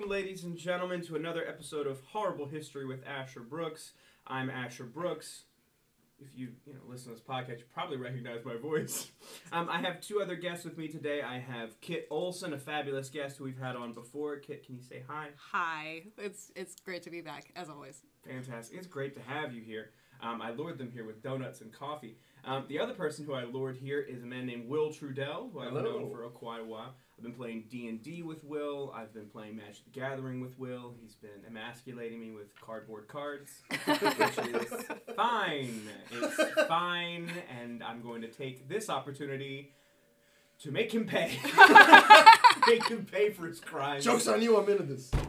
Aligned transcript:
welcome, 0.00 0.10
ladies 0.10 0.44
and 0.44 0.56
gentlemen, 0.56 1.02
to 1.02 1.14
another 1.14 1.46
episode 1.46 1.86
of 1.86 2.00
Horrible 2.06 2.46
History 2.46 2.86
with 2.86 3.06
Asher 3.06 3.40
Brooks. 3.40 3.92
I'm 4.26 4.48
Asher 4.48 4.84
Brooks. 4.84 5.44
If 6.18 6.28
you 6.38 6.52
you 6.64 6.72
know 6.72 6.80
listen 6.88 7.08
to 7.08 7.18
this 7.18 7.20
podcast, 7.20 7.58
you 7.58 7.64
probably 7.74 7.98
recognize 7.98 8.42
my 8.44 8.56
voice. 8.56 9.10
Um, 9.52 9.68
I 9.68 9.80
have 9.80 10.00
two 10.00 10.22
other 10.22 10.36
guests 10.36 10.64
with 10.64 10.78
me 10.78 10.86
today. 10.86 11.22
I 11.22 11.40
have 11.40 11.80
Kit 11.80 12.06
Olsen, 12.08 12.52
a 12.52 12.58
fabulous 12.58 13.08
guest 13.08 13.36
who 13.36 13.44
we've 13.44 13.58
had 13.58 13.74
on 13.74 13.92
before. 13.92 14.36
Kit, 14.36 14.64
can 14.64 14.76
you 14.76 14.80
say 14.80 15.02
hi? 15.08 15.30
Hi. 15.50 16.04
It's 16.16 16.52
it's 16.54 16.76
great 16.76 17.02
to 17.02 17.10
be 17.10 17.20
back 17.20 17.50
as 17.56 17.68
always. 17.68 18.02
Fantastic. 18.24 18.78
It's 18.78 18.86
great 18.86 19.14
to 19.16 19.20
have 19.22 19.52
you 19.52 19.60
here. 19.60 19.90
Um, 20.22 20.40
I 20.40 20.52
lured 20.52 20.78
them 20.78 20.90
here 20.92 21.04
with 21.04 21.22
donuts 21.22 21.62
and 21.62 21.72
coffee. 21.72 22.16
Um, 22.44 22.64
the 22.68 22.78
other 22.78 22.94
person 22.94 23.24
who 23.24 23.34
I 23.34 23.44
lured 23.44 23.76
here 23.76 24.00
is 24.00 24.22
a 24.22 24.26
man 24.26 24.46
named 24.46 24.68
Will 24.68 24.90
Trudell, 24.90 25.52
who 25.52 25.60
I've 25.60 25.70
Hello. 25.70 25.82
known 25.82 26.10
for 26.10 26.24
a 26.24 26.30
quite 26.30 26.60
a 26.60 26.64
while. 26.64 26.94
I've 27.20 27.24
been 27.24 27.34
playing 27.34 27.64
D 27.68 27.86
and 27.88 28.02
D 28.02 28.22
with 28.22 28.42
Will. 28.44 28.94
I've 28.96 29.12
been 29.12 29.26
playing 29.26 29.56
Magic 29.56 29.84
the 29.84 29.90
Gathering 29.90 30.40
with 30.40 30.58
Will. 30.58 30.94
He's 31.02 31.14
been 31.16 31.44
emasculating 31.46 32.18
me 32.18 32.30
with 32.30 32.58
cardboard 32.58 33.08
cards, 33.08 33.50
which 33.68 33.78
is 34.38 34.72
fine. 35.14 35.82
It's 36.10 36.66
fine, 36.66 37.30
and 37.60 37.84
I'm 37.84 38.00
going 38.00 38.22
to 38.22 38.28
take 38.28 38.70
this 38.70 38.88
opportunity 38.88 39.74
to 40.60 40.70
make 40.70 40.94
him 40.94 41.04
pay. 41.04 41.38
make 42.66 42.88
him 42.88 43.04
pay 43.04 43.28
for 43.28 43.46
his 43.46 43.60
crimes. 43.60 44.02
Joke's 44.02 44.26
on 44.26 44.40
you, 44.40 44.56
I'm 44.56 44.66
into 44.70 44.84
this. 44.84 45.10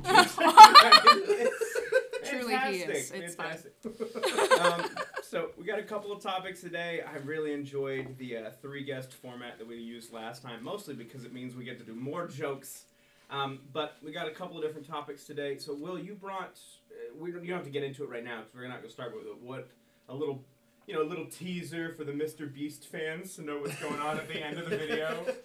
Truly 2.24 2.56
he 2.58 2.84
is. 2.84 3.10
Fantastic, 3.10 3.74
It's 3.84 4.14
fine. 4.14 4.62
um, 4.62 4.90
so 5.32 5.52
we 5.58 5.64
got 5.64 5.80
a 5.80 5.84
couple 5.84 6.12
of 6.12 6.22
topics 6.22 6.60
today. 6.60 7.00
I 7.10 7.16
really 7.20 7.54
enjoyed 7.54 8.18
the 8.18 8.36
uh, 8.36 8.50
three 8.62 8.84
guest 8.84 9.14
format 9.14 9.58
that 9.60 9.66
we 9.66 9.78
used 9.78 10.12
last 10.12 10.44
time, 10.44 10.62
mostly 10.62 10.94
because 10.94 11.24
it 11.24 11.32
means 11.32 11.56
we 11.56 11.64
get 11.64 11.80
to 11.80 11.86
do 11.86 11.96
more 11.96 12.28
jokes. 12.28 12.84
Um, 13.30 13.60
but 13.72 13.96
we 14.04 14.12
got 14.12 14.28
a 14.28 14.32
couple 14.32 14.58
of 14.58 14.64
different 14.64 14.86
topics 14.86 15.24
today. 15.24 15.58
So 15.58 15.74
Will, 15.74 15.98
you 15.98 16.16
brought. 16.16 16.60
Uh, 16.92 17.16
we 17.18 17.32
don't, 17.32 17.44
you 17.44 17.48
don't 17.48 17.60
have 17.60 17.66
to 17.66 17.72
get 17.72 17.82
into 17.82 18.04
it 18.04 18.10
right 18.10 18.26
now 18.26 18.40
because 18.40 18.54
we're 18.54 18.68
not 18.68 18.80
going 18.80 18.90
to 18.90 18.94
start 18.94 19.16
with 19.16 19.26
it. 19.26 19.42
What 19.42 19.70
a 20.10 20.14
little. 20.14 20.44
You 20.86 20.96
know, 20.96 21.04
a 21.04 21.08
little 21.08 21.28
teaser 21.28 21.94
for 21.94 22.04
the 22.04 22.12
Mr. 22.12 22.54
Beast 22.54 22.90
fans 22.90 23.36
to 23.36 23.42
know 23.42 23.60
what's 23.60 23.80
going 23.80 24.02
on 24.02 24.18
at 24.18 24.28
the 24.28 24.44
end 24.44 24.58
of 24.58 24.70
the 24.70 24.78
video. 24.78 25.26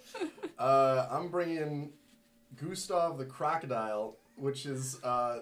Uh, 0.59 1.07
I'm 1.11 1.27
bringing 1.29 1.91
Gustave 2.59 3.19
the 3.19 3.25
Crocodile, 3.25 4.15
which 4.37 4.65
is 4.65 4.97
uh, 5.03 5.41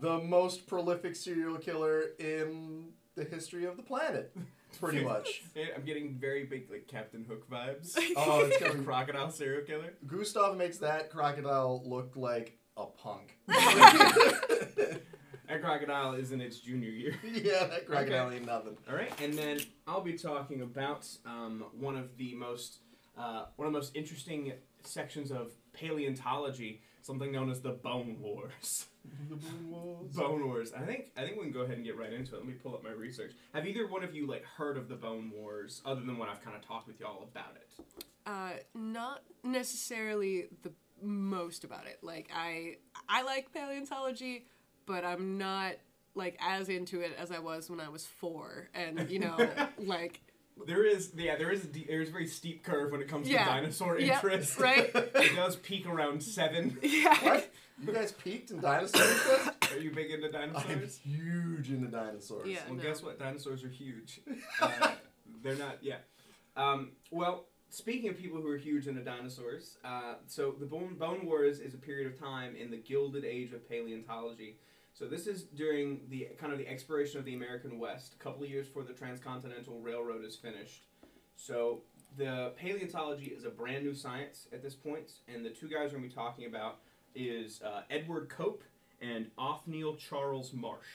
the 0.00 0.18
most 0.18 0.66
prolific 0.66 1.14
serial 1.16 1.58
killer 1.58 2.02
in 2.18 2.88
the 3.14 3.24
history 3.24 3.64
of 3.64 3.76
the 3.76 3.82
planet, 3.82 4.36
pretty 4.80 5.02
much. 5.04 5.42
I'm 5.74 5.84
getting 5.84 6.16
very 6.18 6.44
big, 6.44 6.70
like 6.70 6.86
Captain 6.86 7.24
Hook 7.28 7.48
vibes. 7.50 7.96
Oh, 8.16 8.44
it's 8.44 8.60
A 8.60 8.68
gonna 8.68 8.82
crocodile 8.82 9.30
serial 9.30 9.64
killer. 9.64 9.94
Gustave 10.06 10.56
makes 10.56 10.78
that 10.78 11.10
crocodile 11.10 11.82
look 11.84 12.12
like 12.16 12.58
a 12.76 12.86
punk. 12.86 13.36
That 15.48 15.62
crocodile 15.62 16.14
is 16.14 16.32
in 16.32 16.40
its 16.40 16.58
junior 16.58 16.88
year. 16.90 17.14
yeah, 17.22 17.66
that 17.68 17.86
crocodile 17.86 18.32
ain't 18.32 18.46
nothing. 18.46 18.76
All 18.90 18.96
right, 18.96 19.12
and 19.22 19.32
then 19.32 19.60
I'll 19.86 20.00
be 20.00 20.14
talking 20.14 20.62
about 20.62 21.06
um, 21.24 21.66
one 21.78 21.96
of 21.96 22.16
the 22.16 22.34
most 22.34 22.78
uh, 23.16 23.44
one 23.54 23.66
of 23.68 23.72
the 23.72 23.78
most 23.78 23.94
interesting 23.94 24.54
sections 24.82 25.30
of 25.30 25.52
paleontology, 25.72 26.82
something 27.06 27.30
known 27.32 27.50
as 27.50 27.60
the 27.60 27.70
Bone 27.70 28.18
Wars. 28.20 28.86
The 29.28 29.36
Bone 29.36 29.70
Wars. 29.70 30.12
Bone 30.14 30.46
Wars. 30.46 30.72
I 30.76 30.84
think 30.84 31.12
I 31.16 31.22
think 31.22 31.36
we 31.36 31.44
can 31.44 31.52
go 31.52 31.60
ahead 31.60 31.76
and 31.76 31.84
get 31.84 31.96
right 31.96 32.12
into 32.12 32.34
it. 32.34 32.38
Let 32.38 32.46
me 32.46 32.54
pull 32.54 32.74
up 32.74 32.82
my 32.82 32.90
research. 32.90 33.32
Have 33.54 33.66
either 33.66 33.86
one 33.86 34.02
of 34.02 34.14
you 34.14 34.26
like 34.26 34.44
heard 34.44 34.76
of 34.76 34.88
the 34.88 34.96
Bone 34.96 35.30
Wars, 35.34 35.80
other 35.86 36.00
than 36.00 36.18
what 36.18 36.28
I've 36.28 36.44
kind 36.44 36.56
of 36.56 36.66
talked 36.66 36.88
with 36.88 36.98
y'all 36.98 37.22
about 37.22 37.54
it? 37.54 37.84
Uh, 38.26 38.50
not 38.74 39.22
necessarily 39.44 40.48
the 40.62 40.72
most 41.00 41.62
about 41.62 41.86
it. 41.86 41.98
Like 42.02 42.30
I 42.34 42.78
I 43.08 43.22
like 43.22 43.52
paleontology, 43.52 44.46
but 44.84 45.04
I'm 45.04 45.38
not 45.38 45.74
like 46.16 46.36
as 46.40 46.68
into 46.68 47.00
it 47.00 47.12
as 47.18 47.30
I 47.30 47.38
was 47.38 47.70
when 47.70 47.80
I 47.80 47.88
was 47.88 48.04
four. 48.04 48.68
And 48.74 49.08
you 49.08 49.20
know, 49.20 49.36
like 49.78 50.20
There 50.64 50.84
is, 50.86 51.12
yeah, 51.16 51.36
there 51.36 51.50
is 51.52 51.64
a, 51.64 51.66
de- 51.68 51.84
there 51.86 52.00
is 52.00 52.08
a 52.08 52.12
very 52.12 52.26
steep 52.26 52.64
curve 52.64 52.90
when 52.92 53.00
it 53.02 53.08
comes 53.08 53.28
Yeah. 53.28 53.44
to 53.44 53.50
dinosaur 53.50 53.98
Yeah, 53.98 54.14
interest. 54.14 54.58
right? 54.60 54.90
it 54.94 55.36
does 55.36 55.56
peak 55.56 55.86
around 55.86 56.22
seven. 56.22 56.78
yeah. 56.82 57.14
What? 57.24 57.52
You 57.84 57.92
guys 57.92 58.12
peaked 58.12 58.50
in 58.50 58.60
dinosaurs? 58.60 59.20
Are 59.72 59.78
you 59.78 59.90
big 59.90 60.10
into 60.10 60.26
I'm 60.28 60.52
dinosaurs? 60.54 60.96
huge 60.98 61.68
into 61.70 61.88
dinosaurs. 61.88 62.48
Yeah. 62.48 62.60
Well, 62.68 62.76
no. 62.76 62.82
guess 62.82 63.02
what? 63.02 63.18
Dinosaurs 63.18 63.62
are 63.64 63.68
huge. 63.68 64.20
Uh, 64.62 64.92
they're 65.42 65.56
not. 65.56 65.78
Yeah. 65.82 65.96
Um, 66.56 66.92
well, 67.10 67.44
speaking 67.68 68.08
of 68.08 68.16
people 68.16 68.40
who 68.40 68.48
are 68.48 68.56
huge 68.56 68.86
into 68.86 69.02
dinosaurs, 69.04 69.76
uh, 69.84 70.14
so 70.26 70.54
the 70.58 70.64
Bone 70.64 70.94
Bone 70.98 71.26
Wars 71.26 71.58
is 71.60 71.74
a 71.74 71.78
period 71.78 72.06
of 72.10 72.18
time 72.18 72.56
in 72.56 72.70
the 72.70 72.78
Gilded 72.78 73.26
Age 73.26 73.52
of 73.52 73.68
paleontology. 73.68 74.56
So 74.98 75.06
this 75.06 75.26
is 75.26 75.42
during 75.42 76.00
the 76.08 76.28
kind 76.38 76.54
of 76.54 76.58
the 76.58 76.66
expiration 76.66 77.18
of 77.18 77.26
the 77.26 77.34
American 77.34 77.78
West, 77.78 78.14
a 78.18 78.22
couple 78.22 78.42
of 78.42 78.48
years 78.48 78.66
before 78.66 78.82
the 78.82 78.94
Transcontinental 78.94 79.78
Railroad 79.78 80.24
is 80.24 80.36
finished. 80.36 80.86
So 81.36 81.82
the 82.16 82.52
paleontology 82.56 83.26
is 83.26 83.44
a 83.44 83.50
brand 83.50 83.84
new 83.84 83.94
science 83.94 84.48
at 84.54 84.62
this 84.62 84.74
point, 84.74 85.10
and 85.28 85.44
the 85.44 85.50
two 85.50 85.68
guys 85.68 85.92
we're 85.92 85.98
going 85.98 86.04
to 86.04 86.08
be 86.08 86.14
talking 86.14 86.46
about 86.46 86.78
is 87.14 87.60
uh, 87.60 87.82
Edward 87.90 88.30
Cope 88.30 88.64
and 89.02 89.26
Othniel 89.36 89.96
Charles 89.96 90.54
Marsh. 90.54 90.86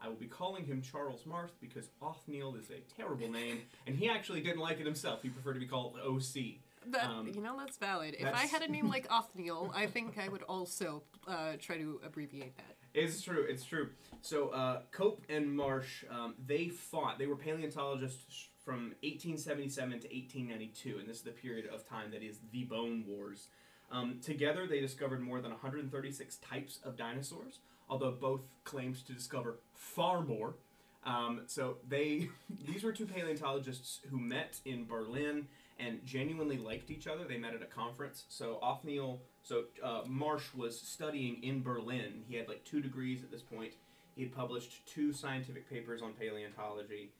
I 0.00 0.06
will 0.06 0.14
be 0.14 0.28
calling 0.28 0.64
him 0.64 0.80
Charles 0.80 1.26
Marsh 1.26 1.50
because 1.60 1.88
Othniel 2.00 2.54
is 2.54 2.70
a 2.70 2.78
terrible 2.96 3.28
name, 3.28 3.62
and 3.88 3.96
he 3.96 4.08
actually 4.08 4.40
didn't 4.40 4.60
like 4.60 4.78
it 4.78 4.86
himself. 4.86 5.20
He 5.22 5.30
preferred 5.30 5.54
to 5.54 5.60
be 5.60 5.66
called 5.66 5.96
OC. 5.96 6.60
That, 6.92 7.06
Um, 7.06 7.26
you 7.26 7.42
know, 7.42 7.58
that's 7.58 7.76
valid. 7.76 8.14
If 8.16 8.32
I 8.32 8.46
had 8.46 8.62
a 8.62 8.68
name 8.70 8.88
like 8.88 9.08
Othniel, 9.10 9.72
I 9.74 9.86
think 9.86 10.16
I 10.16 10.28
would 10.28 10.44
also 10.44 11.02
uh, 11.26 11.54
try 11.60 11.76
to 11.76 12.00
abbreviate 12.06 12.56
that. 12.56 12.77
It's 12.98 13.22
true. 13.22 13.46
It's 13.48 13.64
true. 13.64 13.90
So 14.20 14.48
uh, 14.48 14.80
Cope 14.90 15.22
and 15.28 15.54
Marsh, 15.54 16.04
um, 16.10 16.34
they 16.44 16.68
fought. 16.68 17.18
They 17.18 17.26
were 17.26 17.36
paleontologists 17.36 18.48
from 18.64 18.94
1877 19.02 19.90
to 19.90 19.94
1892, 20.08 20.98
and 20.98 21.08
this 21.08 21.18
is 21.18 21.22
the 21.22 21.30
period 21.30 21.66
of 21.72 21.88
time 21.88 22.10
that 22.10 22.22
is 22.22 22.40
the 22.52 22.64
Bone 22.64 23.04
Wars. 23.06 23.48
Um, 23.90 24.18
together, 24.20 24.66
they 24.66 24.80
discovered 24.80 25.20
more 25.20 25.40
than 25.40 25.52
136 25.52 26.36
types 26.36 26.80
of 26.84 26.96
dinosaurs, 26.96 27.60
although 27.88 28.10
both 28.10 28.40
claimed 28.64 28.96
to 29.06 29.12
discover 29.12 29.60
far 29.74 30.20
more. 30.20 30.56
Um, 31.04 31.42
so 31.46 31.76
they, 31.88 32.28
these 32.66 32.82
were 32.82 32.92
two 32.92 33.06
paleontologists 33.06 34.00
who 34.10 34.18
met 34.18 34.58
in 34.64 34.86
Berlin 34.86 35.46
and 35.78 36.04
genuinely 36.04 36.58
liked 36.58 36.90
each 36.90 37.06
other. 37.06 37.24
They 37.24 37.38
met 37.38 37.54
at 37.54 37.62
a 37.62 37.66
conference. 37.66 38.24
So 38.28 38.58
Othniel, 38.60 39.22
so 39.48 39.64
uh, 39.82 40.02
Marsh 40.06 40.52
was 40.54 40.78
studying 40.78 41.42
in 41.42 41.62
Berlin. 41.62 42.22
He 42.28 42.36
had 42.36 42.48
like 42.48 42.64
two 42.64 42.82
degrees 42.82 43.22
at 43.22 43.30
this 43.30 43.40
point. 43.40 43.72
He 44.14 44.22
had 44.22 44.34
published 44.34 44.86
two 44.86 45.10
scientific 45.10 45.70
papers 45.70 46.02
on 46.02 46.12
paleontology, 46.12 47.12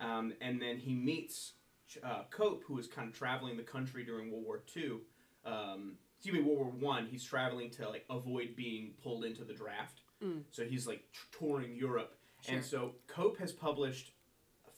um, 0.00 0.32
and 0.40 0.60
then 0.60 0.78
he 0.78 0.92
meets 0.92 1.52
uh, 2.02 2.22
Cope, 2.30 2.64
who 2.66 2.74
was 2.74 2.88
kind 2.88 3.08
of 3.08 3.16
traveling 3.16 3.56
the 3.56 3.62
country 3.62 4.04
during 4.04 4.32
World 4.32 4.44
War 4.44 4.62
II. 4.76 4.98
Um, 5.44 5.92
excuse 6.16 6.34
me, 6.34 6.40
World 6.40 6.58
War 6.58 6.92
One. 6.94 7.06
He's 7.06 7.22
traveling 7.22 7.70
to 7.70 7.88
like 7.88 8.04
avoid 8.10 8.56
being 8.56 8.94
pulled 9.00 9.24
into 9.24 9.44
the 9.44 9.54
draft. 9.54 10.00
Mm. 10.20 10.42
So 10.50 10.64
he's 10.64 10.88
like 10.88 11.04
touring 11.38 11.76
Europe, 11.76 12.16
and 12.48 12.64
so 12.64 12.96
Cope 13.06 13.38
has 13.38 13.52
published 13.52 14.10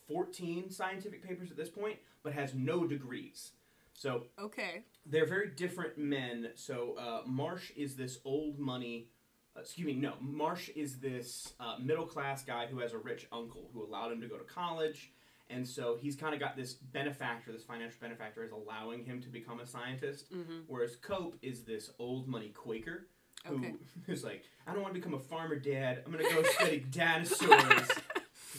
14 0.08 0.70
scientific 0.70 1.26
papers 1.26 1.50
at 1.50 1.56
this 1.56 1.70
point, 1.70 1.96
but 2.22 2.34
has 2.34 2.52
no 2.52 2.86
degrees. 2.86 3.52
So 3.94 4.24
Okay. 4.38 4.82
They're 5.08 5.26
very 5.26 5.48
different 5.48 5.96
men. 5.98 6.50
So 6.54 6.96
uh, 6.98 7.22
Marsh 7.26 7.70
is 7.76 7.96
this 7.96 8.18
old 8.24 8.58
money. 8.58 9.08
Uh, 9.56 9.60
excuse 9.60 9.86
me, 9.86 9.94
no. 9.94 10.14
Marsh 10.20 10.68
is 10.76 10.98
this 11.00 11.54
uh, 11.58 11.76
middle 11.80 12.06
class 12.06 12.44
guy 12.44 12.66
who 12.66 12.78
has 12.80 12.92
a 12.92 12.98
rich 12.98 13.26
uncle 13.32 13.70
who 13.72 13.82
allowed 13.84 14.12
him 14.12 14.20
to 14.20 14.26
go 14.28 14.36
to 14.36 14.44
college, 14.44 15.12
and 15.50 15.66
so 15.66 15.96
he's 16.00 16.14
kind 16.14 16.34
of 16.34 16.40
got 16.40 16.56
this 16.56 16.74
benefactor, 16.74 17.52
this 17.52 17.64
financial 17.64 17.96
benefactor, 18.00 18.44
is 18.44 18.52
allowing 18.52 19.04
him 19.04 19.20
to 19.22 19.28
become 19.28 19.60
a 19.60 19.66
scientist. 19.66 20.32
Mm-hmm. 20.32 20.60
Whereas 20.66 20.96
Cope 20.96 21.36
is 21.42 21.62
this 21.64 21.90
old 21.98 22.28
money 22.28 22.48
Quaker 22.50 23.06
who 23.46 23.56
Okay. 23.56 23.74
is 24.08 24.24
like, 24.24 24.44
I 24.66 24.72
don't 24.74 24.82
want 24.82 24.94
to 24.94 25.00
become 25.00 25.14
a 25.14 25.18
farmer, 25.18 25.56
Dad. 25.56 26.02
I'm 26.04 26.12
gonna 26.12 26.24
go 26.24 26.42
study 26.42 26.80
dinosaurs. 26.90 27.88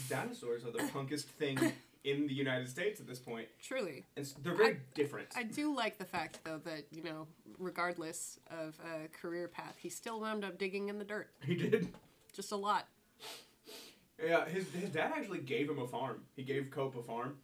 dinosaurs 0.09 0.65
are 0.65 0.71
the 0.71 0.79
punkest 0.79 1.25
thing 1.25 1.57
in 2.03 2.27
the 2.27 2.33
United 2.33 2.69
States 2.69 2.99
at 2.99 3.07
this 3.07 3.19
point, 3.19 3.47
Truly. 3.61 4.05
and 4.15 4.25
they're 4.41 4.55
very 4.55 4.79
different. 4.93 5.27
I 5.35 5.43
do 5.43 5.75
like 5.75 5.97
the 5.97 6.05
fact, 6.05 6.39
though, 6.45 6.59
that, 6.63 6.85
you 6.91 7.03
know, 7.03 7.27
regardless 7.57 8.39
of 8.49 8.77
a 8.85 9.07
career 9.09 9.47
path, 9.47 9.75
he 9.77 9.89
still 9.89 10.19
wound 10.21 10.45
up 10.45 10.57
digging 10.57 10.89
in 10.89 10.97
the 10.97 11.03
dirt. 11.03 11.29
he 11.45 11.55
did. 11.55 11.89
Just 12.33 12.51
a 12.51 12.55
lot. 12.55 12.87
Yeah, 14.23 14.45
his, 14.47 14.69
his 14.71 14.89
dad 14.89 15.11
actually 15.15 15.39
gave 15.39 15.69
him 15.69 15.79
a 15.79 15.87
farm. 15.87 16.21
He 16.35 16.43
gave 16.43 16.69
Cope 16.71 16.95
a 16.95 17.03
farm. 17.03 17.37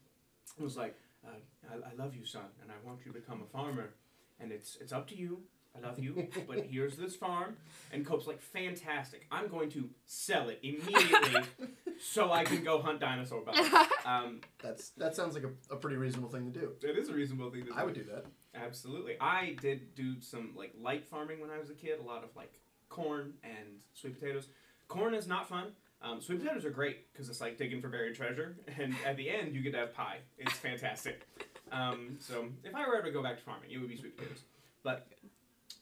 It 0.58 0.64
was 0.64 0.78
like, 0.78 0.96
uh, 1.26 1.32
I, 1.70 1.92
I 1.92 1.96
love 1.96 2.16
you, 2.16 2.26
son, 2.26 2.44
and 2.62 2.72
I 2.72 2.76
want 2.88 3.00
you 3.06 3.12
to 3.12 3.20
become 3.20 3.42
a 3.42 3.46
farmer. 3.58 3.94
And 4.40 4.52
it's 4.52 4.78
it's 4.82 4.92
up 4.92 5.08
to 5.08 5.18
you. 5.18 5.40
I 5.78 5.86
love 5.88 6.00
you, 6.00 6.28
but 6.48 6.66
here's 6.66 6.96
this 6.96 7.16
farm. 7.16 7.58
And 7.92 8.06
Cope's 8.06 8.28
like, 8.28 8.42
fantastic. 8.42 9.26
I'm 9.32 9.48
going 9.48 9.70
to 9.72 9.90
sell 10.06 10.50
it 10.50 10.60
immediately 10.64 11.42
so 12.00 12.32
I 12.32 12.44
can 12.44 12.64
go 12.64 12.82
hunt 12.82 13.00
dinosaur 13.00 13.42
bones. 13.42 13.68
Um, 14.06 14.42
That's 14.62 14.90
that 14.92 15.16
sounds 15.16 15.34
like 15.34 15.46
a, 15.46 15.74
a 15.74 15.78
pretty 15.78 15.96
reasonable 15.96 16.30
thing 16.30 16.52
to 16.54 16.60
do. 16.60 16.74
it 16.84 16.96
is 16.96 17.10
a 17.10 17.14
reasonable 17.14 17.50
thing 17.50 17.62
to 17.62 17.68
do. 17.72 17.74
I 17.76 17.84
would 17.84 17.96
do 17.96 18.04
that. 18.04 18.26
Absolutely. 18.54 19.16
I 19.20 19.56
did 19.60 19.96
do 19.96 20.22
some 20.22 20.54
like 20.56 20.74
light 20.80 21.08
farming 21.08 21.42
when 21.42 21.50
I 21.50 21.58
was 21.58 21.72
a 21.72 21.74
kid. 21.74 22.00
A 22.00 22.04
lot 22.04 22.24
of 22.24 22.30
like 22.36 22.54
corn 22.88 23.34
and 23.44 23.80
sweet 23.96 24.20
potatoes. 24.20 24.50
Corn 24.88 25.16
is 25.16 25.28
not 25.28 25.50
fun. 25.50 25.72
Um, 26.04 26.22
sweet 26.22 26.40
potatoes 26.40 26.66
are 26.66 26.70
great 26.70 27.12
because 27.12 27.30
it's 27.30 27.42
like 27.42 27.58
digging 27.58 27.82
for 27.82 27.90
buried 27.90 28.14
treasure, 28.16 28.58
and 28.80 28.94
at 29.06 29.18
the 29.18 29.28
end 29.28 29.56
you 29.56 29.62
get 29.62 29.72
to 29.72 29.80
have 29.80 29.94
pie. 29.96 30.20
It's 30.38 30.54
fantastic. 30.54 31.26
Um, 31.72 32.18
so 32.20 32.46
if 32.64 32.76
I 32.76 32.88
were 32.88 32.96
ever 32.96 33.08
to 33.08 33.12
go 33.12 33.24
back 33.24 33.38
to 33.38 33.44
farming, 33.44 33.72
it 33.72 33.80
would 33.80 33.90
be 33.90 33.98
sweet 33.98 34.16
potatoes. 34.16 34.44
But 34.84 35.08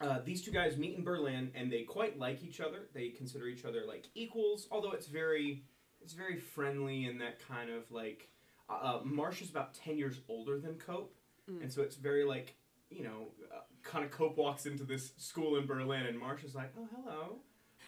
uh, 0.04 0.20
these 0.26 0.42
two 0.42 0.52
guys 0.52 0.78
meet 0.78 0.98
in 0.98 1.04
Berlin, 1.04 1.52
and 1.56 1.72
they 1.72 1.84
quite 1.84 2.20
like 2.20 2.44
each 2.44 2.60
other. 2.60 2.90
They 2.94 3.10
consider 3.10 3.48
each 3.48 3.66
other 3.66 3.84
like 3.88 4.06
equals, 4.16 4.68
although 4.72 4.92
it's 4.92 5.08
very, 5.08 5.64
it's 6.02 6.14
very 6.14 6.38
friendly 6.38 7.06
in 7.06 7.18
that 7.20 7.36
kind 7.48 7.70
of 7.70 7.90
like. 7.92 8.30
Uh, 8.70 8.74
uh, 8.74 9.00
Marsh 9.04 9.42
is 9.42 9.50
about 9.50 9.74
ten 9.74 9.98
years 9.98 10.20
older 10.30 10.60
than 10.60 10.76
Cope, 10.76 11.14
Mm. 11.52 11.62
and 11.64 11.72
so 11.74 11.82
it's 11.82 11.98
very 11.98 12.24
like 12.24 12.56
you 12.90 13.04
know, 13.04 13.28
uh, 13.54 13.62
kind 13.84 14.06
of 14.06 14.12
Cope 14.12 14.38
walks 14.38 14.66
into 14.66 14.84
this 14.84 15.12
school 15.18 15.58
in 15.58 15.66
Berlin, 15.66 16.06
and 16.06 16.18
Marsh 16.18 16.44
is 16.44 16.54
like, 16.56 16.72
"Oh, 16.80 16.88
hello, 16.96 17.40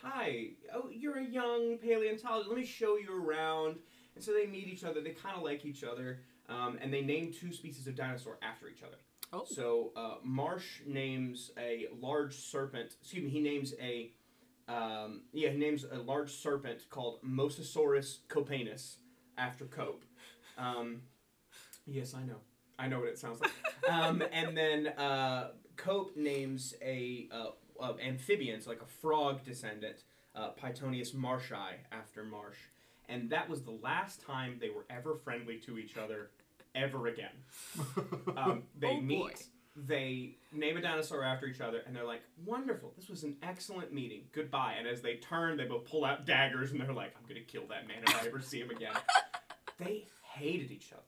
hi. 0.02 0.50
Oh, 0.74 0.90
you're 0.92 1.20
a 1.20 1.24
young 1.26 1.78
paleontologist. 1.78 2.50
Let 2.50 2.58
me 2.58 2.66
show 2.66 2.98
you 2.98 3.10
around." 3.24 3.78
And 4.16 4.24
so 4.24 4.34
they 4.34 4.46
meet 4.46 4.68
each 4.68 4.84
other. 4.84 5.00
They 5.02 5.12
kind 5.12 5.36
of 5.38 5.44
like 5.44 5.64
each 5.66 5.84
other, 5.84 6.20
um, 6.50 6.78
and 6.82 6.92
they 6.94 7.02
name 7.02 7.32
two 7.34 7.54
species 7.54 7.86
of 7.88 7.96
dinosaur 7.96 8.38
after 8.42 8.68
each 8.68 8.84
other. 8.84 8.98
Oh. 9.36 9.44
So 9.46 9.92
uh, 9.96 10.16
Marsh 10.24 10.82
names 10.86 11.52
a 11.58 11.88
large 12.00 12.36
serpent. 12.36 12.96
Excuse 13.02 13.24
me. 13.24 13.30
He 13.30 13.42
names 13.42 13.74
a 13.82 14.12
um, 14.68 15.24
yeah. 15.34 15.50
He 15.50 15.58
names 15.58 15.86
a 15.90 15.98
large 15.98 16.32
serpent 16.32 16.90
called 16.90 17.20
Mosasaurus 17.22 18.20
copeanus 18.30 18.98
after 19.38 19.66
Cope. 19.66 20.06
Um, 20.58 21.02
yes, 21.86 22.14
I 22.14 22.24
know. 22.24 22.38
I 22.80 22.88
know 22.88 23.00
what 23.00 23.10
it 23.10 23.20
sounds 23.20 23.42
like. 23.42 23.52
um, 23.90 24.24
and 24.32 24.58
then 24.58 24.88
uh, 24.88 25.52
Cope 25.76 26.16
names 26.16 26.74
a 26.82 27.28
uh, 27.32 27.50
uh, 27.80 27.94
amphibian, 28.02 28.62
so 28.62 28.70
like 28.70 28.82
a 28.82 28.88
frog 28.88 29.44
descendant, 29.44 30.04
uh, 30.36 30.52
Ptyonius 30.52 31.14
marshii 31.14 31.74
after 31.92 32.24
Marsh. 32.24 32.58
And 33.08 33.30
that 33.30 33.50
was 33.50 33.64
the 33.64 33.78
last 33.84 34.22
time 34.26 34.58
they 34.60 34.70
were 34.70 34.86
ever 34.90 35.16
friendly 35.16 35.58
to 35.60 35.78
each 35.78 35.96
other, 35.98 36.32
ever 36.76 37.08
again. 37.08 37.32
Um, 38.38 38.64
they 38.78 38.88
Oh, 38.98 39.02
meet, 39.02 39.48
they 39.76 40.38
name 40.52 40.78
a 40.78 40.82
dinosaur 40.82 41.24
after 41.24 41.48
each 41.48 41.62
other, 41.62 41.82
and 41.88 41.96
they're 41.96 42.06
like, 42.06 42.22
"Wonderful! 42.46 42.94
This 42.98 43.10
was 43.10 43.24
an 43.24 43.38
excellent 43.42 43.94
meeting. 43.94 44.24
Goodbye." 44.34 44.76
And 44.78 44.88
as 44.88 45.02
they 45.02 45.16
turn, 45.16 45.58
they 45.58 45.66
both 45.66 45.86
pull 45.86 46.04
out 46.06 46.26
daggers, 46.26 46.72
and 46.72 46.80
they're 46.82 46.94
like, 46.94 47.14
"I'm 47.18 47.28
gonna 47.28 47.42
kill 47.46 47.66
that 47.70 47.88
man 47.88 47.98
if 48.08 48.16
I 48.16 48.28
ever 48.28 48.40
see 48.42 48.60
him 48.60 48.70
again." 48.72 48.94
they 49.80 50.06
hated 50.22 50.72
each 50.72 50.92
other, 50.92 51.02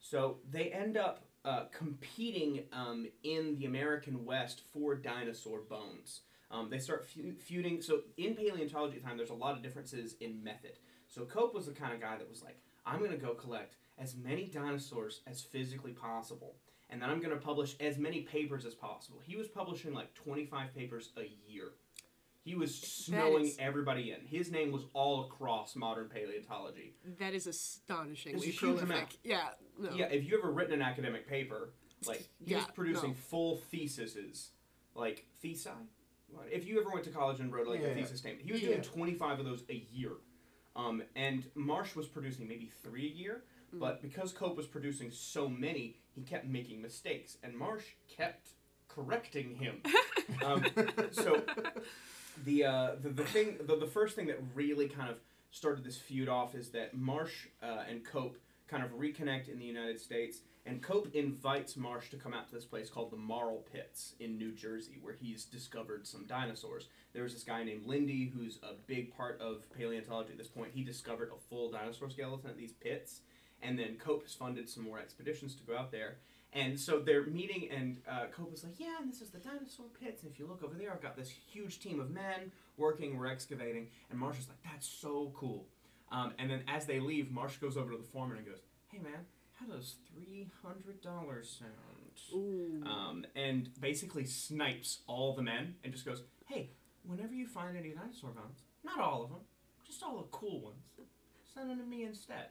so 0.00 0.38
they 0.50 0.70
end 0.72 0.96
up 0.96 1.24
uh, 1.44 1.64
competing 1.72 2.64
um, 2.72 3.06
in 3.22 3.56
the 3.58 3.66
American 3.66 4.24
West 4.24 4.62
for 4.72 4.94
dinosaur 4.94 5.60
bones. 5.60 6.20
Um, 6.50 6.68
they 6.70 6.78
start 6.78 7.04
feu- 7.06 7.34
feuding. 7.38 7.80
So 7.82 8.00
in 8.16 8.34
paleontology 8.34 8.98
time, 8.98 9.16
there's 9.16 9.30
a 9.30 9.34
lot 9.34 9.56
of 9.56 9.62
differences 9.62 10.16
in 10.20 10.42
method. 10.44 10.72
So 11.08 11.24
Cope 11.24 11.54
was 11.54 11.66
the 11.66 11.72
kind 11.72 11.92
of 11.94 12.00
guy 12.00 12.16
that 12.18 12.28
was 12.28 12.42
like, 12.42 12.58
I'm 12.86 12.98
going 12.98 13.10
to 13.10 13.16
go 13.16 13.32
collect 13.34 13.76
as 14.02 14.16
many 14.16 14.46
dinosaurs 14.46 15.20
as 15.26 15.40
physically 15.42 15.92
possible, 15.92 16.56
and 16.90 17.00
then 17.00 17.08
I'm 17.08 17.20
going 17.20 17.30
to 17.30 17.36
publish 17.42 17.76
as 17.80 17.98
many 17.98 18.22
papers 18.22 18.66
as 18.66 18.74
possible. 18.74 19.20
He 19.24 19.36
was 19.36 19.46
publishing 19.48 19.94
like 19.94 20.12
25 20.14 20.74
papers 20.74 21.10
a 21.16 21.30
year. 21.48 21.68
He 22.44 22.56
was 22.56 22.74
snowing 22.74 23.44
is- 23.46 23.56
everybody 23.60 24.10
in. 24.10 24.26
His 24.26 24.50
name 24.50 24.72
was 24.72 24.82
all 24.92 25.26
across 25.26 25.76
modern 25.76 26.08
paleontology. 26.08 26.94
That 27.20 27.34
is 27.34 27.46
astonishingly 27.46 28.38
It's 28.38 28.44
a 28.46 28.50
huge 28.50 28.58
prolific. 28.58 28.84
amount. 28.90 29.18
Yeah. 29.22 29.48
No. 29.78 29.90
Yeah, 29.94 30.06
if 30.06 30.24
you 30.28 30.36
ever 30.36 30.50
written 30.50 30.74
an 30.74 30.82
academic 30.82 31.28
paper, 31.28 31.72
like 32.04 32.28
he 32.44 32.54
was 32.54 32.64
Yeah, 32.64 32.70
producing 32.74 33.10
no. 33.10 33.16
full 33.16 33.56
theses, 33.58 34.50
like 34.96 35.26
thesi. 35.42 35.68
If 36.50 36.66
you 36.66 36.80
ever 36.80 36.90
went 36.90 37.04
to 37.04 37.10
college 37.10 37.38
and 37.40 37.52
wrote 37.52 37.68
like 37.68 37.80
Yeah, 37.80 37.86
a 37.86 37.88
yeah. 37.90 38.02
thesis 38.02 38.18
statement, 38.18 38.44
he 38.46 38.52
was 38.52 38.60
Yeah. 38.62 38.68
doing 38.70 38.82
25 38.82 39.38
of 39.38 39.44
those 39.44 39.62
a 39.68 39.74
year. 39.92 40.12
Um, 40.74 41.02
and 41.14 41.48
Marsh 41.54 41.94
was 41.94 42.08
producing 42.08 42.48
maybe 42.48 42.66
three 42.82 43.06
a 43.06 43.14
year, 43.14 43.44
Mm. 43.74 43.78
but 43.78 44.02
because 44.02 44.32
Cope 44.32 44.56
was 44.56 44.66
producing 44.66 45.10
so 45.10 45.48
many, 45.48 45.96
he 46.14 46.22
kept 46.22 46.46
making 46.46 46.82
mistakes, 46.82 47.38
and 47.42 47.56
Marsh 47.56 47.84
kept 48.08 48.50
correcting 48.88 49.54
him. 49.56 49.82
um, 50.44 50.64
so 51.12 51.42
the, 52.44 52.64
uh, 52.64 52.90
the 53.02 53.10
the 53.10 53.24
thing 53.24 53.56
the, 53.66 53.76
the 53.76 53.86
first 53.86 54.16
thing 54.16 54.26
that 54.26 54.38
really 54.54 54.88
kind 54.88 55.10
of 55.10 55.16
started 55.50 55.84
this 55.84 55.98
feud 55.98 56.28
off 56.28 56.54
is 56.54 56.70
that 56.70 56.94
Marsh 56.94 57.46
uh, 57.62 57.84
and 57.88 58.04
Cope 58.04 58.36
kind 58.68 58.82
of 58.82 58.90
reconnect 58.92 59.48
in 59.48 59.58
the 59.58 59.64
United 59.66 60.00
States, 60.00 60.38
and 60.64 60.82
Cope 60.82 61.14
invites 61.14 61.76
Marsh 61.76 62.08
to 62.10 62.16
come 62.16 62.32
out 62.32 62.48
to 62.48 62.54
this 62.54 62.64
place 62.64 62.88
called 62.88 63.10
the 63.10 63.16
Marl 63.18 63.64
Pits 63.70 64.14
in 64.18 64.38
New 64.38 64.52
Jersey, 64.52 64.98
where 65.02 65.14
he's 65.20 65.44
discovered 65.44 66.06
some 66.06 66.24
dinosaurs. 66.26 66.88
There 67.12 67.22
was 67.22 67.34
this 67.34 67.44
guy 67.44 67.64
named 67.64 67.86
Lindy 67.86 68.32
who's 68.34 68.58
a 68.62 68.72
big 68.86 69.14
part 69.14 69.38
of 69.40 69.64
paleontology 69.76 70.32
at 70.32 70.38
this 70.38 70.48
point. 70.48 70.70
He 70.74 70.84
discovered 70.84 71.30
a 71.36 71.40
full 71.50 71.70
dinosaur 71.70 72.08
skeleton 72.08 72.48
at 72.48 72.56
these 72.56 72.72
pits, 72.72 73.20
and 73.62 73.78
then 73.78 73.96
Cope 73.96 74.22
has 74.22 74.34
funded 74.34 74.68
some 74.68 74.84
more 74.84 74.98
expeditions 74.98 75.54
to 75.56 75.62
go 75.62 75.76
out 75.76 75.90
there. 75.92 76.16
And 76.54 76.78
so 76.78 76.98
they're 76.98 77.24
meeting, 77.24 77.70
and 77.70 77.96
uh, 78.06 78.26
Cope 78.30 78.52
is 78.52 78.62
like, 78.62 78.78
"Yeah, 78.78 78.96
and 79.00 79.10
this 79.10 79.22
is 79.22 79.30
the 79.30 79.38
dinosaur 79.38 79.86
pits. 79.98 80.22
And 80.22 80.30
if 80.30 80.38
you 80.38 80.46
look 80.46 80.62
over 80.62 80.74
there, 80.74 80.92
I've 80.92 81.00
got 81.00 81.16
this 81.16 81.30
huge 81.30 81.80
team 81.80 81.98
of 81.98 82.10
men 82.10 82.52
working. 82.76 83.16
We're 83.16 83.28
excavating." 83.28 83.88
And 84.10 84.18
Marsh 84.18 84.38
is 84.38 84.48
like, 84.48 84.62
"That's 84.62 84.86
so 84.86 85.32
cool." 85.34 85.66
Um, 86.10 86.34
and 86.38 86.50
then 86.50 86.62
as 86.68 86.84
they 86.84 87.00
leave, 87.00 87.30
Marsh 87.30 87.56
goes 87.56 87.78
over 87.78 87.92
to 87.92 87.96
the 87.96 88.02
foreman 88.04 88.36
and 88.36 88.46
goes, 88.46 88.60
"Hey, 88.88 88.98
man, 88.98 89.24
how 89.54 89.64
does 89.64 89.94
three 90.12 90.50
hundred 90.62 91.00
dollars 91.00 91.48
sound?" 91.58 92.20
Um, 92.86 93.24
and 93.34 93.70
basically 93.80 94.26
snipes 94.26 95.00
all 95.06 95.34
the 95.34 95.42
men 95.42 95.76
and 95.82 95.92
just 95.92 96.04
goes, 96.04 96.22
"Hey, 96.44 96.68
whenever 97.04 97.32
you 97.32 97.46
find 97.46 97.78
any 97.78 97.92
dinosaur 97.92 98.30
bones, 98.30 98.64
not 98.84 98.98
all 99.00 99.22
of 99.24 99.30
them, 99.30 99.40
just 99.86 100.02
all 100.02 100.18
the 100.18 100.24
cool 100.24 100.60
ones, 100.60 100.82
send 101.54 101.70
them 101.70 101.78
to 101.78 101.86
me 101.86 102.04
instead." 102.04 102.48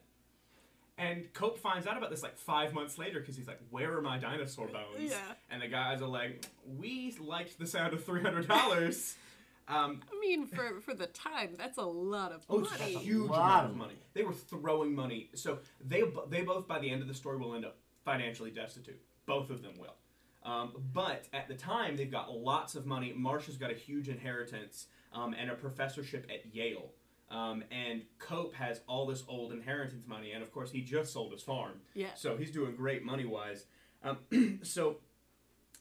And 1.01 1.33
Cope 1.33 1.57
finds 1.57 1.88
out 1.88 1.98
about 1.98 2.12
this 2.12 2.21
like 2.21 2.38
five 2.38 2.75
months 2.75 3.00
later 3.00 3.19
because 3.19 3.36
he's 3.36 3.48
like, 3.48 3.59
"Where 3.71 3.98
are 3.98 4.01
my 4.03 4.19
dinosaur 4.19 4.68
bones?" 4.68 5.09
Yeah. 5.09 5.18
And 5.50 5.59
the 5.62 5.68
guys 5.68 6.00
are 6.03 6.07
like, 6.07 6.45
"We 6.77 7.18
liked 7.19 7.57
the 7.57 7.65
sound 7.65 7.94
of 7.95 8.03
three 8.03 8.21
hundred 8.21 8.48
dollars." 8.48 9.15
um, 9.68 10.01
I 10.15 10.19
mean, 10.19 10.45
for 10.45 10.80
for 10.81 10.94
the 10.94 11.07
time, 11.07 11.56
that's 11.57 11.80
a 11.80 11.83
lot 11.86 12.31
of 12.31 12.45
Oh, 12.48 12.59
money. 12.59 12.69
it's 12.74 12.95
a 12.98 13.00
huge 13.00 13.31
Lot 13.31 13.39
amount 13.39 13.65
of 13.65 13.71
of 13.71 13.77
money. 13.77 13.94
They 14.13 14.21
were 14.24 14.33
throwing 14.33 14.94
money. 14.94 15.31
So 15.33 15.57
they 15.83 16.03
they 16.30 16.44
both 16.44 16.68
by 16.68 16.77
the 16.77 16.92
end 16.92 17.01
of 17.01 17.07
the 17.07 17.15
story 17.15 17.38
will 17.38 17.56
end 17.56 17.65
up 17.65 17.77
financially 18.06 18.51
destitute. 18.51 19.01
Both 19.25 19.50
of 19.50 19.63
them 19.63 19.74
will. 19.80 19.95
Um, 20.44 20.74
but 20.93 21.27
at 21.34 21.48
the 21.48 21.55
time, 21.55 21.98
they've 21.98 22.12
got 22.12 22.31
lots 22.31 22.75
of 22.75 22.86
money. 22.86 23.12
Marsh 23.15 23.48
has 23.48 23.58
got 23.58 23.72
a 23.72 23.75
huge 23.75 24.08
inheritance 24.08 24.86
um, 25.13 25.34
and 25.34 25.50
a 25.50 25.55
professorship 25.55 26.27
at 26.31 26.53
Yale. 26.53 26.91
Um, 27.32 27.64
and 27.72 28.02
Cope 28.20 28.54
has 28.56 28.82
all 28.88 29.06
this 29.06 29.24
old 29.28 29.54
inheritance 29.54 30.06
money, 30.06 30.34
and 30.34 30.44
of 30.44 30.52
course, 30.52 30.70
he 30.72 30.82
just 30.82 31.14
sold 31.14 31.32
his 31.32 31.42
farm. 31.42 31.82
Yeah. 31.94 32.14
So 32.16 32.36
he's 32.36 32.52
doing 32.52 32.76
great 32.76 33.04
money 33.04 33.26
wise. 33.26 33.66
Um, 34.04 34.18
so 34.64 34.98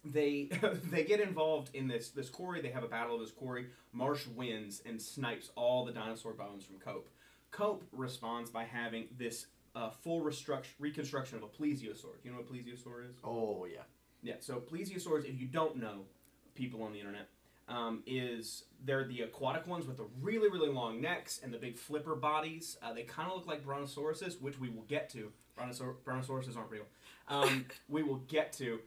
they 0.04 0.48
they 0.90 1.04
get 1.04 1.20
involved 1.20 1.74
in 1.74 1.88
this 1.88 2.10
this 2.10 2.30
quarry. 2.30 2.60
They 2.62 2.70
have 2.70 2.84
a 2.84 2.88
battle 2.88 3.16
of 3.16 3.20
this 3.20 3.32
quarry. 3.32 3.66
Marsh 3.92 4.26
wins 4.28 4.82
and 4.86 5.00
snipes 5.00 5.50
all 5.56 5.84
the 5.84 5.92
dinosaur 5.92 6.32
bones 6.34 6.64
from 6.64 6.78
Cope. 6.78 7.08
Cope 7.50 7.84
responds 7.92 8.50
by 8.50 8.64
having 8.64 9.08
this 9.18 9.46
uh, 9.74 9.90
full 9.90 10.20
restruct- 10.20 10.74
reconstruction 10.78 11.36
of 11.38 11.42
a 11.42 11.48
plesiosaur. 11.48 12.02
Do 12.02 12.20
you 12.24 12.30
know 12.30 12.38
what 12.38 12.46
a 12.48 12.52
plesiosaur 12.52 13.08
is? 13.08 13.16
Oh 13.24 13.66
yeah. 13.70 13.82
Yeah. 14.22 14.34
So 14.38 14.60
plesiosaurs, 14.60 15.24
if 15.24 15.40
you 15.40 15.46
don't 15.46 15.76
know, 15.76 16.04
people 16.54 16.82
on 16.82 16.92
the 16.92 17.00
internet, 17.00 17.28
um, 17.70 18.02
is 18.06 18.64
they're 18.84 19.06
the 19.06 19.22
aquatic 19.22 19.66
ones 19.66 19.86
with 19.86 19.96
the 19.96 20.06
really 20.20 20.50
really 20.50 20.68
long 20.68 21.00
necks 21.00 21.40
and 21.42 21.54
the 21.54 21.58
big 21.58 21.78
flipper 21.78 22.14
bodies. 22.14 22.76
Uh, 22.82 22.92
they 22.92 23.02
kind 23.04 23.30
of 23.30 23.36
look 23.36 23.46
like 23.46 23.64
brontosauruses, 23.64 24.40
which 24.40 24.58
we 24.58 24.68
will 24.68 24.82
get 24.82 25.08
to. 25.10 25.32
Brontosaur- 25.58 25.96
brontosauruses 26.04 26.56
aren't 26.56 26.70
real. 26.70 26.84
Um, 27.28 27.66
we 27.88 28.02
will 28.02 28.20
get 28.28 28.52
to. 28.54 28.80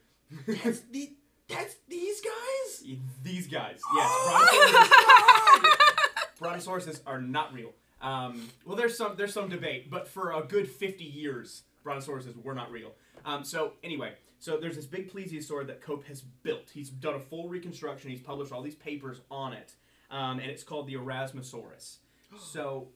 That's 0.48 0.82
the, 0.92 1.12
that's 1.48 1.76
these 1.88 2.22
guys. 2.22 2.84
These 3.24 3.48
guys, 3.48 3.80
yes, 3.96 4.12
brontosauruses, 6.40 6.40
brontosauruses 6.40 7.00
are 7.06 7.22
not 7.22 7.54
real. 7.54 7.72
Um, 8.02 8.50
well, 8.66 8.76
there's 8.76 8.98
some 8.98 9.16
there's 9.16 9.34
some 9.34 9.50
debate, 9.50 9.90
but 9.90 10.08
for 10.08 10.34
a 10.34 10.42
good 10.42 10.68
50 10.68 11.04
years, 11.04 11.64
brontosauruses 11.86 12.42
were 12.44 12.54
not 12.54 12.72
real. 12.72 12.92
Um, 13.26 13.44
so 13.46 13.74
anyway, 13.84 14.14
so 14.44 14.58
there's 14.58 14.76
this 14.76 14.86
big 14.86 15.10
plesiosaur 15.10 15.66
that 15.68 15.80
Cope 15.80 16.06
has 16.08 16.20
built. 16.20 16.70
He's 16.74 16.90
done 16.90 17.16
a 17.16 17.20
full 17.20 17.48
reconstruction. 17.48 18.10
He's 18.10 18.20
published 18.20 18.52
all 18.52 18.62
these 18.62 18.76
papers 18.76 19.22
on 19.32 19.54
it, 19.54 19.76
um, 20.12 20.40
and 20.40 20.52
it's 20.52 20.64
called 20.64 20.86
the 20.88 20.96
Elasmosaurus. 20.96 22.00
So 22.38 22.90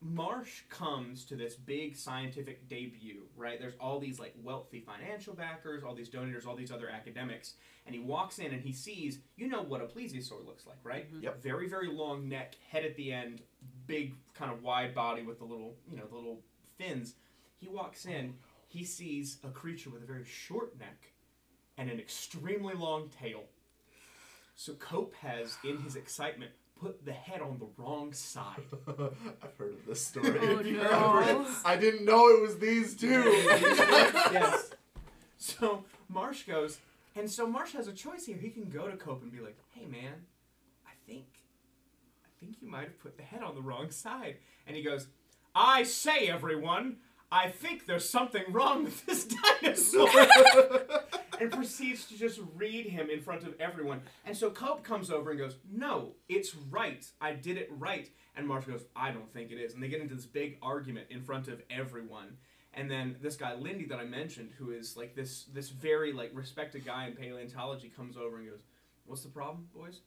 Marsh 0.00 0.62
comes 0.70 1.26
to 1.26 1.36
this 1.36 1.56
big 1.56 1.94
scientific 1.94 2.68
debut, 2.70 3.24
right? 3.36 3.60
There's 3.60 3.74
all 3.78 3.98
these 3.98 4.18
like 4.18 4.34
wealthy 4.42 4.80
financial 4.80 5.34
backers, 5.34 5.82
all 5.84 5.94
these 5.94 6.08
donors, 6.08 6.46
all 6.46 6.56
these 6.56 6.72
other 6.72 6.88
academics, 6.88 7.54
and 7.84 7.94
he 7.94 8.00
walks 8.00 8.38
in 8.38 8.52
and 8.52 8.62
he 8.62 8.72
sees, 8.72 9.18
you 9.36 9.46
know 9.46 9.60
what 9.60 9.82
a 9.82 9.84
plesiosaur 9.84 10.46
looks 10.46 10.66
like, 10.66 10.78
right? 10.84 11.12
Mhm. 11.12 11.22
Yep. 11.22 11.42
Very, 11.42 11.68
very 11.68 11.88
long 11.88 12.30
neck, 12.30 12.54
head 12.70 12.86
at 12.86 12.96
the 12.96 13.12
end, 13.12 13.42
big 13.86 14.14
kind 14.32 14.50
of 14.50 14.62
wide 14.62 14.94
body 14.94 15.22
with 15.22 15.38
the 15.38 15.44
little, 15.44 15.76
you 15.90 15.98
know, 15.98 16.06
the 16.06 16.14
little 16.14 16.40
fins. 16.78 17.16
He 17.58 17.68
walks 17.68 18.06
in, 18.06 18.38
he 18.68 18.84
sees 18.84 19.38
a 19.42 19.48
creature 19.48 19.90
with 19.90 20.02
a 20.02 20.06
very 20.06 20.24
short 20.24 20.78
neck 20.78 21.12
and 21.76 21.90
an 21.90 21.98
extremely 21.98 22.74
long 22.74 23.08
tail. 23.08 23.44
So 24.54 24.74
Cope 24.74 25.14
has, 25.22 25.56
in 25.64 25.78
his 25.78 25.96
excitement, 25.96 26.50
put 26.80 27.04
the 27.04 27.12
head 27.12 27.40
on 27.40 27.58
the 27.58 27.68
wrong 27.76 28.12
side. 28.12 28.62
I've 28.88 29.56
heard 29.56 29.72
of 29.72 29.86
this 29.86 30.04
story. 30.04 30.38
Oh, 30.40 30.58
I've 30.58 30.66
no. 30.66 31.46
I 31.64 31.76
didn't 31.76 32.04
know 32.04 32.28
it 32.28 32.42
was 32.42 32.58
these 32.58 32.94
two. 32.94 33.22
yes. 34.32 34.70
So 35.38 35.84
Marsh 36.08 36.42
goes, 36.42 36.78
and 37.16 37.30
so 37.30 37.46
Marsh 37.46 37.72
has 37.72 37.88
a 37.88 37.92
choice 37.92 38.26
here. 38.26 38.36
He 38.36 38.50
can 38.50 38.68
go 38.68 38.88
to 38.88 38.96
Cope 38.96 39.22
and 39.22 39.32
be 39.32 39.40
like, 39.40 39.56
"Hey, 39.74 39.86
man, 39.86 40.26
I 40.86 40.92
think, 41.06 41.26
I 42.24 42.28
think 42.40 42.56
you 42.60 42.68
might 42.68 42.84
have 42.84 43.00
put 43.00 43.16
the 43.16 43.22
head 43.22 43.42
on 43.42 43.54
the 43.54 43.62
wrong 43.62 43.90
side." 43.90 44.36
And 44.66 44.76
he 44.76 44.82
goes, 44.82 45.06
"I 45.54 45.84
say, 45.84 46.28
everyone, 46.28 46.96
I 47.30 47.50
think 47.50 47.86
there's 47.86 48.08
something 48.08 48.44
wrong 48.50 48.84
with 48.84 49.04
this 49.06 49.26
dinosaur." 49.60 50.08
and 51.40 51.52
proceeds 51.52 52.06
to 52.06 52.18
just 52.18 52.40
read 52.56 52.86
him 52.86 53.10
in 53.10 53.20
front 53.20 53.44
of 53.44 53.54
everyone. 53.60 54.02
And 54.26 54.36
so 54.36 54.50
Cope 54.50 54.82
comes 54.82 55.10
over 55.10 55.30
and 55.30 55.38
goes, 55.38 55.56
"No, 55.70 56.14
it's 56.28 56.54
right. 56.54 57.04
I 57.20 57.32
did 57.32 57.56
it 57.56 57.68
right." 57.70 58.08
And 58.36 58.46
Marsh 58.46 58.66
goes, 58.66 58.84
"I 58.94 59.10
don't 59.10 59.32
think 59.32 59.50
it 59.50 59.56
is." 59.56 59.74
And 59.74 59.82
they 59.82 59.88
get 59.88 60.00
into 60.00 60.14
this 60.14 60.26
big 60.26 60.58
argument 60.62 61.06
in 61.10 61.22
front 61.22 61.48
of 61.48 61.62
everyone. 61.70 62.36
And 62.74 62.90
then 62.90 63.16
this 63.20 63.36
guy 63.36 63.54
Lindy 63.54 63.86
that 63.86 63.98
I 63.98 64.04
mentioned, 64.04 64.50
who 64.58 64.70
is 64.70 64.96
like 64.96 65.14
this 65.14 65.44
this 65.44 65.70
very 65.70 66.12
like 66.12 66.30
respected 66.34 66.84
guy 66.84 67.06
in 67.06 67.14
paleontology, 67.14 67.88
comes 67.88 68.16
over 68.16 68.38
and 68.38 68.48
goes, 68.48 68.62
"What's 69.04 69.22
the 69.22 69.28
problem, 69.28 69.68
boys?" 69.74 70.00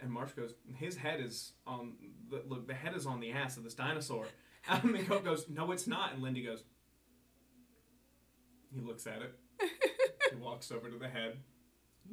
And 0.00 0.10
Marsh 0.10 0.32
goes, 0.32 0.54
"His 0.74 0.96
head 0.96 1.20
is 1.20 1.52
on 1.66 1.94
the 2.30 2.42
look. 2.46 2.66
The 2.66 2.74
head 2.74 2.94
is 2.94 3.06
on 3.06 3.20
the 3.20 3.32
ass 3.32 3.56
of 3.56 3.64
this 3.64 3.74
dinosaur." 3.74 4.26
Um, 4.68 4.94
and 4.94 5.06
Cope 5.08 5.24
goes, 5.24 5.46
"No, 5.48 5.72
it's 5.72 5.86
not." 5.86 6.12
And 6.12 6.22
Lindy 6.22 6.42
goes, 6.42 6.62
he 8.74 8.80
looks 8.80 9.06
at 9.06 9.22
it. 9.22 9.34
he 10.30 10.36
walks 10.40 10.70
over 10.70 10.88
to 10.88 10.98
the 10.98 11.08
head, 11.08 11.36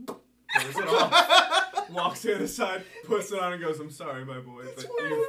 throws 0.07 0.77
it 0.77 0.87
off, 0.87 1.89
walks 1.89 2.21
to 2.21 2.27
the 2.27 2.35
other 2.35 2.47
side, 2.47 2.83
puts 3.05 3.31
it 3.31 3.39
on, 3.39 3.53
and 3.53 3.61
goes, 3.61 3.79
"I'm 3.79 3.91
sorry, 3.91 4.25
my 4.25 4.39
boy, 4.39 4.63
but 4.75 4.87
you've, 4.99 5.27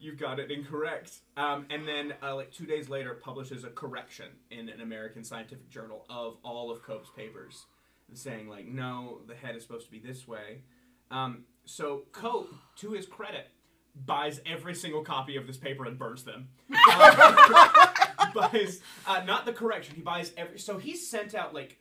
you've 0.00 0.18
got 0.18 0.38
it 0.38 0.50
incorrect." 0.50 1.20
Um, 1.36 1.66
and 1.70 1.86
then, 1.86 2.14
uh, 2.22 2.34
like 2.34 2.52
two 2.52 2.66
days 2.66 2.88
later, 2.88 3.14
publishes 3.14 3.64
a 3.64 3.70
correction 3.70 4.26
in 4.50 4.68
an 4.68 4.80
American 4.80 5.24
scientific 5.24 5.70
journal 5.70 6.04
of 6.10 6.36
all 6.42 6.70
of 6.70 6.82
Cope's 6.82 7.10
papers, 7.16 7.66
saying 8.12 8.48
like, 8.48 8.66
"No, 8.66 9.20
the 9.26 9.34
head 9.34 9.56
is 9.56 9.62
supposed 9.62 9.86
to 9.86 9.92
be 9.92 10.00
this 10.00 10.26
way." 10.26 10.62
Um, 11.10 11.44
so 11.64 12.02
Cope, 12.12 12.52
to 12.76 12.90
his 12.90 13.06
credit, 13.06 13.48
buys 14.04 14.40
every 14.44 14.74
single 14.74 15.02
copy 15.02 15.36
of 15.36 15.46
this 15.46 15.56
paper 15.56 15.86
and 15.86 15.98
burns 15.98 16.24
them. 16.24 16.48
buys 18.34 18.80
uh, 19.06 19.22
not 19.24 19.46
the 19.46 19.52
correction. 19.52 19.94
He 19.94 20.02
buys 20.02 20.32
every. 20.36 20.58
So 20.58 20.78
he's 20.78 21.08
sent 21.08 21.34
out 21.34 21.54
like 21.54 21.78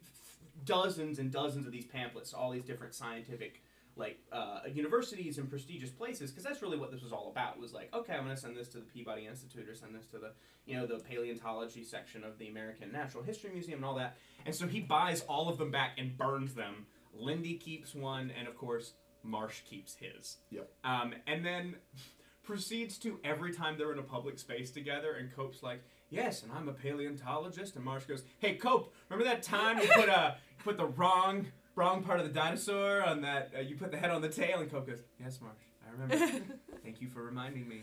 dozens 0.64 1.20
and 1.20 1.32
dozens 1.32 1.66
of 1.66 1.72
these 1.72 1.86
pamphlets 1.86 2.32
to 2.32 2.38
all 2.38 2.52
these 2.52 2.64
different 2.64 2.96
scientific 2.96 3.62
like 3.98 4.20
uh, 4.32 4.60
universities 4.74 5.38
and 5.38 5.50
prestigious 5.50 5.90
places 5.90 6.30
because 6.30 6.44
that's 6.44 6.62
really 6.62 6.78
what 6.78 6.92
this 6.92 7.02
was 7.02 7.14
all 7.14 7.30
about. 7.32 7.60
Was 7.60 7.74
like, 7.74 7.94
okay, 7.94 8.14
I'm 8.14 8.24
going 8.24 8.36
to 8.36 8.42
send 8.42 8.56
this 8.56 8.68
to 8.70 8.78
the 8.78 8.84
Peabody 8.84 9.26
Institute 9.26 9.70
or 9.70 9.76
send 9.76 9.96
this 9.96 10.06
to 10.08 10.18
the 10.18 10.32
you 10.66 10.78
know 10.78 10.86
the 10.86 11.00
paleontology 11.00 11.84
section 11.84 12.24
of 12.24 12.38
the 12.38 12.48
American 12.48 12.92
Natural 12.92 13.24
History 13.24 13.52
Museum 13.52 13.80
and 13.80 13.86
all 13.86 13.96
that. 13.96 14.18
And 14.46 14.54
so 14.54 14.68
he 14.68 14.82
buys 14.82 15.22
all 15.22 15.50
of 15.50 15.58
them 15.58 15.72
back 15.72 15.92
and 15.98 16.18
burns 16.18 16.54
them. 16.54 16.86
Lindy 17.18 17.56
keeps 17.56 17.96
one, 17.96 18.32
and 18.38 18.48
of 18.48 18.58
course 18.58 18.94
Marsh 19.26 19.62
keeps 19.62 19.96
his. 19.96 20.38
Yep. 20.52 20.70
Um, 20.84 21.14
and 21.28 21.46
then 21.46 21.76
proceeds 22.44 22.98
to 23.00 23.20
every 23.24 23.54
time 23.54 23.78
they're 23.78 23.92
in 23.92 24.00
a 24.00 24.04
public 24.04 24.38
space 24.40 24.72
together, 24.72 25.14
and 25.14 25.34
Cope's 25.36 25.64
like, 25.64 25.84
"Yes, 26.10 26.44
and 26.44 26.52
I'm 26.52 26.70
a 26.70 26.74
paleontologist." 26.74 27.76
And 27.76 27.84
Marsh 27.84 28.06
goes, 28.06 28.24
"Hey, 28.40 28.56
Cope, 28.56 28.94
remember 29.10 29.30
that 29.30 29.44
time 29.44 29.80
you 29.80 29.88
put 29.96 30.10
uh, 30.10 30.36
you 30.58 30.64
put 30.64 30.78
the 30.78 30.86
wrong 30.86 31.48
wrong 31.76 32.04
part 32.04 32.20
of 32.20 32.28
the 32.28 32.34
dinosaur 32.34 33.04
on 33.04 33.22
that? 33.22 33.52
Uh, 33.58 33.62
you 33.62 33.76
put 33.76 33.92
the 33.92 33.98
head 33.98 34.12
on 34.12 34.22
the 34.22 34.30
tail." 34.30 34.60
And 34.60 34.70
Cope 34.72 34.88
goes, 34.88 35.00
"Yes, 35.20 35.40
Marsh, 35.42 35.56
I 35.88 35.92
remember. 35.92 36.44
Thank 36.84 37.02
you 37.02 37.08
for 37.10 37.24
reminding 37.24 37.68
me 37.68 37.82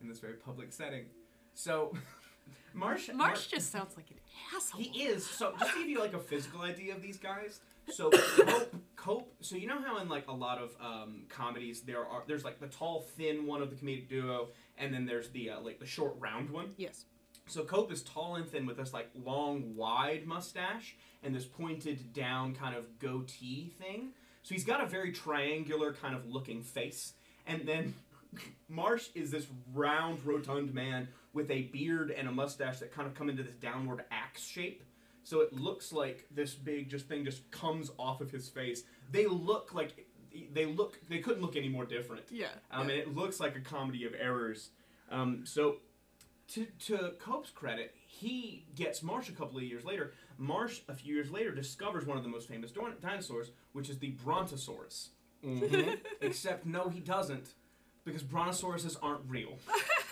in 0.00 0.08
this 0.08 0.20
very 0.20 0.34
public 0.34 0.72
setting." 0.72 1.06
So, 1.54 1.92
Marsh 2.74 3.10
Marsh 3.12 3.46
just 3.48 3.70
sounds 3.72 3.96
like 3.96 4.10
an 4.10 4.16
asshole. 4.54 4.80
he 4.80 5.04
is. 5.04 5.26
So 5.26 5.54
just 5.58 5.72
to 5.72 5.78
give 5.80 5.88
you 5.88 5.98
like 6.00 6.14
a 6.14 6.18
physical 6.18 6.62
idea 6.62 6.94
of 6.94 7.02
these 7.02 7.16
guys. 7.18 7.60
So 7.90 8.10
Cope, 8.10 8.74
Cope. 8.96 9.34
So 9.40 9.56
you 9.56 9.66
know 9.66 9.80
how 9.80 9.98
in 9.98 10.08
like 10.08 10.28
a 10.28 10.32
lot 10.32 10.58
of 10.58 10.74
um, 10.80 11.24
comedies 11.28 11.82
there 11.82 12.06
are 12.06 12.22
there's 12.26 12.44
like 12.44 12.60
the 12.60 12.66
tall, 12.66 13.02
thin 13.16 13.46
one 13.46 13.62
of 13.62 13.70
the 13.70 13.76
comedic 13.76 14.08
duo, 14.08 14.48
and 14.78 14.92
then 14.92 15.06
there's 15.06 15.30
the 15.30 15.50
uh, 15.50 15.60
like 15.60 15.78
the 15.78 15.86
short, 15.86 16.14
round 16.18 16.50
one. 16.50 16.70
Yes. 16.76 17.04
So 17.46 17.62
Cope 17.62 17.92
is 17.92 18.02
tall 18.02 18.36
and 18.36 18.48
thin 18.48 18.66
with 18.66 18.78
this 18.78 18.92
like 18.92 19.10
long, 19.14 19.76
wide 19.76 20.26
mustache 20.26 20.96
and 21.22 21.34
this 21.34 21.44
pointed 21.44 22.12
down 22.12 22.54
kind 22.54 22.76
of 22.76 22.98
goatee 22.98 23.72
thing. 23.78 24.12
So 24.42 24.54
he's 24.54 24.64
got 24.64 24.82
a 24.82 24.86
very 24.86 25.12
triangular 25.12 25.92
kind 25.92 26.14
of 26.14 26.26
looking 26.26 26.62
face. 26.62 27.14
And 27.46 27.66
then 27.66 27.94
Marsh 28.68 29.08
is 29.14 29.30
this 29.30 29.46
round, 29.72 30.24
rotund 30.24 30.72
man 30.74 31.08
with 31.32 31.50
a 31.50 31.62
beard 31.62 32.10
and 32.10 32.28
a 32.28 32.32
mustache 32.32 32.78
that 32.78 32.92
kind 32.92 33.08
of 33.08 33.14
come 33.14 33.28
into 33.28 33.42
this 33.42 33.54
downward 33.54 34.04
axe 34.10 34.46
shape. 34.46 34.82
So 35.24 35.40
it 35.40 35.52
looks 35.52 35.92
like 35.92 36.26
this 36.30 36.54
big 36.54 36.88
just 36.88 37.08
thing 37.08 37.24
just 37.24 37.50
comes 37.50 37.90
off 37.98 38.20
of 38.20 38.30
his 38.30 38.48
face. 38.48 38.84
They 39.10 39.26
look 39.26 39.74
like 39.74 40.06
they 40.52 40.66
look 40.66 41.00
they 41.08 41.18
couldn't 41.18 41.42
look 41.42 41.56
any 41.56 41.68
more 41.68 41.84
different. 41.86 42.22
Yeah. 42.30 42.46
Um, 42.70 42.88
yeah. 42.88 42.94
and 42.94 43.02
it 43.02 43.14
looks 43.14 43.40
like 43.40 43.56
a 43.56 43.60
comedy 43.60 44.04
of 44.04 44.14
errors. 44.18 44.70
Um, 45.10 45.42
so, 45.44 45.76
to, 46.48 46.66
to 46.86 47.12
Cope's 47.18 47.50
credit, 47.50 47.94
he 48.06 48.64
gets 48.74 49.02
Marsh 49.02 49.28
a 49.28 49.32
couple 49.32 49.56
of 49.58 49.64
years 49.64 49.84
later. 49.84 50.12
Marsh, 50.38 50.80
a 50.88 50.94
few 50.94 51.14
years 51.14 51.30
later, 51.30 51.52
discovers 51.54 52.04
one 52.06 52.16
of 52.16 52.22
the 52.22 52.28
most 52.28 52.48
famous 52.48 52.70
do- 52.70 52.92
dinosaurs, 53.00 53.50
which 53.72 53.88
is 53.88 53.98
the 53.98 54.10
Brontosaurus. 54.24 55.10
Mhm. 55.44 55.98
Except, 56.20 56.66
no, 56.66 56.88
he 56.88 57.00
doesn't, 57.00 57.50
because 58.04 58.22
Brontosauruses 58.22 58.96
aren't 59.02 59.20
real. 59.28 59.58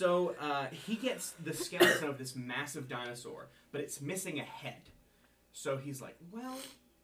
so, 0.00 0.34
uh, 0.40 0.68
he 0.86 0.94
gets 0.94 1.32
the 1.32 1.52
skeleton 1.52 2.08
of 2.08 2.16
this 2.16 2.34
massive 2.34 2.88
dinosaur, 2.88 3.48
but 3.70 3.82
it's 3.82 4.00
missing 4.00 4.40
a 4.40 4.44
head. 4.44 4.88
So 5.52 5.76
he's 5.76 6.00
like, 6.00 6.16
well, 6.32 6.56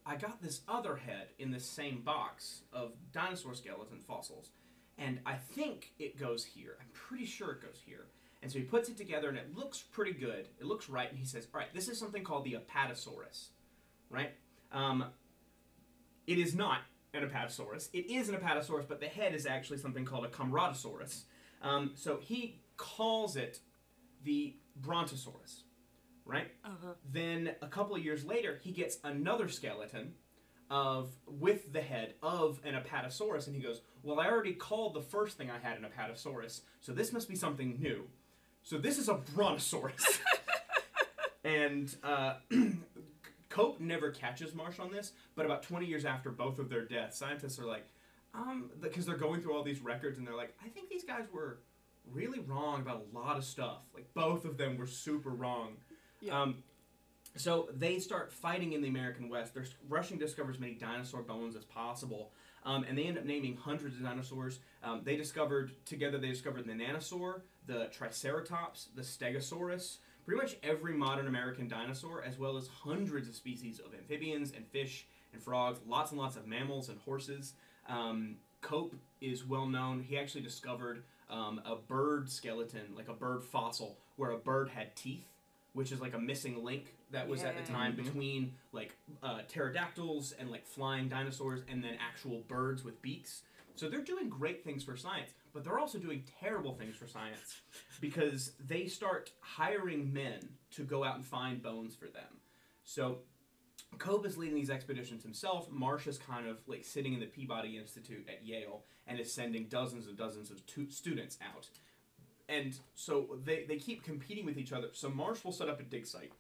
I 0.07 0.17
got 0.17 0.41
this 0.41 0.62
other 0.67 0.97
head 0.97 1.26
in 1.38 1.50
the 1.50 1.61
same 1.61 2.00
box 2.00 2.62
of 2.73 2.93
dinosaur 3.12 3.53
skeleton 3.53 3.99
fossils, 4.00 4.49
and 4.97 5.21
I 5.26 5.35
think 5.35 5.93
it 5.99 6.19
goes 6.19 6.43
here. 6.43 6.79
I'm 6.81 6.88
pretty 6.95 7.26
sure 7.26 7.50
it 7.50 7.61
goes 7.61 7.83
here. 7.85 8.07
And 8.43 8.50
so 8.50 8.59
he 8.59 8.65
puts 8.65 8.88
it 8.88 8.97
together, 8.97 9.29
and 9.29 9.37
it 9.37 9.55
looks 9.55 9.83
pretty 9.83 10.12
good. 10.12 10.49
It 10.59 10.65
looks 10.65 10.88
right, 10.88 11.11
and 11.11 11.19
he 11.19 11.26
says, 11.26 11.49
all 11.53 11.61
right, 11.61 11.75
this 11.75 11.88
is 11.88 11.99
something 11.99 12.25
called 12.25 12.45
the 12.45 12.57
Apatosaurus, 12.57 13.49
right? 14.09 14.33
Um, 14.73 15.05
it 16.26 16.38
is 16.38 16.55
not 16.55 16.79
an 17.12 17.29
Apatosaurus. 17.29 17.91
It 17.93 18.11
is 18.11 18.31
an 18.31 18.37
Apatosaurus, 18.37 18.88
but 18.88 19.00
the 19.00 19.07
head 19.07 19.35
is 19.35 19.45
actually 19.45 19.76
something 19.76 20.07
called 20.07 20.25
a 20.25 20.29
Camaradosaurus. 20.29 21.25
Um, 21.61 21.91
so 21.95 22.19
he 22.23 22.61
calls 22.76 23.37
it 23.37 23.61
the 24.25 24.56
Brontosaurus, 24.76 25.64
right? 26.25 26.49
Uh-huh. 26.64 26.95
Then 27.11 27.52
a 27.62 27.68
couple 27.68 27.97
of 27.97 28.04
years 28.04 28.25
later, 28.25 28.61
he 28.62 28.73
gets 28.73 28.99
another 29.04 29.49
skeleton 29.49 30.14
of 30.68 31.11
with 31.26 31.73
the 31.73 31.80
head 31.80 32.14
of 32.23 32.61
an 32.64 32.75
Apatosaurus, 32.75 33.47
and 33.47 33.54
he 33.54 33.62
goes, 33.62 33.83
"Well, 34.02 34.21
I 34.21 34.28
already 34.28 34.54
called 34.54 34.95
the 34.95 35.02
first 35.02 35.38
thing 35.38 35.50
I 35.50 35.59
had 35.59 35.78
an 35.78 35.87
Apatosaurus, 35.87 36.62
so 36.80 36.92
this 36.92 37.12
must 37.12 37.28
be 37.28 37.37
something 37.37 37.78
new. 37.80 38.06
So 38.62 38.78
this 38.78 38.99
is 38.99 39.09
a 39.09 39.14
Brontosaurus." 39.14 40.21
and 41.45 41.95
uh, 42.02 42.35
Cope 43.49 43.80
never 43.80 44.11
catches 44.11 44.54
Marsh 44.54 44.80
on 44.80 44.90
this, 44.90 45.12
but 45.37 45.47
about 45.47 45.62
20 45.62 45.87
years 45.87 46.04
after 46.04 46.30
both 46.30 46.59
of 46.59 46.68
their 46.68 46.85
deaths, 46.85 47.16
scientists 47.16 47.59
are 47.59 47.64
like, 47.64 47.87
um, 48.35 48.71
because 48.80 49.06
they're 49.06 49.16
going 49.16 49.40
through 49.40 49.54
all 49.54 49.62
these 49.62 49.80
records, 49.80 50.18
and 50.18 50.26
they're 50.26 50.37
like, 50.37 50.54
I 50.64 50.68
think 50.68 50.90
these 50.90 51.04
guys 51.04 51.25
were 51.33 51.61
really 52.12 52.40
wrong 52.40 52.80
about 52.80 53.04
a 53.12 53.16
lot 53.16 53.36
of 53.36 53.44
stuff. 53.44 53.82
Like 53.94 54.06
both 54.14 54.44
of 54.44 54.56
them 54.56 54.76
were 54.76 54.86
super 54.86 55.30
wrong. 55.30 55.76
Yeah. 56.20 56.42
Um, 56.42 56.62
so 57.36 57.68
they 57.75 57.98
start 57.98 58.32
fighting 58.32 58.72
in 58.72 58.80
the 58.80 58.88
American 58.88 59.28
West. 59.28 59.54
They're 59.54 59.66
rushing 59.88 60.18
to 60.18 60.25
discover 60.25 60.50
as 60.50 60.58
many 60.58 60.75
dinosaur 60.75 61.22
bones 61.22 61.54
as 61.54 61.64
possible. 61.64 62.32
Um, 62.64 62.84
and 62.84 62.96
they 62.96 63.04
end 63.04 63.18
up 63.18 63.25
naming 63.25 63.56
hundreds 63.56 63.96
of 63.96 64.02
dinosaurs. 64.02 64.58
Um, 64.82 65.02
they 65.04 65.16
discovered, 65.16 65.72
together, 65.84 66.18
they 66.18 66.28
discovered 66.28 66.66
the 66.66 66.72
Nanosaur, 66.72 67.42
the 67.66 67.88
Triceratops, 67.92 68.88
the 68.96 69.02
Stegosaurus, 69.02 69.98
pretty 70.25 70.40
much 70.40 70.56
every 70.62 70.92
modern 70.92 71.28
American 71.28 71.68
dinosaur, 71.68 72.25
as 72.25 72.38
well 72.38 72.56
as 72.56 72.66
hundreds 72.66 73.28
of 73.28 73.36
species 73.36 73.78
of 73.78 73.94
amphibians 73.94 74.52
and 74.56 74.66
fish 74.66 75.06
and 75.32 75.40
frogs, 75.40 75.78
lots 75.86 76.10
and 76.10 76.20
lots 76.20 76.36
of 76.36 76.46
mammals 76.46 76.88
and 76.88 76.98
horses. 77.00 77.52
Um, 77.88 78.38
Cope 78.62 78.96
is 79.20 79.44
well 79.44 79.66
known. 79.66 80.00
He 80.00 80.18
actually 80.18 80.40
discovered 80.40 81.04
um, 81.30 81.61
a 81.64 81.76
bird 81.76 82.30
skeleton, 82.30 82.95
like 82.95 83.09
a 83.09 83.12
bird 83.14 83.42
fossil, 83.42 83.99
where 84.16 84.30
a 84.30 84.38
bird 84.38 84.68
had 84.71 84.95
teeth, 84.97 85.26
which 85.73 85.92
is 85.92 86.00
like 86.00 86.14
a 86.14 86.18
missing 86.18 86.62
link 86.64 86.95
that 87.11 87.28
was 87.28 87.42
at 87.45 87.54
the 87.56 87.62
Yeah. 87.62 87.68
time 87.78 87.92
Mhm. 87.92 88.04
between 88.04 88.54
like 88.73 88.97
uh, 89.23 89.42
pterodactyls 89.49 90.33
and 90.33 90.50
like 90.50 90.66
flying 90.66 91.09
dinosaurs 91.09 91.62
and 91.68 91.83
then 91.83 91.95
actual 92.00 92.40
birds 92.42 92.83
with 92.85 93.00
beaks. 93.02 93.42
So 93.75 93.88
they're 93.90 94.02
doing 94.02 94.28
great 94.30 94.64
things 94.64 94.83
for 94.85 94.97
science, 94.97 95.33
but 95.52 95.62
they're 95.62 95.78
also 95.78 95.99
doing 95.99 96.25
terrible 96.40 96.75
things 96.75 96.97
for 96.97 97.06
science 97.06 97.61
because 98.00 98.52
they 98.59 98.87
start 98.87 99.33
hiring 99.40 100.12
men 100.12 100.56
to 100.73 100.83
go 100.85 101.04
out 101.04 101.16
and 101.16 101.25
find 101.26 101.62
bones 101.62 101.95
for 101.95 102.06
them. 102.09 102.40
So 102.85 103.18
Cope 103.99 104.26
is 104.26 104.37
leading 104.37 104.55
these 104.55 104.71
expeditions 104.71 105.23
himself. 105.23 105.71
Marsh 105.71 106.07
is 106.07 106.19
kind 106.19 106.47
of 106.47 106.59
like 106.67 106.85
sitting 106.85 107.15
in 107.15 107.21
the 107.21 107.26
Peabody 107.26 107.76
Institute 107.76 108.26
at 108.29 108.45
Yale 108.45 108.83
and 109.07 109.19
is 109.21 109.33
sending 109.33 109.67
dozens 109.67 110.07
and 110.07 110.17
dozens 110.17 110.50
of 110.50 110.65
tu- 110.67 110.91
students 110.91 111.38
out. 111.43 111.69
And 112.49 112.79
so 112.95 113.38
they, 113.45 113.65
they 113.65 113.76
keep 113.76 114.05
competing 114.05 114.47
with 114.47 114.59
each 114.59 114.73
other. 114.73 114.88
So 114.93 115.09
Marsh 115.09 115.45
will 115.45 115.53
set 115.53 115.69
up 115.69 115.81
a 115.81 115.83
dig 115.83 116.07
site. 116.07 116.33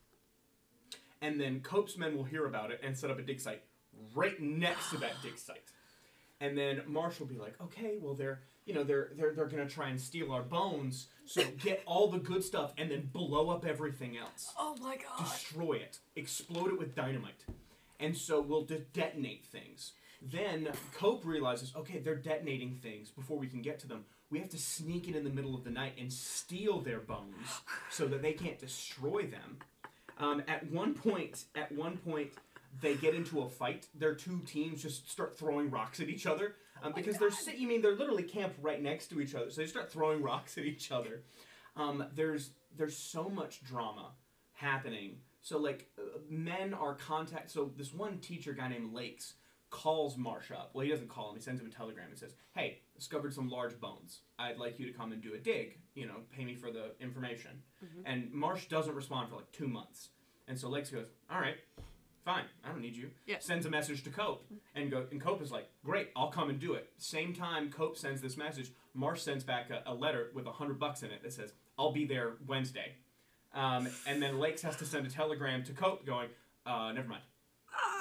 And 1.20 1.40
then 1.40 1.60
Cope's 1.60 1.96
men 1.96 2.16
will 2.16 2.24
hear 2.24 2.46
about 2.46 2.70
it 2.70 2.80
and 2.82 2.96
set 2.96 3.10
up 3.10 3.18
a 3.18 3.22
dig 3.22 3.40
site 3.40 3.62
right 4.14 4.40
next 4.40 4.90
to 4.90 4.98
that 4.98 5.14
dig 5.22 5.38
site. 5.38 5.64
And 6.40 6.56
then 6.56 6.82
Marsh 6.86 7.18
will 7.18 7.26
be 7.26 7.38
like, 7.38 7.54
okay, 7.60 7.96
well 8.00 8.14
they're 8.14 8.40
you 8.66 8.74
know 8.74 8.82
they're 8.84 9.10
they're 9.16 9.32
they're 9.32 9.46
gonna 9.46 9.68
try 9.68 9.88
and 9.88 10.00
steal 10.00 10.32
our 10.32 10.42
bones, 10.42 11.06
so 11.24 11.42
get 11.62 11.82
all 11.86 12.08
the 12.08 12.18
good 12.18 12.44
stuff 12.44 12.72
and 12.76 12.90
then 12.90 13.08
blow 13.12 13.48
up 13.50 13.64
everything 13.64 14.16
else 14.18 14.52
Oh 14.58 14.76
my 14.82 14.96
god. 14.96 15.24
destroy 15.24 15.74
it, 15.74 15.98
explode 16.16 16.68
it 16.72 16.78
with 16.78 16.94
dynamite, 16.94 17.44
and 18.00 18.16
so 18.16 18.40
we'll 18.40 18.64
de- 18.64 18.80
detonate 18.92 19.46
things. 19.46 19.92
Then 20.22 20.68
Cope 20.96 21.24
realizes, 21.24 21.72
okay, 21.76 21.98
they're 22.00 22.16
detonating 22.16 22.78
things 22.82 23.10
before 23.10 23.38
we 23.38 23.46
can 23.46 23.62
get 23.62 23.78
to 23.80 23.86
them. 23.88 24.04
We 24.30 24.40
have 24.40 24.48
to 24.50 24.58
sneak 24.58 25.06
in 25.08 25.14
in 25.14 25.22
the 25.24 25.30
middle 25.30 25.54
of 25.54 25.62
the 25.62 25.70
night 25.70 25.92
and 26.00 26.12
steal 26.12 26.80
their 26.80 26.98
bones 26.98 27.60
so 27.90 28.06
that 28.08 28.22
they 28.22 28.32
can't 28.32 28.58
destroy 28.58 29.22
them. 29.26 29.58
Um, 30.18 30.42
at 30.48 30.68
one 30.72 30.94
point, 30.94 31.44
at 31.54 31.70
one 31.70 31.98
point, 31.98 32.32
they 32.80 32.94
get 32.94 33.14
into 33.14 33.42
a 33.42 33.48
fight. 33.48 33.86
Their 33.94 34.14
two 34.14 34.40
teams 34.46 34.82
just 34.82 35.08
start 35.08 35.38
throwing 35.38 35.70
rocks 35.70 36.00
at 36.00 36.08
each 36.08 36.26
other 36.26 36.56
um, 36.82 36.92
my 36.92 36.96
because 37.00 37.18
they're 37.18 37.30
God. 37.30 37.38
si- 37.38 37.56
you 37.56 37.68
mean 37.68 37.82
they're 37.82 37.96
literally 37.96 38.22
camped 38.22 38.62
right 38.62 38.82
next 38.82 39.08
to 39.08 39.20
each 39.20 39.34
other. 39.34 39.50
So 39.50 39.60
they 39.60 39.66
start 39.66 39.90
throwing 39.90 40.22
rocks 40.22 40.56
at 40.58 40.64
each 40.64 40.90
other. 40.92 41.22
Um, 41.76 42.04
there's 42.14 42.50
there's 42.76 42.96
so 42.96 43.28
much 43.28 43.62
drama 43.64 44.12
happening. 44.52 45.16
So 45.40 45.58
like 45.58 45.88
uh, 45.98 46.18
men 46.28 46.74
are 46.74 46.94
contact. 46.94 47.50
So 47.50 47.70
this 47.76 47.92
one 47.92 48.18
teacher 48.18 48.52
guy 48.52 48.68
named 48.68 48.92
Lakes 48.92 49.34
calls 49.70 50.16
Marsh 50.16 50.50
up. 50.50 50.70
Well, 50.74 50.84
he 50.84 50.90
doesn't 50.90 51.08
call 51.08 51.30
him. 51.30 51.36
He 51.36 51.42
sends 51.42 51.60
him 51.60 51.66
a 51.66 51.70
telegram 51.70 52.06
and 52.08 52.18
says, 52.18 52.34
"Hey, 52.54 52.80
discovered 52.94 53.34
some 53.34 53.48
large 53.48 53.78
bones. 53.80 54.20
I'd 54.38 54.58
like 54.58 54.78
you 54.78 54.86
to 54.86 54.92
come 54.92 55.12
and 55.12 55.20
do 55.22 55.34
a 55.34 55.38
dig. 55.38 55.78
You 55.94 56.06
know, 56.06 56.16
pay 56.34 56.44
me 56.44 56.54
for 56.54 56.70
the 56.70 56.92
information." 57.00 57.62
And 58.04 58.32
Marsh 58.32 58.66
doesn't 58.68 58.94
respond 58.94 59.28
for 59.28 59.36
like 59.36 59.50
two 59.52 59.68
months. 59.68 60.10
And 60.48 60.58
so 60.58 60.68
Lakes 60.68 60.90
goes, 60.90 61.06
"All 61.30 61.40
right, 61.40 61.56
fine. 62.26 62.44
I 62.62 62.68
don't 62.68 62.82
need 62.82 62.96
you." 62.96 63.10
Yeah. 63.24 63.36
Sends 63.38 63.64
a 63.64 63.70
message 63.70 64.02
to 64.04 64.10
Cope, 64.10 64.44
and 64.74 64.90
go. 64.90 65.06
And 65.10 65.18
Cope 65.18 65.40
is 65.40 65.50
like, 65.50 65.70
"Great, 65.82 66.10
I'll 66.14 66.30
come 66.30 66.50
and 66.50 66.60
do 66.60 66.74
it." 66.74 66.90
Same 66.98 67.32
time 67.32 67.70
Cope 67.70 67.96
sends 67.96 68.20
this 68.20 68.36
message, 68.36 68.72
Marsh 68.92 69.22
sends 69.22 69.44
back 69.44 69.70
a, 69.70 69.82
a 69.86 69.94
letter 69.94 70.30
with 70.34 70.46
a 70.46 70.52
hundred 70.52 70.78
bucks 70.78 71.02
in 71.02 71.10
it 71.10 71.22
that 71.22 71.32
says, 71.32 71.54
"I'll 71.78 71.92
be 71.92 72.04
there 72.04 72.34
Wednesday." 72.46 72.96
Um, 73.54 73.88
and 74.06 74.22
then 74.22 74.38
Lakes 74.38 74.60
has 74.62 74.76
to 74.76 74.84
send 74.84 75.06
a 75.06 75.10
telegram 75.10 75.64
to 75.64 75.72
Cope 75.72 76.04
going, 76.04 76.28
uh, 76.66 76.92
"Never 76.92 77.08
mind." 77.08 77.22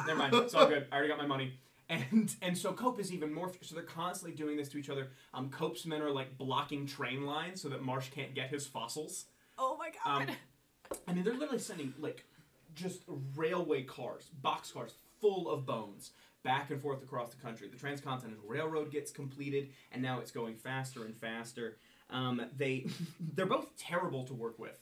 Never 0.07 0.19
mind. 0.19 0.33
It's 0.33 0.53
all 0.53 0.67
good. 0.67 0.87
I 0.91 0.95
already 0.95 1.09
got 1.09 1.17
my 1.17 1.27
money. 1.27 1.53
And 1.87 2.35
and 2.41 2.57
so 2.57 2.73
Cope 2.73 2.99
is 2.99 3.13
even 3.13 3.31
more. 3.31 3.51
So 3.61 3.75
they're 3.75 3.83
constantly 3.83 4.35
doing 4.35 4.57
this 4.57 4.69
to 4.69 4.77
each 4.77 4.89
other. 4.89 5.09
Um, 5.33 5.49
Cope's 5.49 5.85
men 5.85 6.01
are 6.01 6.09
like 6.09 6.37
blocking 6.37 6.87
train 6.87 7.25
lines 7.25 7.61
so 7.61 7.69
that 7.69 7.83
Marsh 7.83 8.09
can't 8.09 8.33
get 8.33 8.49
his 8.49 8.65
fossils. 8.65 9.25
Oh 9.57 9.77
my 9.77 9.91
god. 10.03 10.29
Um, 10.29 10.35
I 11.07 11.13
mean, 11.13 11.23
they're 11.23 11.33
literally 11.33 11.59
sending 11.59 11.93
like 11.99 12.25
just 12.75 13.01
railway 13.35 13.83
cars, 13.83 14.29
box 14.41 14.71
cars 14.71 14.95
full 15.21 15.49
of 15.49 15.65
bones 15.65 16.11
back 16.43 16.69
and 16.69 16.81
forth 16.81 17.01
across 17.01 17.29
the 17.33 17.41
country. 17.41 17.67
The 17.67 17.77
transcontinental 17.77 18.43
railroad 18.47 18.91
gets 18.91 19.11
completed, 19.11 19.69
and 19.91 20.01
now 20.01 20.19
it's 20.19 20.31
going 20.31 20.55
faster 20.55 21.05
and 21.05 21.15
faster. 21.17 21.77
Um, 22.09 22.41
they 22.55 22.85
they're 23.35 23.45
both 23.47 23.75
terrible 23.77 24.25
to 24.25 24.33
work 24.33 24.59
with. 24.59 24.79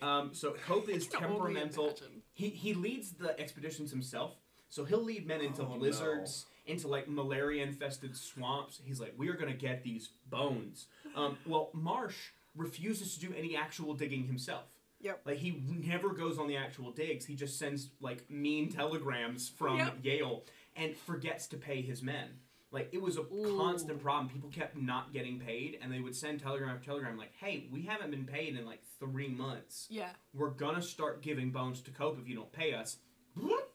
Um, 0.00 0.30
so 0.32 0.54
Cope 0.66 0.88
is 0.88 1.06
temperamental. 1.06 1.94
He 2.32 2.48
he 2.48 2.74
leads 2.74 3.12
the 3.12 3.38
expeditions 3.38 3.90
himself. 3.90 4.34
So 4.70 4.84
he'll 4.84 5.02
lead 5.04 5.26
men 5.26 5.40
into 5.40 5.62
Oh, 5.62 5.68
no. 5.68 5.78
blizzards, 5.78 6.46
into 6.66 6.88
like 6.88 7.08
malaria 7.08 7.62
infested 7.62 8.14
swamps. 8.16 8.80
He's 8.84 9.00
like, 9.00 9.14
we 9.16 9.28
are 9.28 9.34
gonna 9.34 9.54
get 9.54 9.82
these 9.82 10.10
bones. 10.28 10.86
Um, 11.14 11.38
well, 11.46 11.70
Marsh 11.72 12.16
refuses 12.56 13.14
to 13.14 13.20
do 13.20 13.32
any 13.36 13.56
actual 13.56 13.94
digging 13.94 14.24
himself. 14.24 14.64
Yep. 15.00 15.22
Like 15.24 15.38
he 15.38 15.62
never 15.66 16.10
goes 16.10 16.38
on 16.38 16.48
the 16.48 16.56
actual 16.56 16.90
digs. 16.90 17.24
He 17.24 17.34
just 17.34 17.58
sends 17.58 17.90
like 18.00 18.28
mean 18.30 18.70
telegrams 18.70 19.48
from 19.48 19.78
Yep. 19.78 19.98
Yale 20.02 20.44
and 20.76 20.96
forgets 20.96 21.46
to 21.48 21.56
pay 21.56 21.82
his 21.82 22.02
men. 22.02 22.28
Like 22.70 22.90
it 22.92 23.00
was 23.00 23.16
a 23.16 23.20
Ooh. 23.22 23.56
constant 23.56 24.00
problem. 24.02 24.28
People 24.28 24.50
kept 24.50 24.76
not 24.76 25.12
getting 25.12 25.38
paid, 25.40 25.78
and 25.80 25.90
they 25.90 26.00
would 26.00 26.14
send 26.14 26.40
telegram 26.40 26.68
after 26.68 26.84
telegram 26.86 27.16
like, 27.16 27.32
"Hey, 27.40 27.66
we 27.72 27.82
haven't 27.82 28.10
been 28.10 28.26
paid 28.26 28.56
in 28.56 28.66
like 28.66 28.82
three 28.98 29.28
months. 29.28 29.86
Yeah. 29.88 30.10
We're 30.34 30.50
gonna 30.50 30.82
start 30.82 31.22
giving 31.22 31.50
bones 31.50 31.80
to 31.82 31.90
Cope 31.90 32.18
if 32.20 32.28
you 32.28 32.34
don't 32.34 32.52
pay 32.52 32.74
us." 32.74 32.98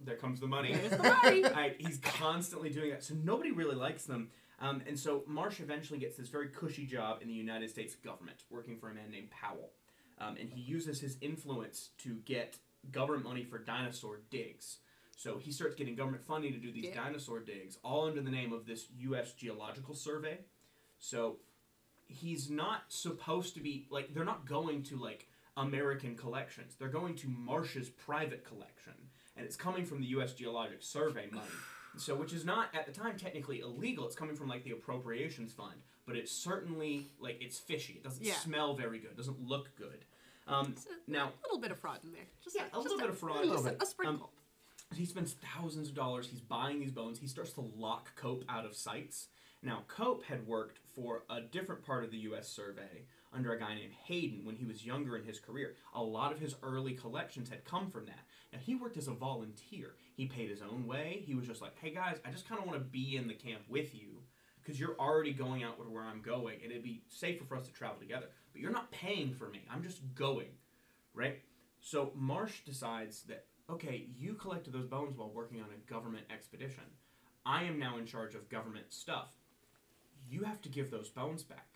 There 0.01 0.17
comes 0.17 0.41
the 0.41 0.47
money. 0.47 0.73
Here's 0.73 0.91
the 0.91 0.97
money. 1.03 1.45
I, 1.45 1.75
he's 1.79 1.97
constantly 1.99 2.69
doing 2.69 2.89
that, 2.91 3.03
so 3.03 3.13
nobody 3.15 3.51
really 3.51 3.75
likes 3.75 4.03
them. 4.05 4.29
Um, 4.59 4.81
and 4.85 4.99
so 4.99 5.23
Marsh 5.25 5.59
eventually 5.61 5.99
gets 5.99 6.17
this 6.17 6.27
very 6.27 6.49
cushy 6.49 6.85
job 6.85 7.21
in 7.21 7.27
the 7.29 7.33
United 7.33 7.69
States 7.69 7.95
government, 7.95 8.43
working 8.49 8.77
for 8.77 8.89
a 8.89 8.93
man 8.93 9.09
named 9.09 9.29
Powell. 9.31 9.71
Um, 10.19 10.37
and 10.39 10.49
he 10.49 10.61
uses 10.61 10.99
his 10.99 11.17
influence 11.21 11.89
to 11.99 12.15
get 12.25 12.57
government 12.91 13.25
money 13.25 13.43
for 13.43 13.57
dinosaur 13.57 14.19
digs. 14.29 14.77
So 15.15 15.37
he 15.37 15.51
starts 15.51 15.75
getting 15.75 15.95
government 15.95 16.23
funding 16.25 16.53
to 16.53 16.59
do 16.59 16.71
these 16.71 16.85
Yeah. 16.85 16.95
dinosaur 17.03 17.39
digs, 17.39 17.77
all 17.83 18.05
under 18.07 18.21
the 18.21 18.31
name 18.31 18.51
of 18.53 18.65
this 18.65 18.87
U.S. 18.99 19.33
Geological 19.33 19.95
Survey. 19.95 20.39
So 20.99 21.37
he's 22.07 22.49
not 22.49 22.83
supposed 22.89 23.53
to 23.55 23.59
be 23.61 23.87
like 23.89 24.13
they're 24.13 24.25
not 24.25 24.45
going 24.47 24.83
to 24.83 24.97
like 24.97 25.27
American 25.55 26.15
collections. 26.15 26.75
They're 26.77 26.87
going 26.89 27.15
to 27.17 27.27
Marsh's 27.29 27.89
private 27.89 28.43
collection, 28.43 28.93
and 29.37 29.45
it's 29.45 29.55
coming 29.55 29.85
from 29.85 30.01
the 30.01 30.07
U.S. 30.07 30.33
Geologic 30.33 30.81
Survey 30.81 31.27
money. 31.31 31.47
So, 31.95 32.15
which 32.15 32.33
is 32.33 32.43
not 32.43 32.69
at 32.73 32.87
the 32.87 32.91
time 32.91 33.17
technically 33.17 33.59
illegal. 33.59 34.07
It's 34.07 34.15
coming 34.15 34.35
from 34.35 34.47
like 34.49 34.63
the 34.63 34.71
appropriations 34.71 35.53
fund, 35.53 35.75
but 36.05 36.15
it's 36.15 36.31
certainly 36.31 37.07
like 37.19 37.37
it's 37.41 37.57
fishy. 37.59 37.93
It 37.93 38.03
doesn't 38.03 38.23
Yeah. 38.25 38.33
smell 38.35 38.75
very 38.75 38.99
good. 38.99 39.15
Doesn't 39.15 39.39
look 39.41 39.75
good. 39.75 40.05
Um, 40.47 40.75
a 41.07 41.11
now 41.11 41.31
little 41.43 41.59
bit 41.59 41.71
of 41.71 41.79
fraud 41.79 41.99
in 42.03 42.11
there. 42.11 42.27
Just 42.43 42.55
Yeah, 42.55 42.67
a 42.67 42.71
just 42.71 42.83
little 42.83 42.97
bit 42.99 43.09
of 43.09 43.17
fraud. 43.17 43.43
A 43.43 43.47
little 43.47 43.65
a, 43.65 43.71
bit. 43.71 43.81
a 43.81 43.85
sprinkle. 43.85 44.33
he 44.93 45.05
spends 45.05 45.33
thousands 45.33 45.89
of 45.89 45.95
dollars. 45.95 46.27
He's 46.27 46.41
buying 46.41 46.79
these 46.79 46.91
bones. 46.91 47.19
He 47.19 47.27
starts 47.27 47.53
to 47.53 47.61
lock 47.61 48.15
Cope 48.15 48.43
out 48.49 48.65
of 48.65 48.75
sites. 48.75 49.29
Now, 49.63 49.85
Cope 49.87 50.25
had 50.25 50.45
worked 50.45 50.79
for 50.93 51.23
a 51.29 51.39
different 51.39 51.83
part 51.85 52.03
of 52.03 52.11
the 52.11 52.17
U.S. 52.19 52.49
survey 52.49 53.05
under 53.31 53.53
a 53.53 53.59
guy 53.59 53.73
named 53.75 53.93
Hayden 53.93 54.43
when 54.43 54.55
he 54.57 54.65
was 54.65 54.85
younger 54.85 55.15
in 55.15 55.23
his 55.23 55.39
career. 55.39 55.75
A 55.95 56.03
lot 56.03 56.33
of 56.33 56.39
his 56.39 56.55
early 56.61 56.93
collections 56.93 57.47
had 57.49 57.63
come 57.63 57.89
from 57.89 58.05
that. 58.07 58.19
Now, 58.51 58.59
he 58.59 58.75
worked 58.75 58.97
as 58.97 59.07
a 59.07 59.13
volunteer. 59.13 59.95
He 60.15 60.25
paid 60.27 60.49
his 60.49 60.61
own 60.61 60.85
way. 60.85 61.23
He 61.25 61.33
was 61.33 61.47
just 61.47 61.61
like, 61.61 61.79
hey 61.81 61.91
guys, 61.91 62.19
I 62.25 62.29
just 62.31 62.47
kind 62.47 62.59
of 62.59 62.67
want 62.67 62.77
to 62.77 62.83
be 62.83 63.15
in 63.15 63.27
the 63.29 63.33
camp 63.33 63.61
with 63.69 63.95
you 63.95 64.12
because 64.63 64.79
you're 64.79 64.95
already 64.99 65.33
going 65.33 65.63
out 65.63 65.77
with 65.77 65.89
where 65.89 66.03
I'm 66.03 66.21
going, 66.21 66.59
and 66.63 66.71
it'd 66.71 66.83
be 66.83 67.01
safer 67.09 67.43
for 67.43 67.57
us 67.57 67.65
to 67.67 67.73
travel 67.73 67.97
together. 67.99 68.27
But 68.51 68.61
you're 68.61 68.71
not 68.71 68.91
paying 68.91 69.33
for 69.33 69.49
me. 69.49 69.65
I'm 69.71 69.83
just 69.83 70.01
going, 70.15 70.49
right? 71.13 71.41
So 71.81 72.11
Marsh 72.15 72.61
decides 72.65 73.23
that 73.23 73.45
okay, 73.69 74.07
you 74.17 74.33
collected 74.33 74.73
those 74.73 74.85
bones 74.85 75.17
while 75.17 75.31
working 75.33 75.61
on 75.61 75.67
a 75.67 75.91
government 75.91 76.25
expedition. 76.31 76.83
I 77.45 77.63
am 77.63 77.79
now 77.79 77.97
in 77.97 78.05
charge 78.05 78.35
of 78.35 78.49
government 78.49 78.85
stuff. 78.89 79.33
You 80.29 80.43
have 80.43 80.61
to 80.61 80.69
give 80.69 80.91
those 80.91 81.09
bones 81.09 81.43
back. 81.43 81.67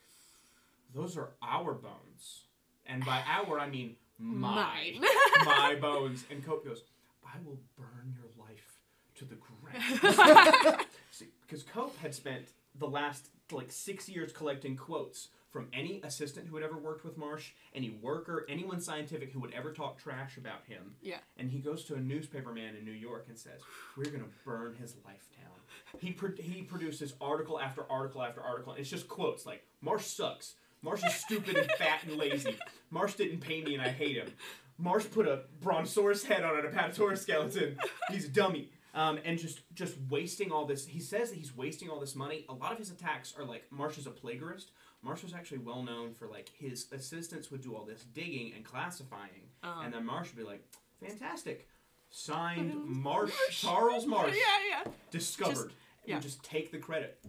Those 0.94 1.18
are 1.18 1.32
our 1.42 1.74
bones. 1.74 2.46
And 2.86 3.06
by 3.06 3.22
our, 3.28 3.60
I 3.60 3.70
mean 3.70 3.96
my. 4.18 4.94
Mine. 4.94 5.06
my 5.46 5.76
bones. 5.80 6.26
And 6.32 6.46
Cope 6.46 6.66
goes, 6.66 6.84
I 7.26 7.38
will 7.46 7.60
burn 7.78 8.16
your 8.16 8.30
life 8.46 8.80
to 9.16 9.26
the 9.26 9.36
ground. 9.36 10.86
See, 11.12 11.28
because 11.42 11.64
Cope 11.64 11.98
had 11.98 12.14
spent 12.14 12.48
the 12.80 12.88
last 12.88 13.30
like 13.52 13.72
six 13.72 14.10
years 14.10 14.32
collecting 14.32 14.76
quotes 14.76 15.30
from 15.50 15.68
any 15.74 16.02
assistant 16.04 16.48
who 16.48 16.56
had 16.56 16.64
ever 16.66 16.78
worked 16.78 17.04
with 17.06 17.18
Marsh, 17.18 17.52
any 17.74 17.90
worker, 18.02 18.46
anyone 18.50 18.82
scientific 18.82 19.32
who 19.32 19.40
would 19.40 19.54
ever 19.54 19.72
talk 19.72 19.98
trash 19.98 20.38
about 20.38 20.66
him. 20.68 20.96
Yeah. 21.02 21.18
And 21.38 21.50
he 21.50 21.60
goes 21.60 21.86
to 21.86 21.96
a 21.96 22.00
newspaper 22.00 22.52
man 22.52 22.76
in 22.76 22.84
New 22.86 22.92
York 22.92 23.26
and 23.30 23.38
says, 23.38 23.62
"We're 23.96 24.12
gonna 24.12 24.26
burn 24.46 24.76
his 24.76 24.96
life 25.06 25.30
down." 25.36 26.00
He 26.00 26.12
pro- 26.12 26.36
he 26.36 26.62
produces 26.64 27.14
article 27.22 27.60
after 27.60 27.90
article 27.90 28.22
after 28.22 28.42
article. 28.42 28.74
And 28.74 28.82
it's 28.82 28.90
just 28.90 29.08
quotes 29.08 29.46
like, 29.46 29.66
"Marsh 29.82 30.06
sucks. 30.06 30.56
Marsh 30.82 31.04
is 31.04 31.14
stupid 31.16 31.56
and 31.58 31.72
fat 31.78 32.04
and 32.04 32.18
lazy. 32.18 32.58
Marsh 32.92 33.16
didn't 33.16 33.40
pay 33.40 33.64
me 33.64 33.74
and 33.74 33.82
I 33.82 33.90
hate 33.90 34.18
him. 34.18 34.32
Marsh 34.78 35.06
put 35.10 35.28
a 35.28 35.46
brontosaurus 35.60 36.24
head 36.26 36.44
on 36.44 36.64
an 36.64 36.72
apatosaurus 36.72 37.20
skeleton. 37.20 37.78
He's 38.12 38.26
a 38.26 38.30
dummy." 38.30 38.70
Um, 38.98 39.20
and 39.24 39.38
just 39.38 39.60
just 39.76 39.96
wasting 40.10 40.52
all 40.52 40.66
this. 40.66 40.86
He 40.88 41.00
says 41.00 41.30
that 41.30 41.38
he's 41.38 41.56
wasting 41.56 41.88
all 41.90 42.00
this 42.00 42.16
money. 42.16 42.46
A 42.50 42.54
lot 42.54 42.72
of 42.72 42.80
his 42.80 42.90
attacks 42.90 43.34
are 43.38 43.46
like 43.46 43.64
Marsh 43.70 43.98
is 44.00 44.08
a 44.08 44.10
plagiarist. 44.12 44.72
Marsh 45.04 45.22
was 45.24 45.34
actually 45.34 45.60
well 45.60 45.84
known 45.84 46.14
for 46.14 46.28
like 46.28 46.50
his 46.58 46.88
assistants 46.92 47.52
would 47.52 47.62
do 47.62 47.76
all 47.76 47.86
this 47.86 48.04
digging 48.16 48.54
and 48.56 48.66
classifying, 48.66 49.44
Um, 49.62 49.86
and 49.86 49.94
then 49.94 50.04
Marsh 50.06 50.30
would 50.30 50.38
be 50.38 50.44
like, 50.44 50.64
"Fantastic." 51.00 51.68
Signed 52.10 52.74
Marsh. 52.86 53.30
Marsh, 53.32 53.62
Charles 53.62 54.06
Marsh 54.08 54.34
Yeah, 54.36 54.82
yeah. 54.86 54.92
discovered. 55.12 55.74
yeah. 56.06 56.16
Would 56.16 56.24
just 56.24 56.42
take 56.44 56.72
the 56.72 56.80
credit. 56.80 57.24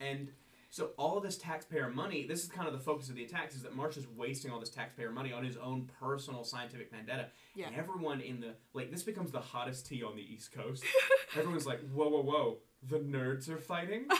And 0.00 0.28
so 0.72 0.92
all 0.96 1.18
of 1.18 1.22
this 1.22 1.36
taxpayer 1.36 1.90
money, 1.90 2.26
this 2.26 2.42
is 2.42 2.48
kind 2.48 2.66
of 2.66 2.72
the 2.72 2.80
focus 2.80 3.10
of 3.10 3.14
the 3.14 3.24
attacks, 3.24 3.54
is 3.54 3.62
that 3.62 3.76
Marsh 3.76 3.98
is 3.98 4.08
wasting 4.08 4.50
all 4.50 4.58
this 4.58 4.70
taxpayer 4.70 5.12
money 5.12 5.30
on 5.30 5.44
his 5.44 5.58
own 5.58 5.90
personal 6.00 6.44
scientific 6.44 6.90
vendetta. 6.90 7.26
Yeah. 7.54 7.66
And 7.66 7.76
everyone 7.76 8.22
in 8.22 8.40
the 8.40 8.54
like 8.72 8.90
this 8.90 9.02
becomes 9.02 9.30
the 9.30 9.40
hottest 9.40 9.86
tea 9.86 10.02
on 10.02 10.16
the 10.16 10.22
East 10.22 10.50
Coast. 10.50 10.82
Everyone's 11.36 11.66
like, 11.66 11.80
whoa, 11.92 12.08
whoa, 12.08 12.22
whoa, 12.22 12.56
the 12.88 12.98
nerds 13.00 13.50
are 13.50 13.58
fighting. 13.58 14.06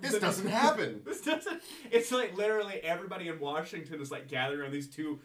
This 0.00 0.12
The- 0.12 0.20
doesn't 0.20 0.48
happen. 0.48 1.02
This 1.04 1.20
doesn't. 1.20 1.62
It's 1.90 2.10
like 2.10 2.36
literally 2.36 2.80
everybody 2.82 3.28
in 3.28 3.38
Washington 3.38 4.00
is 4.00 4.10
like 4.10 4.28
gathering 4.28 4.60
around 4.60 4.72
these 4.72 4.88
two, 4.88 5.20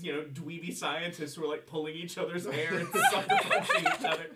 you 0.00 0.12
know, 0.12 0.22
dweeby 0.22 0.74
scientists 0.74 1.34
who 1.34 1.44
are 1.44 1.48
like 1.48 1.66
pulling 1.66 1.96
each 1.96 2.16
other's 2.18 2.46
hair 2.46 2.72
and 2.74 2.88
sucker 3.10 3.36
punching 3.48 3.80
each 3.80 4.04
other. 4.04 4.26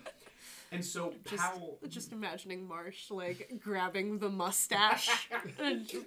And 0.77 0.85
so 0.85 1.15
Just, 1.25 1.43
Powell 1.43 1.79
just 1.89 2.13
imagining 2.13 2.69
Marsh 2.69 3.11
like 3.11 3.51
grabbing 3.65 4.19
the 4.19 4.29
mustache, 4.29 5.09
and 5.59 5.89
just- 5.89 6.05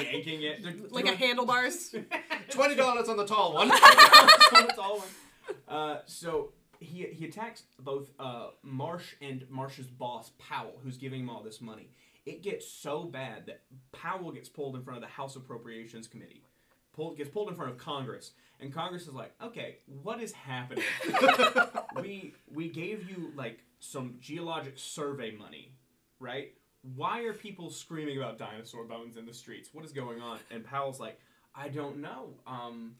yanking 0.00 0.42
it, 0.42 0.60
They're 0.60 0.74
like 0.90 1.06
a 1.06 1.14
handlebars. 1.14 1.94
Twenty 2.50 2.74
dollars 2.74 3.08
on 3.08 3.16
the 3.16 3.24
tall 3.24 3.54
one. 3.54 3.68
so 3.70 3.76
it's 4.58 4.78
all 4.78 4.98
one. 4.98 5.08
Uh, 5.68 5.98
so 6.06 6.52
he 6.80 7.06
he 7.12 7.26
attacks 7.26 7.62
both 7.78 8.10
uh, 8.18 8.48
Marsh 8.64 9.14
and 9.20 9.46
Marsh's 9.48 9.86
boss 9.86 10.32
Powell, 10.40 10.80
who's 10.82 10.96
giving 10.96 11.20
him 11.20 11.30
all 11.30 11.44
this 11.44 11.60
money. 11.60 11.88
It 12.26 12.42
gets 12.42 12.68
so 12.68 13.04
bad 13.04 13.46
that 13.46 13.62
Powell 13.92 14.32
gets 14.32 14.48
pulled 14.48 14.74
in 14.74 14.82
front 14.82 14.96
of 14.96 15.02
the 15.08 15.14
House 15.14 15.36
Appropriations 15.36 16.08
Committee. 16.08 16.42
Pulled, 16.92 17.16
gets 17.16 17.30
pulled 17.30 17.48
in 17.48 17.54
front 17.54 17.70
of 17.70 17.78
Congress, 17.78 18.32
and 18.60 18.72
Congress 18.74 19.02
is 19.06 19.14
like, 19.14 19.32
"Okay, 19.42 19.76
what 20.02 20.20
is 20.20 20.32
happening? 20.32 20.84
we 22.00 22.34
we 22.52 22.68
gave 22.68 23.08
you 23.08 23.32
like 23.36 23.60
some 23.84 24.14
geologic 24.20 24.74
survey 24.78 25.32
money, 25.32 25.74
right? 26.20 26.52
Why 26.94 27.22
are 27.24 27.32
people 27.32 27.68
screaming 27.70 28.16
about 28.18 28.38
dinosaur 28.38 28.84
bones 28.84 29.16
in 29.16 29.26
the 29.26 29.34
streets? 29.34 29.70
What 29.72 29.84
is 29.84 29.92
going 29.92 30.20
on?" 30.20 30.38
And 30.52 30.64
Powell's 30.64 31.00
like, 31.00 31.18
"I 31.54 31.68
don't 31.68 31.98
know. 31.98 32.34
Um, 32.46 32.94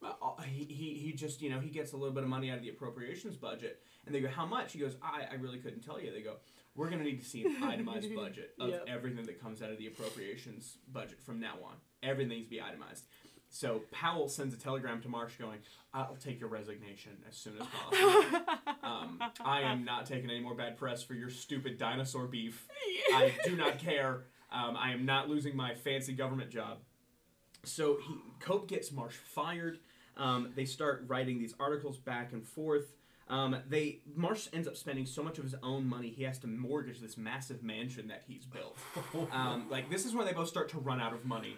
uh, 0.00 0.40
he, 0.42 0.62
he, 0.64 0.94
he 0.94 1.12
just 1.12 1.42
you 1.42 1.50
know 1.50 1.58
he 1.58 1.70
gets 1.70 1.92
a 1.92 1.96
little 1.96 2.14
bit 2.14 2.22
of 2.22 2.28
money 2.28 2.50
out 2.50 2.56
of 2.58 2.62
the 2.62 2.68
appropriations 2.68 3.36
budget 3.36 3.82
and 4.06 4.14
they 4.14 4.20
go 4.20 4.28
how 4.28 4.46
much 4.46 4.72
he 4.72 4.78
goes 4.78 4.94
i, 5.02 5.24
I 5.28 5.34
really 5.34 5.58
couldn't 5.58 5.80
tell 5.80 6.00
you 6.00 6.12
they 6.12 6.22
go 6.22 6.34
we're 6.76 6.86
going 6.88 7.00
to 7.00 7.04
need 7.04 7.18
to 7.18 7.24
see 7.26 7.44
an 7.44 7.56
itemized 7.64 8.14
budget 8.14 8.54
of 8.60 8.68
Yep. 8.70 8.84
everything 8.86 9.26
that 9.26 9.40
comes 9.42 9.60
out 9.60 9.72
of 9.72 9.78
the 9.78 9.88
appropriations 9.88 10.78
budget 10.92 11.20
from 11.20 11.40
now 11.40 11.54
on 11.64 11.74
everything 12.04 12.28
needs 12.30 12.44
to 12.44 12.50
be 12.50 12.62
itemized 12.62 13.06
so 13.50 13.82
powell 13.90 14.28
sends 14.28 14.54
a 14.54 14.58
telegram 14.58 15.00
to 15.00 15.08
marsh 15.08 15.36
going 15.36 15.58
i'll 15.94 16.16
take 16.20 16.38
your 16.38 16.48
resignation 16.48 17.12
as 17.28 17.36
soon 17.36 17.54
as 17.60 17.66
possible 17.66 18.40
um, 18.82 19.18
i 19.44 19.62
am 19.62 19.84
not 19.84 20.06
taking 20.06 20.30
any 20.30 20.40
more 20.40 20.54
bad 20.54 20.76
press 20.76 21.02
for 21.02 21.14
your 21.14 21.30
stupid 21.30 21.78
dinosaur 21.78 22.26
beef 22.26 22.68
I 23.14 23.32
do 23.44 23.56
not 23.56 23.78
care. 23.78 24.24
Um, 24.50 24.76
I 24.76 24.92
am 24.92 25.04
not 25.04 25.28
losing 25.28 25.56
my 25.56 25.74
fancy 25.74 26.12
government 26.12 26.50
job. 26.50 26.78
So 27.64 27.98
he 28.06 28.14
Cope 28.40 28.68
gets 28.68 28.92
Marsh 28.92 29.14
fired. 29.14 29.78
Um, 30.16 30.52
they 30.54 30.64
start 30.64 31.04
writing 31.06 31.38
these 31.38 31.54
articles 31.60 31.98
back 31.98 32.32
and 32.32 32.44
forth. 32.44 32.94
Um, 33.28 33.56
they 33.68 34.00
Marsh 34.14 34.48
ends 34.52 34.66
up 34.66 34.76
spending 34.76 35.04
so 35.04 35.22
much 35.22 35.38
of 35.38 35.44
his 35.44 35.54
own 35.62 35.86
money 35.86 36.08
he 36.08 36.22
has 36.24 36.38
to 36.40 36.46
mortgage 36.46 37.00
this 37.00 37.18
massive 37.18 37.62
mansion 37.62 38.08
that 38.08 38.24
he's 38.26 38.46
built. 38.46 38.76
Um, 39.32 39.66
like 39.70 39.90
this 39.90 40.06
is 40.06 40.14
when 40.14 40.26
they 40.26 40.32
both 40.32 40.48
start 40.48 40.70
to 40.70 40.78
run 40.78 41.00
out 41.00 41.12
of 41.12 41.24
money. 41.24 41.56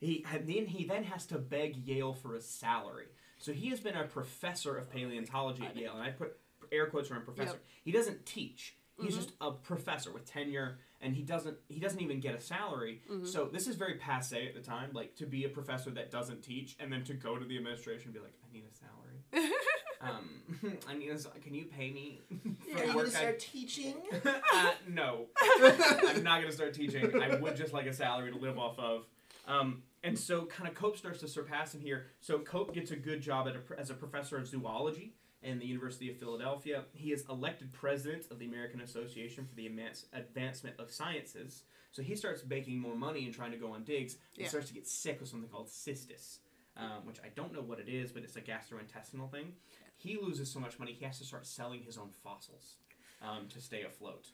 He 0.00 0.24
and 0.32 0.46
then 0.48 0.66
he 0.66 0.84
then 0.84 1.04
has 1.04 1.26
to 1.26 1.38
beg 1.38 1.76
Yale 1.76 2.14
for 2.14 2.34
a 2.34 2.40
salary. 2.40 3.06
So 3.38 3.52
he 3.52 3.68
has 3.70 3.80
been 3.80 3.96
a 3.96 4.04
professor 4.04 4.76
of 4.76 4.90
paleontology 4.90 5.64
at 5.64 5.76
Yale, 5.76 5.92
and 5.94 6.02
I 6.02 6.10
put 6.10 6.36
air 6.72 6.86
quotes 6.86 7.10
around 7.10 7.24
professor. 7.24 7.52
Yep. 7.52 7.64
He 7.84 7.92
doesn't 7.92 8.26
teach. 8.26 8.76
He's 9.00 9.14
Mhm. 9.14 9.16
just 9.16 9.32
a 9.40 9.52
professor 9.52 10.12
with 10.12 10.26
tenure, 10.26 10.78
and 11.00 11.14
he 11.14 11.22
doesn't 11.22 11.56
he 11.68 11.80
doesn't 11.80 12.00
even 12.00 12.20
get 12.20 12.34
a 12.34 12.40
salary. 12.40 13.00
Mhm. 13.10 13.26
So 13.26 13.46
this 13.46 13.66
is 13.66 13.76
very 13.76 13.94
passe 13.94 14.46
at 14.46 14.54
the 14.54 14.60
time, 14.60 14.90
like 14.92 15.16
to 15.16 15.26
be 15.26 15.44
a 15.44 15.48
professor 15.48 15.90
that 15.92 16.10
doesn't 16.10 16.42
teach, 16.42 16.76
and 16.78 16.92
then 16.92 17.04
to 17.04 17.14
go 17.14 17.38
to 17.38 17.44
the 17.44 17.56
administration 17.56 18.06
and 18.08 18.14
be 18.14 18.20
like, 18.20 18.34
I 18.48 18.52
need 18.52 18.64
a 18.64 18.74
salary. 18.74 19.54
Um, 20.02 20.40
I 20.88 20.94
need 20.94 21.10
a, 21.10 21.12
s- 21.12 21.26
can 21.42 21.52
you 21.52 21.66
pay 21.66 21.90
me 21.90 22.22
for 22.72 22.86
the 22.86 22.92
work 22.96 23.14
I 23.14 23.34
teaching? 23.38 23.96
uh, 24.24 24.72
no, 24.88 25.26
I'm 25.36 26.22
not 26.24 26.40
gonna 26.40 26.52
start 26.52 26.72
teaching. 26.72 27.20
I 27.22 27.36
would 27.36 27.54
just 27.54 27.74
like 27.74 27.84
a 27.84 27.92
salary 27.92 28.32
to 28.32 28.38
live 28.38 28.58
off 28.58 28.78
of. 28.78 29.04
Um, 29.46 29.82
and 30.02 30.18
so, 30.18 30.44
kind 30.46 30.68
of, 30.68 30.74
Cope 30.74 30.96
starts 30.96 31.20
to 31.20 31.28
surpass 31.28 31.74
him 31.74 31.80
here. 31.80 32.06
So 32.20 32.38
Cope 32.38 32.72
gets 32.74 32.90
a 32.90 32.96
good 32.96 33.20
job 33.20 33.48
at 33.48 33.56
a, 33.56 33.60
as 33.80 33.90
a 33.90 33.94
professor 33.94 34.36
of 34.38 34.46
zoology 34.46 35.14
in 35.42 35.58
the 35.58 35.66
University 35.66 36.10
of 36.10 36.16
Philadelphia. 36.18 36.84
He 36.92 37.12
is 37.12 37.24
elected 37.28 37.72
president 37.72 38.24
of 38.30 38.38
the 38.38 38.46
American 38.46 38.80
Association 38.80 39.46
for 39.46 39.54
the 39.54 39.66
Advance- 39.66 40.06
Advancement 40.12 40.76
of 40.78 40.90
Sciences. 40.90 41.64
So 41.92 42.02
he 42.02 42.14
starts 42.14 42.44
making 42.48 42.78
more 42.78 42.94
money 42.94 43.24
and 43.24 43.34
trying 43.34 43.50
to 43.52 43.56
go 43.56 43.72
on 43.72 43.84
digs. 43.84 44.16
He 44.36 44.42
Yeah. 44.42 44.48
starts 44.48 44.68
to 44.68 44.74
get 44.74 44.86
sick 44.86 45.18
with 45.20 45.28
something 45.28 45.48
called 45.50 45.68
cystis, 45.68 46.38
um, 46.76 47.04
which 47.04 47.18
I 47.20 47.28
don't 47.34 47.52
know 47.52 47.62
what 47.62 47.78
it 47.80 47.88
is, 47.88 48.12
but 48.12 48.22
it's 48.22 48.36
a 48.36 48.40
gastrointestinal 48.42 49.30
thing. 49.30 49.54
He 49.96 50.16
loses 50.18 50.50
so 50.50 50.60
much 50.60 50.78
money, 50.78 50.92
he 50.92 51.04
has 51.04 51.18
to 51.18 51.24
start 51.24 51.46
selling 51.46 51.82
his 51.82 51.98
own 51.98 52.10
fossils 52.10 52.76
um, 53.22 53.48
to 53.48 53.60
stay 53.60 53.82
afloat. 53.82 54.30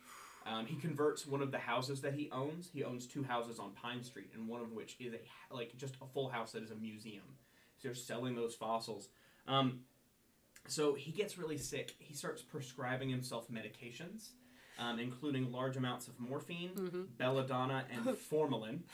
Um, 0.46 0.64
he 0.66 0.76
converts 0.76 1.26
one 1.26 1.42
of 1.42 1.50
the 1.50 1.58
houses 1.58 2.00
that 2.02 2.14
he 2.14 2.30
owns. 2.30 2.70
He 2.72 2.84
owns 2.84 3.06
two 3.06 3.24
houses 3.24 3.58
on 3.58 3.72
Pine 3.72 4.02
Street, 4.02 4.30
and 4.34 4.46
one 4.48 4.60
of 4.60 4.72
which 4.72 4.96
is 5.00 5.12
a 5.14 5.54
like 5.54 5.76
just 5.76 5.96
a 6.00 6.06
full 6.06 6.28
house 6.28 6.52
that 6.52 6.62
is 6.62 6.70
a 6.70 6.76
museum. 6.76 7.24
So 7.78 7.88
they're 7.88 7.94
selling 7.94 8.34
those 8.36 8.54
fossils. 8.54 9.08
Um, 9.48 9.80
so 10.68 10.94
he 10.94 11.10
gets 11.12 11.36
really 11.38 11.58
sick. 11.58 11.94
He 11.98 12.14
starts 12.14 12.42
prescribing 12.42 13.08
himself 13.08 13.48
medications, 13.50 14.30
um, 14.78 14.98
including 14.98 15.50
large 15.52 15.76
amounts 15.76 16.08
of 16.08 16.18
morphine, 16.18 16.70
Mhm. 16.74 17.06
belladonna, 17.18 17.84
and 17.90 18.16
formalin. 18.30 18.84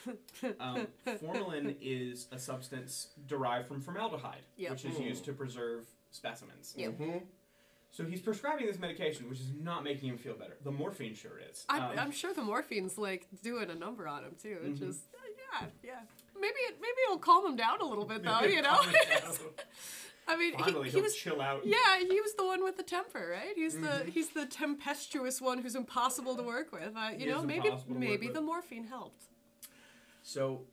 Um, 0.59 0.87
formalin 1.19 1.75
is 1.81 2.27
a 2.31 2.39
substance 2.39 3.09
derived 3.27 3.67
from 3.67 3.79
formaldehyde, 3.81 4.43
Yep. 4.57 4.71
which 4.71 4.85
is 4.85 4.95
Mm. 4.97 5.07
used 5.07 5.25
to 5.25 5.33
preserve 5.33 5.85
specimens. 6.11 6.73
Yep. 6.77 6.97
hmm 6.97 7.17
So 7.93 8.03
he's 8.05 8.21
prescribing 8.21 8.65
this 8.65 8.79
medication, 8.79 9.29
which 9.29 9.39
is 9.39 9.51
not 9.61 9.83
making 9.83 10.09
him 10.09 10.17
feel 10.17 10.33
better. 10.33 10.57
The 10.63 10.71
morphine 10.71 11.13
sure 11.13 11.39
is. 11.51 11.63
I'm, 11.69 11.83
Um, 11.83 11.99
I'm 11.99 12.11
sure 12.11 12.33
the 12.33 12.41
morphine's 12.41 12.97
like 12.97 13.27
doing 13.43 13.69
a 13.69 13.75
number 13.75 14.07
on 14.07 14.23
him 14.23 14.35
too. 14.41 14.57
It's 14.63 14.79
Mhm. 14.79 14.87
just 14.87 15.03
uh, 15.13 15.19
yeah, 15.61 15.67
yeah. 15.83 16.01
Maybe 16.35 16.55
it 16.69 16.81
maybe 16.81 16.95
it'll 17.05 17.19
calm 17.19 17.45
him 17.45 17.55
down 17.55 17.81
a 17.81 17.85
little 17.85 18.05
bit 18.05 18.23
though. 18.23 18.41
You 18.41 18.61
know. 18.63 18.69
Calm 18.77 18.89
it 18.95 19.23
down. 19.23 19.33
I 20.27 20.37
mean, 20.37 20.53
Finally, 20.57 20.85
he, 20.85 20.89
he 20.89 20.95
he'll 20.95 21.03
was 21.03 21.15
chill 21.15 21.39
out. 21.39 21.65
yeah, 21.65 21.99
he 21.99 22.19
was 22.19 22.33
the 22.33 22.45
one 22.45 22.63
with 22.63 22.77
the 22.77 22.83
temper, 22.83 23.27
right? 23.31 23.55
He's 23.55 23.75
the 23.75 23.87
Mhm. 24.05 24.07
he's 24.09 24.29
the 24.29 24.47
tempestuous 24.47 25.39
one 25.39 25.59
who's 25.59 25.75
impossible 25.75 26.35
to 26.35 26.41
work 26.43 26.71
with. 26.71 26.95
Uh, 26.95 27.09
He 27.09 27.25
you 27.25 27.29
know, 27.29 27.39
is 27.41 27.45
maybe 27.45 27.69
maybe 27.87 28.27
the 28.29 28.41
morphine 28.41 28.85
helped. 28.85 29.25
So 30.23 30.65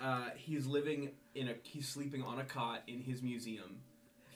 uh, 0.00 0.30
he's 0.36 0.66
living 0.66 1.10
in 1.34 1.48
a 1.48 1.54
he's 1.64 1.88
sleeping 1.88 2.22
on 2.22 2.38
a 2.38 2.44
cot 2.44 2.82
in 2.86 3.00
his 3.02 3.20
museum. 3.20 3.80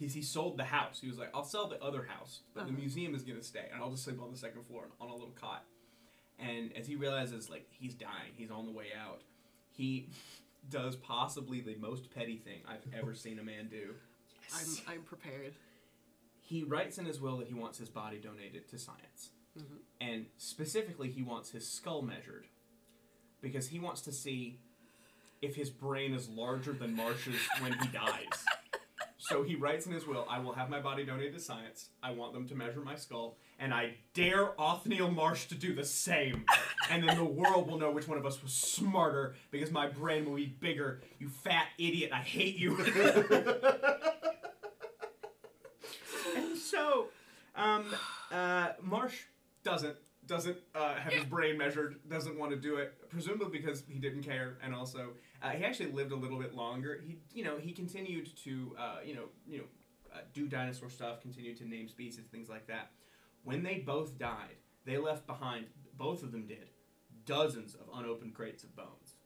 He's, 0.03 0.15
he 0.15 0.23
sold 0.23 0.57
the 0.57 0.65
house. 0.65 0.99
He 1.01 1.09
was 1.09 1.17
like, 1.19 1.31
I'll 1.33 1.45
sell 1.45 1.69
the 1.69 1.81
other 1.83 2.03
house, 2.03 2.41
but 2.55 2.65
the 2.67 2.71
Uh-huh. 2.73 2.81
museum 2.81 3.15
is 3.15 3.23
gonna 3.23 3.43
stay, 3.43 3.67
and 3.73 3.81
I'll 3.83 3.91
just 3.91 4.05
sleep 4.05 4.21
on 4.21 4.31
the 4.33 4.37
second 4.37 4.65
floor 4.67 4.89
on 5.01 5.09
a 5.09 5.13
little 5.13 5.35
cot. 5.41 5.65
And 6.39 6.73
as 6.77 6.87
he 6.89 6.97
realizes 6.97 7.49
like 7.49 7.67
he's 7.71 7.95
dying, 7.95 8.33
he's 8.37 8.51
on 8.51 8.67
the 8.67 8.73
way 8.73 8.87
out. 9.01 9.21
He 9.71 10.09
does 10.71 10.97
possibly 10.97 11.61
the 11.61 11.77
most 11.77 12.13
petty 12.15 12.37
thing 12.37 12.61
I've 12.67 12.85
ever 12.99 13.15
seen 13.15 13.39
a 13.39 13.43
man 13.45 13.69
do. 13.69 13.95
I'm 14.55 14.95
I'm 14.97 15.03
prepared. 15.03 15.55
He 16.41 16.65
writes 16.65 16.99
in 16.99 17.05
his 17.07 17.21
will 17.21 17.37
that 17.39 17.47
he 17.49 17.55
wants 17.55 17.79
his 17.79 17.89
body 17.89 18.19
donated 18.19 18.69
to 18.71 18.79
science. 18.79 19.31
Mhm. 19.57 19.79
And 20.01 20.27
specifically, 20.37 21.11
he 21.11 21.23
wants 21.23 21.51
his 21.51 21.69
skull 21.69 22.03
measured. 22.03 22.47
Because 23.41 23.69
he 23.69 23.79
wants 23.79 24.01
to 24.03 24.13
see 24.13 24.59
if 25.41 25.55
his 25.57 25.71
brain 25.71 26.13
is 26.15 26.29
larger 26.29 26.73
than 26.73 26.95
Marsh's 26.97 27.41
when 27.61 27.73
he 27.79 27.87
dies. 27.89 28.45
So 29.23 29.43
he 29.45 29.55
writes 29.55 29.87
in 29.87 29.93
his 29.93 30.05
will, 30.05 30.27
I 30.29 30.41
will 30.41 30.53
have 30.53 30.69
my 30.69 30.81
body 30.81 31.05
donated 31.05 31.35
to 31.35 31.41
science. 31.41 31.91
I 32.03 32.11
want 32.11 32.33
them 32.33 32.49
to 32.49 32.57
measure 32.57 32.81
my 32.81 32.97
skull. 32.97 33.37
And 33.61 33.73
I 33.73 33.95
dare 34.15 34.61
Othniel 34.61 35.13
Marsh 35.13 35.47
to 35.47 35.55
do 35.55 35.77
the 35.77 35.85
same. 35.85 36.45
And 36.91 37.09
then 37.09 37.17
the 37.17 37.25
world 37.25 37.71
will 37.71 37.79
know 37.79 37.93
which 37.93 38.09
one 38.09 38.19
of 38.19 38.27
us 38.27 38.43
was 38.43 38.53
smarter 38.53 39.37
because 39.53 39.71
my 39.71 39.87
brain 39.87 40.25
will 40.25 40.35
be 40.35 40.47
bigger. 40.47 41.03
You 41.21 41.29
fat 41.29 41.67
idiot. 41.79 42.11
I 42.13 42.19
hate 42.19 42.57
you. 42.57 42.77
and 46.37 46.59
so, 46.59 47.07
um, 47.55 47.85
uh, 48.33 48.71
Marsh 48.83 49.21
doesn't 49.63 49.95
doesn't 50.27 50.57
uh, 50.75 50.95
have 50.95 51.13
his 51.13 51.25
brain 51.25 51.59
measured. 51.59 51.97
Doesn't 52.09 52.39
want 52.39 52.53
to 52.53 52.57
do 52.57 52.77
it, 52.77 52.95
presumably 53.09 53.59
because 53.59 53.83
he 53.89 53.99
didn't 53.99 54.23
care, 54.23 54.59
and 54.63 54.75
also 54.75 55.11
uh, 55.43 55.51
he 55.51 55.65
actually 55.65 55.91
lived 55.93 56.13
a 56.13 56.17
little 56.17 56.39
bit 56.39 56.55
longer. 56.55 57.01
He, 57.05 57.19
you 57.33 57.45
know, 57.45 57.59
he 57.59 57.73
continued 57.73 58.31
to, 58.45 58.77
uh, 58.79 58.97
you 59.05 59.15
know, 59.15 59.25
you 59.47 59.59
know, 59.59 59.65
uh, 60.15 60.19
do 60.33 60.47
dinosaur 60.47 60.91
stuff, 60.91 61.21
continued 61.21 61.57
to 61.59 61.69
name 61.69 61.89
species, 61.89 62.25
things 62.31 62.49
like 62.49 62.67
that. 62.67 62.91
When 63.45 63.63
they 63.63 63.77
both 63.79 64.19
died, 64.19 64.57
they 64.85 64.99
left 64.99 65.27
behind. 65.27 65.67
Both 65.99 66.23
of 66.23 66.33
them 66.33 66.47
did 66.47 66.69
dozens 67.25 67.75
of 67.75 67.87
unopened 67.95 68.35
crates 68.35 68.65
of 68.65 68.75
bones. 68.75 69.17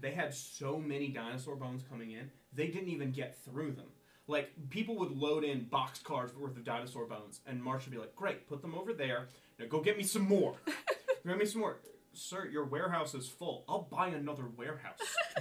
They 0.00 0.12
had 0.12 0.34
so 0.34 0.78
many 0.78 1.08
dinosaur 1.08 1.56
bones 1.56 1.82
coming 1.88 2.12
in, 2.12 2.30
they 2.52 2.68
didn't 2.68 2.88
even 2.88 3.10
get 3.10 3.36
through 3.44 3.72
them. 3.72 3.86
Like 4.26 4.50
people 4.70 4.96
would 4.98 5.10
load 5.10 5.42
in 5.44 5.64
box 5.64 6.00
cars 6.00 6.34
worth 6.36 6.56
of 6.56 6.64
dinosaur 6.64 7.06
bones, 7.06 7.40
and 7.46 7.62
Marsh 7.62 7.84
would 7.86 7.92
be 7.92 7.98
like, 7.98 8.14
"Great, 8.14 8.46
put 8.46 8.60
them 8.60 8.74
over 8.74 8.92
there. 8.92 9.28
Now 9.58 9.66
go 9.66 9.80
get 9.80 9.96
me 9.96 10.04
some 10.04 10.22
more. 10.22 10.54
get 11.26 11.38
me 11.38 11.44
some 11.46 11.60
more." 11.62 11.78
Sir, 12.14 12.48
your 12.50 12.64
warehouse 12.64 13.14
is 13.14 13.28
full. 13.28 13.64
I'll 13.68 13.82
buy 13.88 14.08
another 14.08 14.42
warehouse. 14.56 14.98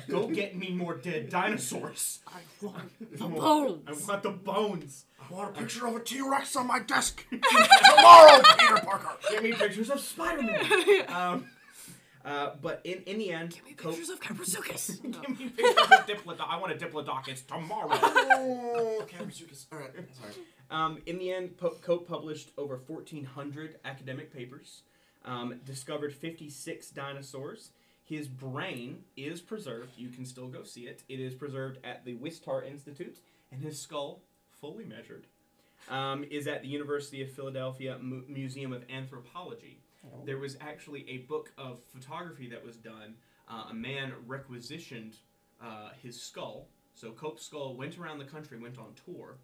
Go 0.08 0.27
get 0.27 0.56
me 0.56 0.69
more 0.69 0.95
dead 0.95 1.27
dinosaurs. 1.30 2.19
I 2.27 2.41
want 2.63 2.91
the 3.17 3.27
More. 3.27 3.41
bones. 3.41 3.84
I 3.88 4.12
want 4.12 4.21
the 4.23 4.30
bones. 4.30 5.06
I 5.19 5.34
want 5.34 5.56
a 5.58 5.60
picture 5.60 5.88
of 5.88 5.95
a 5.95 5.99
T 6.01 6.21
Rex 6.21 6.56
on 6.56 6.67
my 6.67 6.80
desk 6.80 7.25
tomorrow, 7.32 8.41
Peter 8.60 8.77
Parker. 8.86 9.10
Get 9.32 9.41
me 9.41 9.53
pictures 9.53 9.89
of 9.89 9.99
Spider-Man. 9.99 10.65
um, 11.10 11.45
uh, 12.23 12.51
but 12.62 12.82
in, 12.84 13.01
in 13.08 13.17
the 13.17 13.32
end, 13.32 13.53
Give 13.56 13.65
me 13.65 13.73
Cope- 13.73 13.91
pictures 13.95 14.10
of 14.10 14.19
Kaprosuchus. 14.19 15.03
No. 15.03 15.19
Give 15.21 15.39
me 15.39 15.49
pictures 15.49 15.75
of 15.77 16.06
Diplodocus. 16.06 16.47
I 16.47 16.58
want 16.60 16.73
a 16.73 16.75
Diplodocus 16.75 17.47
tomorrow. 17.47 17.89
Oh, 17.91 19.03
Kaprosuchus. 19.08 19.65
All 19.71 19.80
right, 19.80 19.89
sorry. 20.21 20.34
Um, 20.69 20.99
in 21.06 21.17
the 21.17 21.32
end, 21.32 21.58
po- 21.58 21.77
Cope 21.82 22.08
published 22.08 22.51
over 22.58 22.77
1,400 22.86 23.80
academic 23.86 24.34
papers, 24.34 24.82
um, 25.25 25.60
discovered 25.65 26.13
56 26.13 26.89
dinosaurs. 26.91 27.71
His 28.03 28.27
brain 28.27 29.03
is 29.15 29.41
preserved. 29.41 29.91
You 29.97 30.10
can 30.10 30.25
still 30.25 30.47
go 30.47 30.63
see 30.63 30.88
it. 30.88 31.03
It 31.10 31.19
is 31.19 31.34
preserved 31.34 31.80
at 31.84 32.06
the 32.06 32.15
Wistar 32.15 32.65
Institute, 32.65 33.17
and 33.51 33.62
his 33.62 33.80
skull, 33.80 34.21
fully 34.62 34.86
measured, 34.86 35.27
um, 35.89 36.23
is 36.30 36.47
at 36.47 36.62
the 36.62 36.67
University 36.67 37.21
of 37.21 37.32
Philadelphia 37.32 37.97
Mu- 38.01 38.23
Museum 38.27 38.73
of 38.73 38.84
Anthropology. 38.89 39.80
There 40.25 40.38
was 40.38 40.58
actually 40.62 41.10
a 41.10 41.17
book 41.19 41.51
of 41.58 41.80
photography 41.84 42.47
that 42.49 42.63
was 42.63 42.77
done. 42.77 43.15
Uh, 43.49 43.65
a 43.71 43.73
man 43.73 44.13
requisitioned 44.25 45.15
uh, 45.62 45.89
his 46.01 46.21
skull. 46.21 46.67
So 46.95 47.12
Cope's 47.12 47.45
skull 47.45 47.75
went 47.75 47.97
around 47.97 48.19
the 48.19 48.25
country, 48.25 48.58
went 48.58 48.77
on 48.77 48.93
tour, 49.06 49.38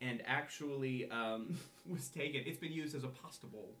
and 0.00 0.22
actually 0.26 1.10
um, 1.10 1.58
was 1.88 2.08
taken. 2.08 2.42
It's 2.46 2.58
been 2.58 2.72
used 2.72 2.94
as 2.94 3.04
a 3.04 3.08
pasta 3.08 3.46
bowl. 3.46 3.74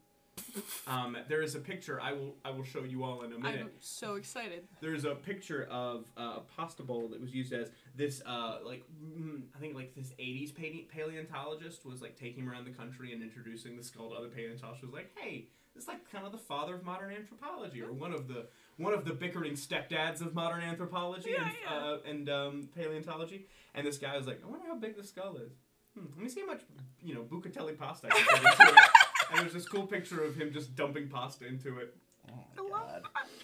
Um, 0.86 1.16
there 1.28 1.42
is 1.42 1.54
a 1.54 1.58
picture 1.58 2.00
I 2.00 2.12
will 2.12 2.36
I 2.44 2.50
will 2.50 2.62
show 2.62 2.84
you 2.84 3.04
all 3.04 3.22
in 3.22 3.32
a 3.32 3.38
minute. 3.38 3.60
I'm 3.60 3.70
so 3.80 4.16
excited. 4.16 4.68
There's 4.80 5.04
a 5.04 5.14
picture 5.14 5.66
of 5.70 6.04
uh, 6.16 6.36
a 6.36 6.42
pasta 6.56 6.82
bowl 6.82 7.08
that 7.08 7.20
was 7.20 7.34
used 7.34 7.52
as 7.52 7.70
this 7.94 8.22
uh, 8.26 8.58
like 8.64 8.84
mm, 9.02 9.42
I 9.54 9.58
think 9.58 9.74
like 9.74 9.94
this 9.94 10.12
80s 10.18 10.52
paleontologist 10.88 11.84
was 11.84 12.02
like 12.02 12.16
taking 12.16 12.44
him 12.44 12.50
around 12.50 12.66
the 12.66 12.70
country 12.70 13.12
and 13.12 13.22
introducing 13.22 13.76
the 13.76 13.82
skull 13.82 14.10
to 14.10 14.16
other 14.16 14.28
paleontologists. 14.28 14.84
Was 14.84 14.92
like, 14.92 15.10
hey, 15.16 15.48
this 15.74 15.84
is 15.84 15.88
like 15.88 16.10
kind 16.10 16.24
of 16.24 16.32
the 16.32 16.38
father 16.38 16.74
of 16.74 16.84
modern 16.84 17.12
anthropology, 17.12 17.82
or 17.82 17.92
one 17.92 18.12
of 18.12 18.28
the 18.28 18.46
one 18.76 18.92
of 18.92 19.04
the 19.04 19.12
bickering 19.12 19.54
stepdads 19.54 20.20
of 20.20 20.34
modern 20.34 20.62
anthropology 20.62 21.30
Yeah, 21.32 21.44
and 21.44 21.56
yeah. 21.62 21.76
Uh, 21.76 21.98
and 22.08 22.28
um, 22.28 22.68
paleontology. 22.74 23.46
And 23.74 23.86
this 23.86 23.98
guy 23.98 24.16
was 24.16 24.26
like, 24.26 24.40
I 24.42 24.48
wonder 24.48 24.66
how 24.66 24.76
big 24.76 24.96
the 24.96 25.04
skull 25.04 25.36
is. 25.36 25.52
Hmm, 25.96 26.06
let 26.14 26.22
me 26.24 26.28
see 26.28 26.40
how 26.40 26.46
much 26.46 26.60
you 27.02 27.14
know 27.14 27.22
bucatelli 27.22 27.76
pasta 27.78 28.08
I 28.08 28.10
can 28.10 28.26
put 28.26 28.38
into 28.60 28.72
it. 28.74 28.84
And 29.32 29.40
there's 29.40 29.54
this 29.54 29.66
cool 29.68 29.88
picture 29.88 30.22
of 30.22 30.36
him 30.36 30.52
just 30.52 30.76
dumping 30.76 31.08
pasta 31.08 31.46
into 31.48 31.78
it 31.78 31.96
Oh 32.28 32.68
my 32.68 32.68
god. 32.70 33.02
that. 33.02 33.02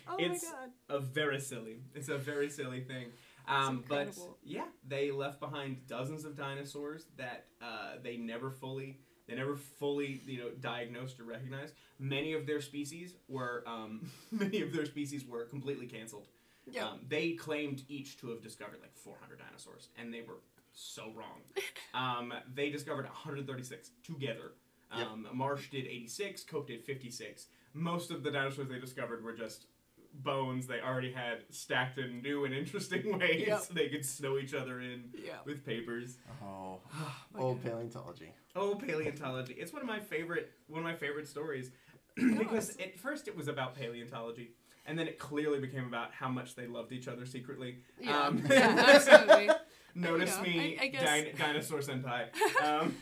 Oh 0.08 0.16
It's- 0.18 0.44
my 0.44 0.50
god. 0.50 0.70
a 0.88 1.00
very 1.00 1.40
silly. 1.40 1.80
It's 1.94 2.08
a 2.08 2.18
very 2.18 2.48
silly 2.50 2.82
thing. 2.82 3.08
Um, 3.48 3.82
but 3.88 4.16
yeah, 4.44 4.66
they 4.86 5.10
left 5.10 5.40
behind 5.40 5.88
dozens 5.88 6.24
of 6.24 6.36
dinosaurs 6.36 7.06
that 7.16 7.46
uh, 7.60 7.94
they 8.02 8.16
never 8.16 8.50
fully 8.52 9.00
they 9.26 9.34
never 9.34 9.56
fully 9.56 10.20
you 10.24 10.38
know 10.38 10.50
diagnosed 10.60 11.18
or 11.18 11.24
recognized. 11.24 11.74
Many 11.98 12.32
of 12.34 12.46
their 12.46 12.60
species 12.60 13.14
were 13.26 13.64
um, 13.66 14.08
many 14.30 14.60
of 14.62 14.72
their 14.72 14.86
species 14.86 15.26
were 15.26 15.46
completely 15.46 15.86
canceled. 15.86 16.28
Yeah. 16.70 16.90
Um, 16.90 17.00
they 17.08 17.32
claimed 17.32 17.82
each 17.88 18.18
to 18.18 18.28
have 18.30 18.40
discovered 18.40 18.78
like 18.80 18.94
400 18.96 19.40
dinosaurs, 19.40 19.88
and 19.98 20.14
they 20.14 20.20
were 20.22 20.38
so 20.72 21.12
wrong. 21.14 21.40
um, 21.94 22.32
they 22.54 22.70
discovered 22.70 23.04
136 23.04 23.90
together. 24.04 24.52
Yep. 24.96 25.06
Um, 25.06 25.26
Marsh 25.32 25.70
did 25.70 25.87
86, 25.87 26.44
Cope 26.44 26.66
did 26.66 26.85
56. 26.85 27.46
Most 27.74 28.11
of 28.11 28.22
the 28.22 28.30
dinosaurs 28.30 28.68
they 28.68 28.78
discovered 28.78 29.24
were 29.24 29.32
just 29.32 29.66
bones 30.14 30.66
they 30.66 30.78
already 30.80 31.11
had 31.11 31.38
stacked 31.48 31.96
in 31.98 32.20
new 32.20 32.44
and 32.44 32.52
interesting 32.52 33.18
ways 33.18 33.44
Yep. 33.46 33.61
so 33.62 33.72
they 33.74 33.88
could 33.88 34.04
snow 34.04 34.37
each 34.37 34.52
other 34.52 34.80
in 34.80 35.04
yeah. 35.24 35.37
with 35.46 35.64
papers. 35.64 36.18
Oh, 36.44 36.80
old 37.38 37.62
God. 37.62 37.70
paleontology. 37.70 38.32
Oh, 38.54 38.74
paleontology. 38.74 39.54
It's 39.54 39.72
one 39.72 39.80
of 39.80 39.88
my 39.88 40.00
favorite 40.00 40.52
one 40.66 40.80
of 40.80 40.85
my 40.85 40.94
favorite 40.94 41.26
stories 41.28 41.70
because 42.16 42.70
it's- 42.70 42.76
at 42.88 42.98
first 42.98 43.26
it 43.26 43.35
was 43.35 43.48
about 43.48 43.74
paleontology 43.74 44.50
and 44.86 44.98
then 44.98 45.06
it 45.08 45.18
clearly 45.18 45.58
became 45.60 45.84
about 45.86 46.12
how 46.12 46.28
much 46.28 46.54
they 46.54 46.66
loved 46.66 46.92
each 46.92 47.08
other 47.08 47.26
secretly. 47.26 47.78
Yeah. 48.00 48.18
Um, 48.26 48.42
yeah. 48.50 48.84
Absolutely. 48.88 49.50
Notice 49.94 50.36
know, 50.38 50.42
me, 50.42 50.78
I- 50.80 50.84
I 50.84 50.86
guess- 50.88 51.24
din- 51.24 51.36
dinosaur 51.36 51.78
senpai. 51.80 52.28
Um, 52.62 52.94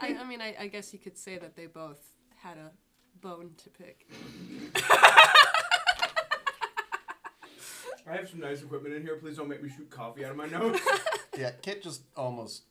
I, 0.00 0.16
I 0.20 0.24
mean, 0.24 0.40
I, 0.40 0.54
I 0.58 0.66
guess 0.66 0.92
you 0.92 0.98
could 0.98 1.16
say 1.16 1.38
that 1.38 1.54
they 1.56 1.66
both 1.66 2.00
had 2.36 2.56
a 2.58 2.72
bone 3.20 3.52
to 3.58 3.70
pick. 3.70 4.06
I 8.06 8.16
have 8.16 8.28
some 8.28 8.40
nice 8.40 8.62
equipment 8.62 8.94
in 8.94 9.02
here. 9.02 9.16
Please 9.16 9.36
don't 9.36 9.48
make 9.48 9.62
me 9.62 9.68
shoot 9.70 9.88
coffee 9.90 10.24
out 10.24 10.32
of 10.32 10.36
my 10.36 10.46
nose. 10.46 10.78
Yeah, 11.38 11.52
Kit 11.62 11.82
just 11.82 12.02
almost 12.16 12.64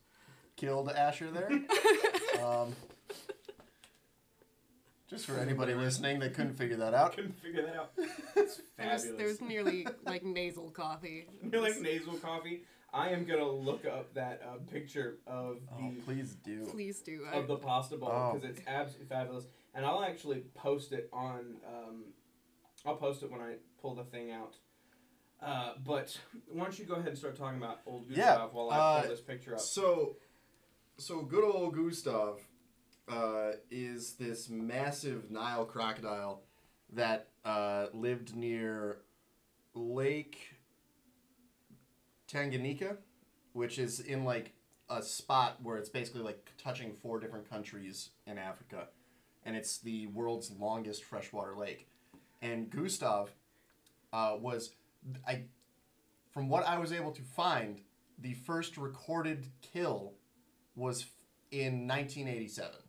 killed 0.56 0.90
Asher 0.90 1.32
there. 1.32 1.50
Um, 2.44 2.76
just 5.14 5.28
for 5.28 5.38
anybody 5.38 5.76
listening 5.76 6.20
that 6.20 6.34
couldn't 6.34 6.56
figure 6.56 6.78
that 6.78 6.94
out. 6.96 7.16
couldn't 7.16 7.40
figure 7.40 7.62
that 7.66 7.76
out. 7.76 7.92
It's 8.36 8.60
There's, 8.78 9.04
fabulous. 9.04 9.18
there's 9.18 9.42
nearly 9.42 9.88
like 10.06 10.24
nasal 10.24 10.72
coffee. 10.72 11.28
You're 11.52 11.62
like 11.62 11.80
nasal 11.80 12.14
coffee. 12.16 12.64
I 12.92 13.10
am 13.10 13.26
gonna 13.26 13.48
look 13.50 13.86
up 13.86 14.14
that 14.16 14.42
uh, 14.48 14.58
picture 14.72 15.18
of 15.28 15.58
Oh, 15.72 15.92
the 15.96 16.02
please 16.02 16.36
do. 16.44 16.66
Please 16.66 17.00
do. 17.02 17.26
I, 17.32 17.38
of 17.38 17.48
the 17.48 17.58
pasta 17.58 17.96
bowl 17.98 18.10
Oh. 18.12 18.34
because 18.34 18.50
it's 18.58 18.68
absolutely 18.68 19.08
fabulous, 19.08 19.46
and 19.76 19.86
I'll 19.86 20.04
actually 20.04 20.44
post 20.56 20.92
it 20.94 21.10
on. 21.14 21.56
Um, 21.68 22.06
I'll 22.86 22.96
post 22.98 23.22
it 23.24 23.32
when 23.32 23.40
I 23.42 23.56
pull 23.82 23.96
the 23.96 24.04
thing 24.04 24.32
out. 24.32 24.56
Uh, 25.42 25.74
but 25.86 26.18
why 26.52 26.64
don't 26.64 26.80
you 26.80 26.86
go 26.86 26.96
ahead 26.96 27.08
and 27.10 27.18
start 27.18 27.36
talking 27.38 27.58
about 27.58 27.80
old 27.86 28.08
Gustave 28.08 28.20
Yeah, 28.20 28.46
while 28.52 28.70
I 28.72 28.78
uh, 28.78 29.02
pull 29.02 29.10
this 29.12 29.22
picture 29.22 29.54
up? 29.54 29.60
So, 29.60 30.16
so 30.98 31.22
good 31.22 31.44
old 31.44 31.76
Gustave 31.76 32.42
uh, 33.08 33.52
is 33.70 34.14
this 34.14 34.50
massive 34.50 35.30
Nile 35.30 35.66
crocodile 35.66 36.42
that 36.92 37.30
uh, 37.44 37.88
lived 37.94 38.36
near 38.36 39.00
Lake 39.74 40.56
Tanganyika, 42.32 42.98
which 43.54 43.78
is 43.80 44.00
in 44.00 44.24
like 44.24 44.54
a 44.90 45.02
spot 45.02 45.58
where 45.62 45.78
it's 45.78 45.90
basically 45.90 46.22
like 46.22 46.52
touching 46.58 46.94
four 46.94 47.20
different 47.20 47.50
countries 47.50 48.12
in 48.26 48.38
Africa, 48.38 48.88
and 49.46 49.56
it's 49.56 49.80
the 49.80 50.08
world's 50.08 50.52
longest 50.52 51.04
freshwater 51.04 51.56
lake. 51.56 51.88
And 52.42 52.70
Gustave 52.70 53.32
uh, 54.12 54.36
was, 54.40 54.72
I, 55.28 55.44
from 56.32 56.50
what 56.50 56.66
I 56.68 56.78
was 56.78 56.92
able 56.92 57.12
to 57.12 57.22
find, 57.22 57.82
the 58.20 58.34
first 58.34 58.78
recorded 58.78 59.48
kill 59.62 60.14
was 60.76 61.06
in 61.52 61.88
1987. 61.88 62.83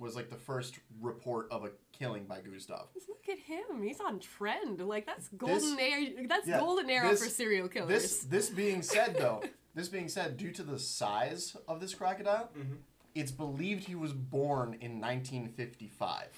Was 0.00 0.16
like 0.16 0.30
the 0.30 0.36
first 0.36 0.78
report 1.00 1.46
of 1.50 1.64
a 1.66 1.70
killing 1.92 2.24
by 2.24 2.40
Gustave. 2.40 2.88
Look 3.06 3.28
at 3.28 3.38
him. 3.38 3.82
He's 3.82 4.00
on 4.00 4.18
trend. 4.18 4.80
Like 4.80 5.04
that's 5.04 5.28
golden 5.28 5.78
era. 5.78 6.06
That's 6.26 6.46
yeah, 6.48 6.58
golden 6.58 6.88
era 6.88 7.10
this- 7.10 7.22
for 7.22 7.28
serial 7.28 7.68
killers. 7.68 7.88
This 7.90 8.20
this 8.24 8.48
being 8.48 8.80
said 8.80 9.16
though, 9.18 9.42
this 9.74 9.88
being 9.90 10.08
said, 10.08 10.38
due 10.38 10.52
to 10.52 10.62
the 10.62 10.78
size 10.78 11.54
of 11.68 11.80
this 11.80 11.94
crocodile, 11.94 12.48
Mhm. 12.58 12.78
it's 13.14 13.30
believed 13.30 13.84
he 13.84 13.94
was 13.94 14.14
born 14.14 14.74
in 14.80 15.00
1955. 15.00 16.28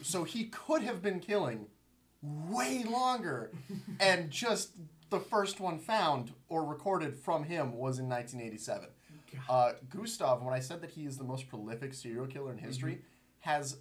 So 0.00 0.24
he 0.24 0.44
could 0.46 0.82
have 0.82 1.02
been 1.02 1.20
killing 1.20 1.66
way 2.22 2.82
longer, 2.84 3.50
and 4.00 4.30
just 4.30 4.70
the 5.10 5.20
first 5.20 5.60
one 5.60 5.78
found 5.78 6.32
or 6.48 6.64
recorded 6.64 7.14
from 7.14 7.44
him 7.44 7.72
was 7.76 7.98
in 7.98 8.08
1987. 8.08 8.88
Uh, 9.48 9.72
Gustave, 9.88 10.44
when 10.44 10.54
I 10.54 10.60
said 10.60 10.80
that 10.82 10.90
he 10.90 11.04
is 11.04 11.18
the 11.18 11.24
most 11.24 11.48
prolific 11.48 11.94
serial 11.94 12.26
killer 12.26 12.52
in 12.52 12.58
history, 12.58 13.02
has 13.40 13.78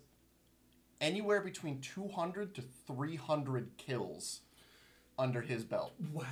anywhere 0.99 1.41
between 1.41 1.81
200 1.81 2.55
to 2.55 2.61
300 2.87 3.77
kills 3.77 4.41
under 5.17 5.41
his 5.41 5.63
belt. 5.63 5.93
Wow, 6.13 6.23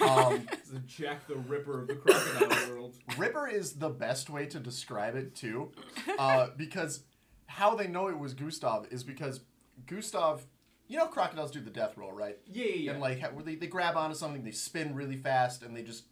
Um, 0.00 0.48
the 0.72 0.80
Jack 0.80 1.26
the 1.26 1.36
Ripper 1.36 1.82
of 1.82 1.88
the 1.88 1.94
crocodile 1.96 2.70
world. 2.70 2.96
Ripper 3.16 3.48
is 3.48 3.74
the 3.74 3.90
best 3.90 4.30
way 4.30 4.46
to 4.46 4.58
describe 4.58 5.14
it 5.14 5.34
too, 5.34 5.72
uh, 6.18 6.48
because 6.56 7.04
how 7.46 7.74
they 7.74 7.86
know 7.86 8.08
it 8.08 8.18
was 8.18 8.34
Gustave 8.34 8.88
is 8.90 9.04
because 9.04 9.40
Gustave, 9.86 10.42
you 10.88 10.96
know, 10.96 11.06
crocodiles 11.06 11.50
do 11.50 11.60
the 11.60 11.70
death 11.70 11.96
roll, 11.96 12.12
right? 12.12 12.38
Yeah, 12.46 12.64
yeah, 12.64 12.74
yeah. 12.74 12.90
And 12.92 13.00
like 13.00 13.44
they, 13.44 13.54
they 13.56 13.66
grab 13.66 13.96
onto 13.96 14.16
something, 14.16 14.42
they 14.42 14.52
spin 14.52 14.94
really 14.94 15.16
fast, 15.16 15.62
and 15.62 15.76
they 15.76 15.82
just 15.82 16.04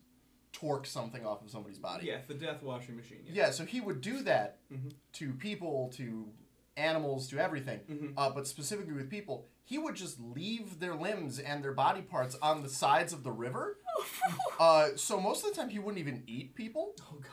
torque 0.60 0.86
something 0.86 1.26
off 1.26 1.42
of 1.42 1.50
somebody's 1.50 1.78
body. 1.78 2.06
yeah, 2.06 2.18
the 2.26 2.34
death 2.34 2.62
washing 2.62 2.96
machine. 2.96 3.18
Yeah. 3.26 3.32
Yeah, 3.46 3.50
so 3.50 3.64
he 3.66 3.80
would 3.80 4.00
do 4.00 4.22
that 4.22 4.58
Mhm. 4.72 4.92
to 5.14 5.32
people, 5.34 5.90
to 5.96 6.32
animals, 6.78 7.28
to 7.28 7.38
everything. 7.38 7.80
Mhm. 7.88 8.14
Uh, 8.16 8.30
but 8.30 8.46
specifically 8.46 8.94
with 8.94 9.10
people, 9.10 9.46
he 9.64 9.76
would 9.76 9.94
just 9.96 10.18
leave 10.20 10.78
their 10.80 10.94
limbs 10.94 11.38
and 11.38 11.62
their 11.62 11.72
body 11.74 12.00
parts 12.00 12.36
on 12.40 12.62
the 12.62 12.68
sides 12.70 13.12
of 13.12 13.22
the 13.22 13.32
river. 13.32 13.78
uh, 14.58 14.96
so 14.96 15.20
most 15.20 15.44
of 15.44 15.50
the 15.50 15.56
time, 15.60 15.68
he 15.68 15.78
wouldn't 15.78 15.98
even 15.98 16.22
eat 16.26 16.54
people. 16.54 16.94
Oh 17.02 17.16
god. 17.20 17.32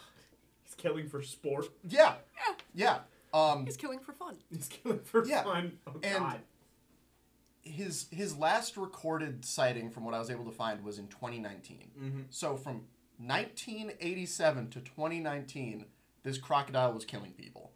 He's 0.64 0.76
killing 0.76 1.08
for 1.08 1.22
sport. 1.22 1.68
Yeah, 1.88 2.16
Yeah, 2.36 2.56
yeah. 2.74 3.00
Um, 3.34 3.66
he's 3.66 3.78
killing 3.78 4.00
for 4.00 4.12
fun. 4.14 4.38
He's 4.50 4.68
killing 4.68 5.00
for 5.00 5.26
Yeah, 5.26 5.44
fun. 5.44 5.80
Oh 5.88 5.94
and- 6.04 6.20
god. 6.20 6.42
his 7.62 8.08
his 8.12 8.38
last 8.38 8.76
recorded 8.76 9.46
sighting, 9.46 9.90
from 9.90 10.04
what 10.04 10.14
I 10.14 10.20
was 10.20 10.30
able 10.30 10.46
to 10.46 10.52
find, 10.52 10.84
was 10.84 11.00
in 11.00 11.08
2019. 11.08 11.92
Mm-hmm. 11.98 12.22
So 12.30 12.58
from 12.58 12.86
1987 13.18 14.70
to 14.72 14.80
2019, 14.82 15.86
this 16.24 16.38
crocodile 16.38 16.94
was 16.94 17.06
killing 17.06 17.32
people. 17.32 17.72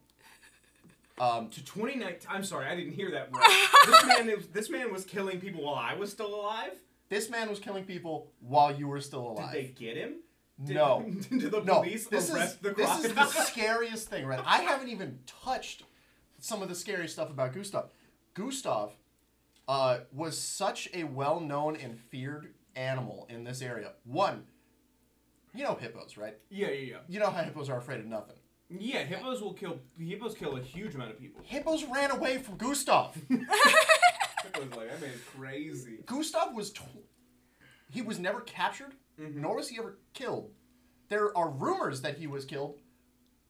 Um, 1.20 1.48
To 1.50 1.64
2019. 1.64 2.28
I'm 2.30 2.44
sorry, 2.44 2.66
I 2.66 2.76
didn't 2.76 2.92
hear 2.92 3.10
that 3.10 3.30
right. 3.34 3.68
this 3.86 4.06
man, 4.06 4.44
this 4.52 4.70
man 4.70 4.92
was 4.92 5.04
killing 5.04 5.40
people 5.40 5.64
while 5.64 5.74
I 5.74 5.94
was 5.94 6.10
still 6.12 6.34
alive. 6.34 6.72
this 7.08 7.28
man 7.28 7.48
was 7.48 7.58
killing 7.58 7.84
people 7.84 8.30
while 8.40 8.74
you 8.74 8.86
were 8.86 9.00
still 9.00 9.30
alive. 9.32 9.52
Did 9.52 9.64
they 9.64 9.68
get 9.72 9.96
him? 9.96 10.14
Did, 10.64 10.76
No. 10.76 11.04
Did 11.30 11.50
the 11.50 11.62
no, 11.62 11.82
police 11.82 12.06
this 12.06 12.30
arrest 12.30 12.56
is 12.56 12.60
the 12.60 12.70
this 12.70 13.04
is 13.04 13.14
the 13.14 13.26
scariest 13.44 14.08
thing, 14.08 14.26
right? 14.26 14.40
I 14.44 14.62
haven't 14.62 14.88
even 14.88 15.18
touched 15.26 15.82
some 16.38 16.62
of 16.62 16.68
the 16.68 16.74
scary 16.74 17.08
stuff 17.08 17.30
about 17.30 17.52
Gustave. 17.52 17.88
Gustave 18.34 18.92
uh, 19.66 19.98
was 20.12 20.38
such 20.38 20.88
a 20.94 21.02
well-known 21.04 21.74
and 21.76 21.98
feared 21.98 22.54
animal 22.76 23.26
in 23.28 23.42
this 23.44 23.60
area. 23.60 23.92
One, 24.04 24.44
you 25.58 25.64
know 25.64 25.74
hippos, 25.74 26.16
right? 26.16 26.36
yeah, 26.50 26.68
yeah, 26.68 26.72
yeah. 26.92 26.96
You 27.08 27.18
know 27.20 27.30
how 27.30 27.42
hippos 27.42 27.68
are 27.68 27.78
afraid 27.78 27.98
of 28.00 28.06
nothing. 28.06 28.36
Yeah, 28.70 29.02
hippos 29.02 29.40
will 29.42 29.54
kill. 29.54 29.78
Hippos 29.98 30.34
kill 30.34 30.56
a 30.56 30.60
huge 30.60 30.94
amount 30.94 31.10
of 31.10 31.18
people. 31.20 31.40
Hippos 31.44 31.84
ran 31.84 32.10
away 32.12 32.38
from 32.38 32.56
Gustave. 32.58 33.20
Hippos 33.28 34.76
like 34.76 34.88
that 34.90 35.00
man 35.00 35.10
is 35.10 35.20
crazy. 35.36 35.98
Gustave 36.06 36.54
was 36.54 36.70
tw- 36.72 36.82
he 37.90 38.02
was 38.02 38.18
never 38.18 38.40
captured, 38.42 38.94
Mhm. 39.20 39.36
nor 39.36 39.56
was 39.56 39.68
he 39.68 39.78
ever 39.78 39.98
killed. 40.14 40.52
There 41.08 41.36
are 41.36 41.48
rumors 41.50 42.02
that 42.02 42.18
he 42.18 42.26
was 42.26 42.44
killed, 42.44 42.78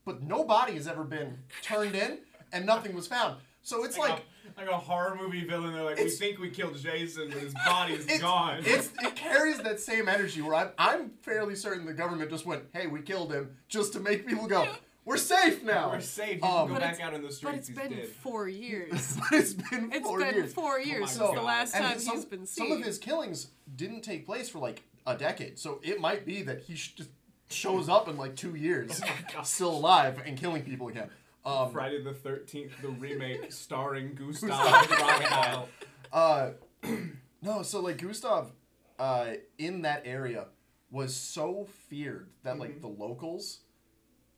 but 0.05 0.23
no 0.23 0.43
body 0.45 0.73
has 0.73 0.87
ever 0.87 1.03
been 1.03 1.39
turned 1.61 1.95
in 1.95 2.19
and 2.51 2.65
nothing 2.65 2.95
was 2.95 3.05
found. 3.07 3.39
So 3.61 3.83
it's 3.83 3.97
like 3.97 4.19
a, 4.19 4.38
like 4.57 4.67
a 4.69 4.77
horror 4.77 5.15
movie 5.15 5.43
villain. 5.45 5.73
They're 5.73 5.83
like, 5.83 5.97
we 5.97 6.09
think 6.09 6.39
we 6.39 6.49
killed 6.49 6.77
Jason, 6.77 7.29
but 7.29 7.39
his 7.39 7.53
body's 7.53 8.05
it's, 8.07 8.19
gone. 8.19 8.59
it's 8.65 8.89
it 9.01 9.15
carries 9.15 9.57
that 9.59 9.79
same 9.79 10.07
energy 10.07 10.41
where 10.41 10.55
I'm 10.55 10.69
I'm 10.77 11.09
fairly 11.21 11.55
certain 11.55 11.85
the 11.85 11.93
government 11.93 12.29
just 12.29 12.45
went, 12.45 12.63
"Hey, 12.73 12.87
we 12.87 13.01
killed 13.01 13.31
him," 13.33 13.55
just 13.67 13.93
to 13.93 13.99
make 13.99 14.27
people 14.27 14.47
go, 14.47 14.67
"We're 15.05 15.17
safe 15.17 15.63
now." 15.63 15.91
We're 15.91 16.01
safe. 16.01 16.41
You 16.41 16.47
Um, 16.47 16.67
can 16.67 16.75
go 16.75 16.79
back 16.81 16.99
out 17.01 17.13
in 17.13 17.21
the 17.21 17.27
But 17.27 17.33
streets. 17.35 17.57
it's 17.57 17.67
He's 17.69 17.77
been 17.77 17.91
dead. 17.97 18.07
four 18.09 18.47
years. 18.47 19.17
but 19.31 19.39
it's 19.39 19.53
been 19.53 19.91
It's 19.93 20.05
four 20.05 20.19
been 20.19 20.33
years. 20.35 20.53
four 20.53 20.79
years 20.79 21.01
my 21.01 21.07
since 21.07 21.19
God. 21.19 21.37
the 21.37 21.41
last 21.41 21.75
And 21.75 21.83
time 21.85 21.99
some, 21.99 22.15
he's 22.15 22.25
been 22.25 22.45
seen. 22.45 22.67
some 22.69 22.77
of 22.77 22.83
his 22.83 22.97
killings 22.97 23.47
didn't 23.75 24.01
take 24.01 24.25
place 24.25 24.49
for 24.49 24.59
like 24.59 24.83
a 25.07 25.15
decade, 25.17 25.57
so 25.59 25.79
it 25.83 25.99
might 25.99 26.25
be 26.25 26.41
that 26.43 26.61
he 26.61 26.75
sh- 26.75 26.93
just 26.95 27.09
shows 27.51 27.89
up 27.89 28.07
in 28.07 28.15
like 28.15 28.35
two 28.35 28.53
years, 28.55 29.01
Oh 29.35 29.41
still 29.43 29.71
alive 29.71 30.21
and 30.23 30.37
killing 30.37 30.61
people 30.63 30.87
again. 30.87 31.09
Um, 31.45 31.71
Friday 31.71 32.03
the 32.03 32.13
Thirteenth, 32.13 32.71
the 32.81 32.89
remake 32.89 33.51
starring 33.51 34.13
Gustave 34.13 34.51
Gustave. 34.51 34.87
Crocodile. 34.95 35.69
uh, 36.11 36.49
no, 37.41 37.63
so 37.63 37.79
like 37.81 37.97
Gustave, 37.97 38.51
uh, 38.99 39.33
in 39.57 39.81
that 39.83 40.03
area 40.05 40.47
was 40.91 41.15
so 41.15 41.67
feared 41.87 42.29
that 42.43 42.57
like 42.59 42.77
Mhm. 42.77 42.81
the 42.81 42.87
locals 42.87 43.59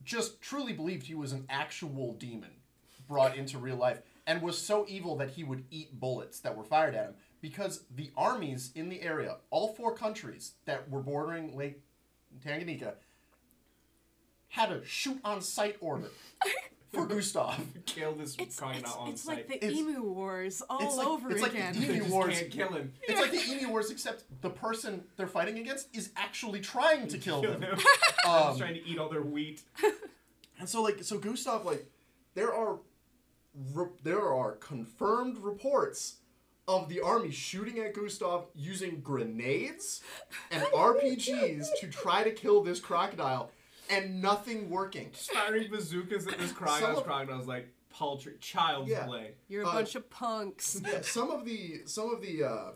just 0.03 0.41
truly 0.41 0.73
believed 0.73 1.03
he 1.07 1.15
was 1.15 1.31
an 1.31 1.45
actual 1.49 2.13
demon 2.13 2.51
brought 3.07 3.35
into 3.35 3.57
real 3.57 3.75
life 3.77 4.01
and 4.27 4.41
was 4.41 4.57
so 4.57 4.85
evil 4.87 5.15
that 5.17 5.31
he 5.31 5.43
would 5.43 5.65
eat 5.71 5.99
bullets 5.99 6.39
that 6.41 6.55
were 6.55 6.63
fired 6.63 6.93
at 6.95 7.05
him 7.07 7.15
because 7.41 7.83
the 7.95 8.11
armies 8.15 8.71
in 8.75 8.89
the 8.89 9.01
area, 9.01 9.37
all 9.49 9.73
four 9.73 9.93
countries 9.95 10.53
that 10.65 10.89
were 10.89 11.01
bordering 11.01 11.55
Lake 11.57 11.81
Tanganyika, 12.45 12.93
had 14.49 14.71
a 14.71 14.83
shoot 14.85 15.19
on 15.23 15.41
sight 15.41 15.77
order 15.81 16.09
for 16.93 17.05
Gustave. 17.07 17.63
Kill 17.85 18.13
this 18.13 18.35
it's 18.39 18.57
crocodile 18.59 18.81
it's, 18.83 18.95
on 18.95 19.09
it's 19.09 19.21
sight. 19.23 19.37
like 19.37 19.47
the 19.47 19.55
It's- 19.65 19.73
Emu 19.73 20.01
Wars 20.03 20.61
all 20.69 20.79
it's 20.85 20.95
like- 20.97 21.07
over 21.07 21.31
it's 21.31 21.41
like 21.41 21.51
the 21.53 21.57
again. 21.57 21.75
Emu 21.75 21.87
they 21.87 21.97
just 21.99 22.09
Wars. 22.11 22.33
can't 22.39 22.51
kill 22.51 22.69
him. 22.69 22.93
It's 23.03 23.19
like 23.19 23.31
the 23.31 23.53
Emu 23.53 23.69
Wars, 23.69 23.89
except 23.91 24.23
the 24.41 24.49
person 24.49 25.03
they're 25.17 25.27
fighting 25.27 25.57
against 25.59 25.95
is 25.95 26.11
actually 26.15 26.59
trying 26.61 27.07
to 27.07 27.17
kill 27.25 27.41
them. 27.41 27.61
him. 27.61 27.77
Um, 28.27 28.55
trying 28.57 28.75
to 28.75 28.85
eat 28.87 28.99
all 28.99 29.09
their 29.09 29.23
wheat. 29.23 29.61
And 30.59 30.69
so, 30.69 30.83
like, 30.83 31.03
so 31.03 31.17
Gustave, 31.17 31.65
like, 31.65 31.87
there 32.35 32.53
are, 32.53 32.77
re- 33.73 33.87
there 34.03 34.31
are 34.31 34.51
confirmed 34.53 35.39
reports 35.39 36.17
of 36.67 36.87
the 36.87 37.01
army 37.01 37.31
shooting 37.31 37.79
at 37.79 37.95
Gustave 37.95 38.45
using 38.55 39.01
grenades 39.01 40.01
and 40.51 40.61
RPGs 40.65 41.65
to 41.79 41.87
try 41.87 42.23
to 42.23 42.29
kill 42.31 42.61
this 42.61 42.79
crocodile, 42.79 43.49
and 43.91 44.21
nothing 44.21 44.69
working. 44.69 45.11
Just 45.11 45.31
firing 45.31 45.69
bazookas 45.69 46.25
at 46.27 46.39
this 46.39 46.51
crocodile. 46.51 46.79
Some 46.81 46.89
This 46.91 46.99
of- 46.99 47.05
crocodile's 47.05 47.47
like 47.47 47.67
paltry, 47.89 48.33
child's 48.39 48.89
Yeah. 48.89 49.05
play. 49.05 49.33
You're 49.49 49.63
a 49.63 49.67
uh, 49.67 49.73
bunch 49.73 49.95
of 49.95 50.09
punks. 50.09 50.81
Yeah, 50.85 51.01
some 51.01 51.29
of 51.29 51.45
the 51.45 51.81
some 51.85 52.09
of 52.13 52.21
the 52.21 52.43
uh, 52.43 52.71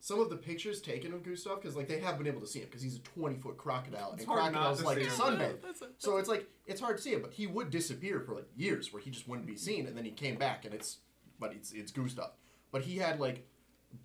some 0.00 0.20
of 0.20 0.28
the 0.30 0.36
pictures 0.36 0.80
taken 0.82 1.12
of 1.14 1.22
Gustave, 1.22 1.56
because 1.56 1.76
like 1.76 1.88
they 1.88 2.00
have 2.00 2.18
been 2.18 2.26
able 2.26 2.40
to 2.40 2.46
see 2.46 2.58
him 2.60 2.66
because 2.66 2.82
he's 2.82 2.96
a 2.96 3.00
twenty 3.00 3.36
foot 3.36 3.56
crocodile, 3.56 4.12
It's 4.14 4.22
and 4.24 4.28
hard 4.28 4.52
not 4.52 4.76
crocodiles 4.76 4.80
to 4.80 4.84
like 4.86 4.98
see 4.98 5.04
to 5.04 5.10
sunbathe. 5.10 5.86
So 5.98 6.16
it's 6.16 6.28
like 6.28 6.48
it's 6.66 6.80
hard 6.80 6.96
to 6.96 7.02
see 7.02 7.12
him, 7.12 7.22
but 7.22 7.32
he 7.32 7.46
would 7.46 7.70
disappear 7.70 8.20
for 8.20 8.34
like 8.34 8.48
years, 8.56 8.92
where 8.92 9.02
he 9.02 9.10
just 9.10 9.28
wouldn't 9.28 9.46
be 9.46 9.56
seen, 9.56 9.86
and 9.86 9.96
then 9.96 10.04
he 10.04 10.10
came 10.10 10.36
back, 10.36 10.64
and 10.64 10.74
it's 10.74 10.98
but 11.38 11.52
it's 11.52 11.72
it's 11.72 11.92
Gustave. 11.92 12.32
But 12.72 12.82
he 12.82 12.96
had 12.98 13.20
like 13.20 13.46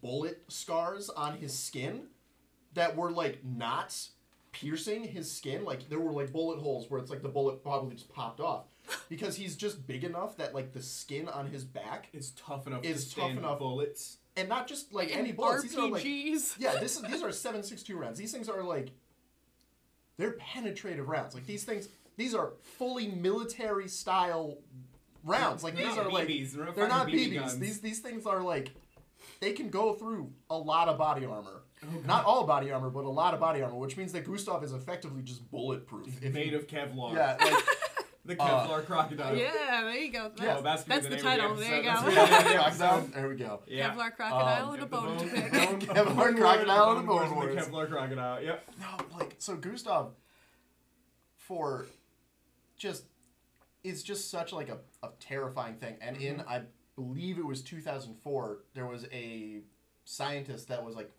bullet 0.01 0.43
scars 0.49 1.09
on 1.09 1.37
his 1.37 1.57
skin 1.57 2.03
that 2.75 2.95
were 2.95 3.11
like 3.11 3.43
not 3.43 3.97
piercing 4.51 5.03
his 5.03 5.31
skin. 5.31 5.63
Like 5.65 5.89
there 5.89 5.99
were 5.99 6.11
like 6.11 6.31
bullet 6.31 6.59
holes 6.59 6.89
where 6.89 6.99
it's 6.99 7.09
like 7.09 7.21
the 7.21 7.29
bullet 7.29 7.61
probably 7.63 7.95
just 7.95 8.09
popped 8.13 8.39
off 8.39 8.65
because 9.09 9.35
he's 9.35 9.55
just 9.55 9.85
big 9.87 10.03
enough 10.03 10.37
that 10.37 10.53
like 10.55 10.73
the 10.73 10.81
skin 10.81 11.27
on 11.29 11.47
his 11.47 11.63
back 11.63 12.09
is 12.13 12.31
tough 12.31 12.67
enough 12.67 12.81
It's 12.83 13.05
to 13.13 13.21
tough 13.21 13.31
enough. 13.31 13.59
bullets. 13.59 14.17
and 14.35 14.49
not 14.49 14.67
just 14.67 14.93
like 14.93 15.09
And 15.11 15.19
any 15.19 15.31
bullets. 15.31 15.63
These 15.63 15.77
are 15.77 15.87
like 15.89 16.03
RPGs. 16.03 16.55
yeah, 16.59 16.77
this 16.79 16.95
is, 16.95 17.03
these 17.03 17.21
are 17.23 17.31
seven 17.31 17.63
six 17.63 17.83
two 17.83 17.97
rounds. 17.97 18.17
These 18.19 18.31
things 18.31 18.49
are 18.49 18.63
like 18.63 18.89
they're 20.17 20.33
penetrative 20.33 21.07
rounds. 21.07 21.33
Like 21.33 21.45
these 21.45 21.63
things, 21.63 21.87
these 22.17 22.35
are 22.35 22.53
fully 22.77 23.07
military 23.07 23.87
style 23.87 24.57
rounds. 25.23 25.63
Like 25.63 25.75
They're 25.77 25.87
these 25.87 25.97
are 25.97 26.09
like 26.11 26.27
BBs, 26.27 26.51
they're 26.53 26.65
not 26.65 26.75
they're 26.75 26.87
not 26.87 27.05
fucking 27.05 27.19
BB 27.31 27.41
BBs. 27.41 27.59
These 27.59 27.79
these 27.81 27.99
things 27.99 28.25
are 28.25 28.41
like 28.41 28.71
they 29.39 29.53
can 29.53 29.69
go 29.69 29.93
through 29.93 30.31
a 30.49 30.57
lot 30.57 30.87
of 30.89 30.97
body 30.97 31.25
armor. 31.25 31.61
Oh, 31.83 32.01
Not 32.05 32.25
all 32.25 32.45
body 32.45 32.71
armor, 32.71 32.89
but 32.89 33.05
a 33.05 33.09
lot 33.09 33.33
of 33.33 33.39
body 33.39 33.61
armor, 33.61 33.75
which 33.77 33.95
means 33.95 34.11
that 34.11 34.25
Gustave 34.25 34.65
is 34.65 34.73
effectively 34.73 35.21
just 35.21 35.49
bulletproof. 35.49 36.07
If 36.21 36.33
made 36.33 36.51
you- 36.51 36.57
of 36.57 36.67
Kevlar. 36.67 37.15
yeah, 37.15 37.37
like 37.41 37.63
The 38.25 38.39
Uh, 38.39 38.67
Kevlar 38.67 38.85
crocodile. 38.85 39.35
Yeah, 39.35 39.51
there 39.83 39.95
you 39.95 40.11
go. 40.11 40.23
That's, 40.29 40.41
Yeah, 40.41 40.61
that's 40.61 40.83
that's 40.83 41.07
the 41.07 41.15
the 41.15 41.21
title. 41.21 41.55
the 41.55 41.61
There 41.61 41.77
you 41.77 41.83
go. 41.83 41.89
That's 41.89 42.03
the 42.03 42.09
name 42.11 42.19
of 42.19 42.29
the 42.29 42.35
crocodile. 42.53 42.67
episode. 42.97 43.13
There 43.13 43.29
we 43.29 43.35
go. 43.37 43.61
Yeah. 43.65 43.89
Kevlar 43.95 44.15
crocodile 44.15 44.65
Um, 44.67 44.73
and 44.73 44.77
a 44.77 44.81
Get 44.81 44.91
bone 44.91 45.17
to 45.17 45.25
bone- 45.25 45.29
pick. 45.29 45.51
bone- 45.51 45.81
Kevlar 45.95 46.15
bone 46.17 46.35
crocodile 46.37 46.89
and 46.91 46.97
the 46.97 47.01
the 47.01 47.07
bone 47.07 47.47
and. 47.49 47.57
The 47.57 47.61
Kevlar 47.61 47.89
crocodile. 47.89 48.43
Yep. 48.43 48.69
No, 48.81 49.17
like 49.17 49.35
so 49.39 49.55
Gustave 49.55 50.09
for 51.37 51.87
just 52.77 53.05
is 53.83 54.03
just 54.03 54.29
such 54.29 54.51
like 54.53 54.69
a, 54.69 54.77
a 55.01 55.09
terrifying 55.19 55.75
thing. 55.75 55.95
And 56.01 56.17
in 56.17 56.41
I 56.41 56.63
believe 56.95 57.39
it 57.39 57.45
was 57.45 57.61
2004, 57.63 58.59
there 58.75 58.85
was 58.85 59.05
a 59.11 59.61
scientist 60.03 60.67
that 60.67 60.83
was 60.83 60.95
like 60.95 61.09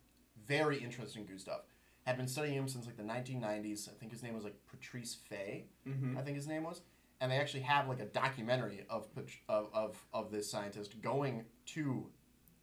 very 0.51 0.77
interested 0.77 1.19
in 1.19 1.25
Gustave. 1.25 1.61
Had 2.05 2.17
been 2.17 2.27
studying 2.27 2.55
him 2.55 2.67
since 2.67 2.85
like 2.85 2.97
the 2.97 3.03
1990s. 3.03 3.87
I 3.87 3.93
think 3.99 4.11
his 4.11 4.23
name 4.23 4.33
was 4.33 4.43
like 4.43 4.55
Patrice 4.69 5.15
Faye. 5.29 5.65
Mm-hmm. 5.87 6.17
I 6.17 6.21
think 6.21 6.35
his 6.35 6.47
name 6.47 6.63
was. 6.63 6.81
And 7.19 7.31
they 7.31 7.37
actually 7.37 7.61
have 7.61 7.87
like 7.87 7.99
a 7.99 8.05
documentary 8.05 8.85
of 8.89 9.07
of, 9.47 9.69
of, 9.73 10.03
of 10.11 10.31
this 10.31 10.49
scientist 10.49 10.99
going 11.01 11.45
to 11.67 12.07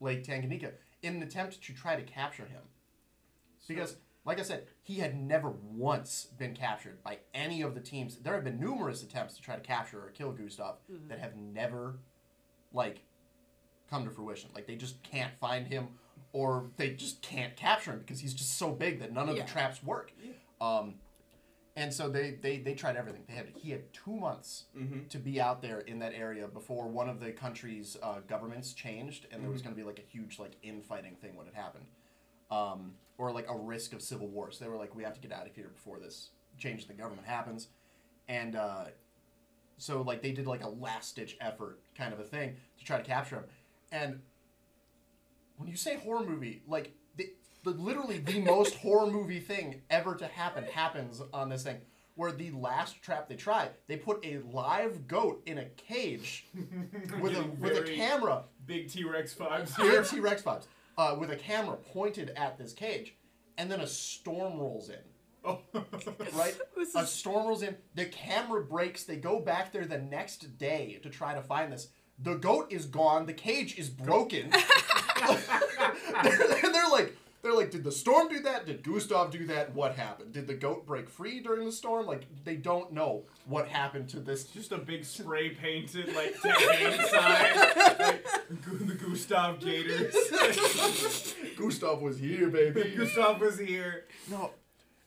Lake 0.01 0.25
Tanganyika 0.25 0.73
in 1.03 1.17
an 1.17 1.23
attempt 1.23 1.63
to 1.63 1.73
try 1.73 1.97
to 1.97 2.03
capture 2.03 2.45
him. 2.45 2.63
Because, 3.69 3.97
like 4.25 4.41
I 4.41 4.43
said, 4.43 4.67
he 4.83 4.95
had 4.95 5.21
never 5.21 5.51
once 5.51 6.29
been 6.39 6.55
captured 6.55 7.03
by 7.03 7.19
any 7.35 7.63
of 7.63 7.75
the 7.75 7.81
teams. 7.81 8.17
There 8.17 8.35
have 8.35 8.45
been 8.45 8.61
numerous 8.61 9.03
attempts 9.03 9.35
to 9.37 9.43
try 9.43 9.55
to 9.55 9.61
capture 9.61 10.01
or 10.01 10.11
kill 10.11 10.33
Gustave 10.33 10.79
that 11.09 11.19
have 11.19 11.37
never, 11.37 11.99
like, 12.73 13.03
come 13.91 14.05
to 14.05 14.11
fruition. 14.11 14.51
Like, 14.55 14.67
they 14.67 14.77
just 14.77 15.03
can't 15.03 15.37
find 15.39 15.67
him 15.67 15.89
or 16.33 16.71
they 16.77 16.91
just 16.91 17.23
can't 17.23 17.57
capture 17.57 17.93
him 17.93 17.99
because 18.01 18.21
he's 18.21 18.35
just 18.35 18.59
so 18.59 18.71
big 18.73 19.01
that 19.01 19.13
none 19.13 19.29
of 19.29 19.37
Yeah. 19.37 19.45
the 19.45 19.51
traps 19.51 19.83
work. 19.83 20.13
Um, 20.61 20.95
and 21.77 21.95
so 21.95 22.09
they, 22.09 22.33
they, 22.43 22.59
they 22.59 22.75
tried 22.75 22.97
everything. 22.97 23.23
They 23.29 23.35
had 23.35 23.47
he 23.55 23.71
had 23.71 23.93
two 23.93 24.15
months 24.17 24.65
Mm-hmm. 24.77 25.07
to 25.09 25.19
be 25.19 25.41
out 25.41 25.63
there 25.63 25.81
in 25.81 26.01
that 26.01 26.13
area 26.13 26.49
before 26.49 26.89
one 26.89 27.09
of 27.09 27.21
the 27.21 27.31
country's 27.31 27.97
uh, 28.03 28.21
governments 28.27 28.73
changed, 28.73 29.27
and 29.31 29.43
there 29.43 29.51
was 29.51 29.63
going 29.63 29.75
to 29.75 29.81
be 29.81 29.87
like 29.87 29.99
a 30.01 30.03
huge 30.11 30.39
like 30.41 30.53
infighting 30.63 31.15
thing 31.17 31.37
when 31.37 31.47
it 31.47 31.55
happened, 31.55 31.87
um, 32.51 32.95
or 33.17 33.31
like 33.31 33.47
a 33.49 33.57
risk 33.57 33.93
of 33.93 34.03
civil 34.03 34.27
war. 34.27 34.51
So 34.51 34.65
they 34.65 34.71
were 34.71 34.77
like, 34.77 34.95
we 34.97 35.05
have 35.05 35.15
to 35.15 35.21
get 35.21 35.33
out 35.33 35.47
of 35.47 35.55
here 35.55 35.69
before 35.73 35.99
this 36.01 36.31
change 36.59 36.83
in 36.83 36.89
the 36.89 36.95
government 36.95 37.27
happens, 37.27 37.69
and 38.29 38.57
uh, 38.57 38.87
so 39.77 40.03
like 40.03 40.21
they 40.21 40.33
did 40.33 40.47
like 40.49 40.65
a 40.65 40.69
last 40.69 41.15
ditch 41.15 41.37
effort 41.41 41.79
kind 41.97 42.13
of 42.13 42.19
a 42.19 42.25
thing 42.25 42.57
to 42.79 42.85
try 42.85 42.97
to 42.99 43.05
capture 43.05 43.37
him. 43.37 43.45
And 43.93 44.21
when 45.59 45.69
you 45.69 45.77
say 45.77 45.97
horror 45.97 46.25
movie, 46.25 46.63
like 46.67 46.95
the, 47.17 47.31
the 47.65 47.71
literally 47.71 48.19
the 48.19 48.41
most 48.41 48.75
horror 48.83 49.11
movie 49.11 49.41
thing 49.41 49.83
ever 49.91 50.15
to 50.15 50.27
happen 50.27 50.65
happens 50.65 51.21
on 51.33 51.49
this 51.49 51.65
thing. 51.65 51.79
Where 52.15 52.33
the 52.33 52.51
last 52.51 53.01
trap 53.01 53.29
they 53.29 53.37
try, 53.37 53.69
they 53.87 53.97
put 53.97 54.25
a 54.27 54.39
live 54.39 55.07
goat 55.07 55.41
in 55.47 55.59
a 55.59 55.67
cage 55.67 56.47
with 57.21 57.37
a 57.37 57.45
with 57.61 57.77
a 57.77 57.83
camera 57.83 58.43
Big 58.67 58.91
T 58.91 59.05
Rex 59.05 59.35
vibes 59.35 59.77
here 59.77 59.91
here. 59.91 60.03
T 60.03 60.21
Rex 60.21 60.43
vibes. 60.43 60.67
Uh, 60.97 61.15
with 61.17 61.31
a 61.31 61.37
camera 61.37 61.77
pointed 61.77 62.31
at 62.31 62.59
this 62.59 62.73
cage, 62.73 63.15
and 63.57 63.71
then 63.71 63.79
a 63.79 63.87
storm 63.87 64.59
rolls 64.59 64.89
in. 64.89 64.97
Oh. 65.45 65.61
Right, 66.33 66.59
a 66.97 67.07
storm 67.07 67.47
rolls 67.47 67.63
in. 67.63 67.77
The 67.95 68.07
camera 68.07 68.65
breaks. 68.65 69.05
They 69.05 69.15
go 69.15 69.39
back 69.39 69.71
there 69.71 69.85
the 69.85 69.99
next 69.99 70.59
day 70.59 70.99
to 71.05 71.09
try 71.09 71.35
to 71.35 71.41
find 71.41 71.73
this. 71.73 71.91
The 72.19 72.35
goat 72.35 72.73
is 72.73 72.87
gone. 72.87 73.27
The 73.27 73.33
cage 73.33 73.79
is 73.79 73.89
broken. 73.89 74.51
and 76.63 76.75
they're 76.75 76.89
like, 76.91 77.17
they're 77.43 77.55
like, 77.55 77.71
did 77.71 77.85
the 77.85 77.93
storm 77.93 78.29
do 78.29 78.41
that? 78.41 78.67
Did 78.67 78.83
Gustave 78.83 79.37
do 79.37 79.47
that? 79.47 79.73
What 79.75 79.95
happened? 79.95 80.33
Did 80.33 80.47
the 80.49 80.55
goat 80.55 80.85
break 80.87 81.09
free 81.09 81.41
during 81.41 81.65
the 81.67 81.73
storm? 81.73 82.07
Like, 82.07 82.27
they 82.45 82.57
don't 82.57 82.93
know 82.93 83.25
what 83.47 83.69
happened 83.69 84.09
to 84.11 84.21
this. 84.21 84.45
Just 84.45 84.73
a 84.73 84.79
big 84.79 85.05
spray 85.05 85.51
painted 85.51 86.13
like 86.15 86.35
sign, 86.37 86.53
like 87.13 88.25
the 88.87 88.95
Gustave 89.01 89.65
Gators. 89.65 90.15
Gustave 91.57 92.03
was 92.03 92.19
here, 92.19 92.49
baby. 92.51 92.95
Gustave 92.97 93.41
was 93.41 93.59
here. 93.59 94.07
No, 94.29 94.51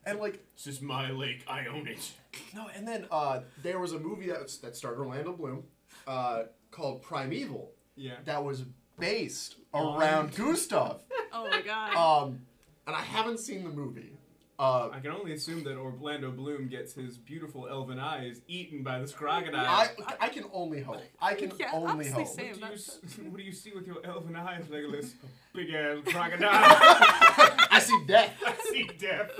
and 0.06 0.20
like 0.20 0.40
This 0.56 0.68
is 0.68 0.82
my 0.82 1.12
lake. 1.12 1.44
I 1.48 1.66
own 1.68 1.88
it. 1.88 2.12
No, 2.56 2.70
and 2.74 2.88
then 2.88 3.08
uh, 3.12 3.42
there 3.62 3.78
was 3.80 3.92
a 3.92 4.00
movie 4.00 4.28
that 4.28 4.42
was, 4.42 4.58
that 4.60 4.76
starred 4.78 4.98
Orlando 5.00 5.34
Bloom 5.34 5.64
uh, 6.08 6.44
called 6.72 7.02
Primeval 7.02 7.72
Yeah. 7.98 8.14
that 8.26 8.42
was 8.44 8.64
based 9.02 9.56
around 9.74 10.34
Gustave. 10.36 11.00
Oh 11.34 11.50
my 11.50 11.62
god. 11.62 11.96
Um, 11.96 12.42
and 12.86 12.94
I 12.94 13.00
haven't 13.00 13.40
seen 13.40 13.64
the 13.64 13.70
movie. 13.70 14.12
Uh, 14.60 14.90
I 14.92 15.00
can 15.00 15.12
only 15.12 15.32
assume 15.32 15.64
that 15.64 15.78
Orlando 15.78 16.30
Bloom 16.30 16.68
gets 16.68 16.94
his 16.94 17.18
beautiful 17.18 17.68
elven 17.70 18.00
eyes 18.00 18.42
eaten 18.50 18.84
by 18.84 19.00
this 19.00 19.14
crocodile. 19.14 19.66
I, 19.66 19.88
I 20.20 20.28
can 20.28 20.44
only 20.52 20.82
hope. 20.82 21.02
I 21.22 21.34
can 21.36 21.52
Yeah, 21.58 21.70
only 21.74 21.90
honestly, 22.10 22.24
hope. 22.26 22.28
same. 22.28 22.48
what, 22.48 22.54
do 22.56 22.60
you, 22.60 22.62
that's- 22.66 23.00
s- 23.06 23.18
what 23.30 23.38
do 23.38 23.44
you 23.44 23.52
see 23.54 23.72
with 23.74 23.88
your 23.88 24.06
elven 24.06 24.36
eyes, 24.36 24.66
Legolas? 24.66 25.14
Big 25.56 25.70
ass 25.74 26.00
crocodile. 26.06 26.50
I 26.52 27.80
see 27.82 28.04
death. 28.06 28.34
I 28.46 28.56
see 28.70 28.90
death. 29.00 29.32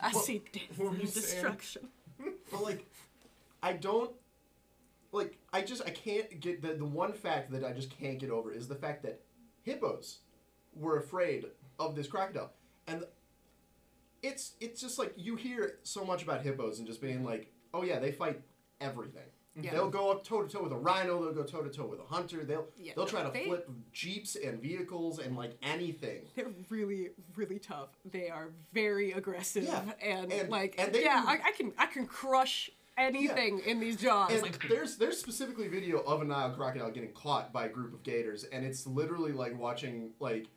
I 0.00 0.12
see 0.12 0.42
death 0.52 0.62
what 0.76 0.84
were 0.84 0.90
and 0.90 1.00
you 1.00 1.06
saying? 1.08 1.42
destruction. 1.42 1.88
But 2.52 2.62
like, 2.62 2.84
I 3.62 3.72
don't 3.72 4.10
like. 5.12 5.38
I 5.52 5.62
just 5.62 5.82
I 5.86 5.90
can't 5.90 6.40
get 6.40 6.62
the 6.62 6.74
the 6.74 6.84
one 6.84 7.12
fact 7.12 7.50
that 7.52 7.64
I 7.64 7.72
just 7.72 7.90
can't 7.90 8.18
get 8.18 8.30
over 8.30 8.52
is 8.52 8.68
the 8.68 8.74
fact 8.74 9.02
that 9.04 9.20
hippos 9.62 10.18
were 10.74 10.98
afraid 10.98 11.46
of 11.78 11.94
this 11.96 12.06
crocodile, 12.06 12.52
and 12.86 13.04
it's 14.22 14.52
it's 14.60 14.80
just 14.80 14.98
like 14.98 15.12
you 15.16 15.36
hear 15.36 15.78
so 15.82 16.04
much 16.04 16.22
about 16.22 16.42
hippos 16.42 16.78
and 16.78 16.86
just 16.86 17.00
being 17.00 17.24
like, 17.24 17.52
oh 17.72 17.82
yeah, 17.82 17.98
they 17.98 18.12
fight 18.12 18.40
everything. 18.80 19.22
Yeah. 19.60 19.72
They'll 19.72 19.90
go 19.90 20.12
up 20.12 20.22
toe 20.22 20.42
to 20.42 20.48
toe 20.48 20.62
with 20.62 20.72
a 20.72 20.76
rhino. 20.76 21.20
They'll 21.24 21.34
go 21.34 21.42
toe 21.42 21.62
to 21.62 21.68
toe 21.70 21.86
with 21.86 21.98
a 21.98 22.04
hunter. 22.04 22.44
They'll 22.44 22.68
Yeah, 22.76 22.92
they'll 22.94 23.06
try 23.06 23.24
to 23.24 23.30
they- 23.30 23.46
flip 23.46 23.68
jeeps 23.92 24.36
and 24.36 24.62
vehicles 24.62 25.18
and 25.18 25.36
like 25.36 25.56
anything. 25.62 26.22
They're 26.36 26.52
really, 26.70 27.10
really 27.34 27.58
tough. 27.58 27.88
They 28.04 28.28
are 28.28 28.50
very 28.72 29.10
aggressive 29.12 29.64
Yeah, 29.64 29.82
and, 30.00 30.32
and- 30.32 30.48
like 30.48 30.76
and 30.78 30.92
they 30.92 31.02
yeah, 31.02 31.24
I, 31.26 31.38
I 31.46 31.52
can 31.52 31.72
I 31.76 31.86
can 31.86 32.06
crush 32.06 32.70
anything 32.98 33.60
in 33.60 33.80
these 33.80 33.96
jaws. 33.96 34.32
And 34.32 34.42
like 34.42 34.68
there's 34.68 34.96
there's 34.96 35.18
specifically 35.18 35.68
video 35.68 35.98
of 36.00 36.22
a 36.22 36.24
Nile 36.24 36.50
crocodile 36.50 36.90
getting 36.90 37.12
caught 37.12 37.52
by 37.52 37.66
a 37.66 37.68
group 37.68 37.94
of 37.94 38.02
gators, 38.02 38.44
and 38.44 38.64
it's 38.64 38.86
literally 38.86 39.32
like 39.32 39.58
watching 39.58 40.10
like 40.20 40.48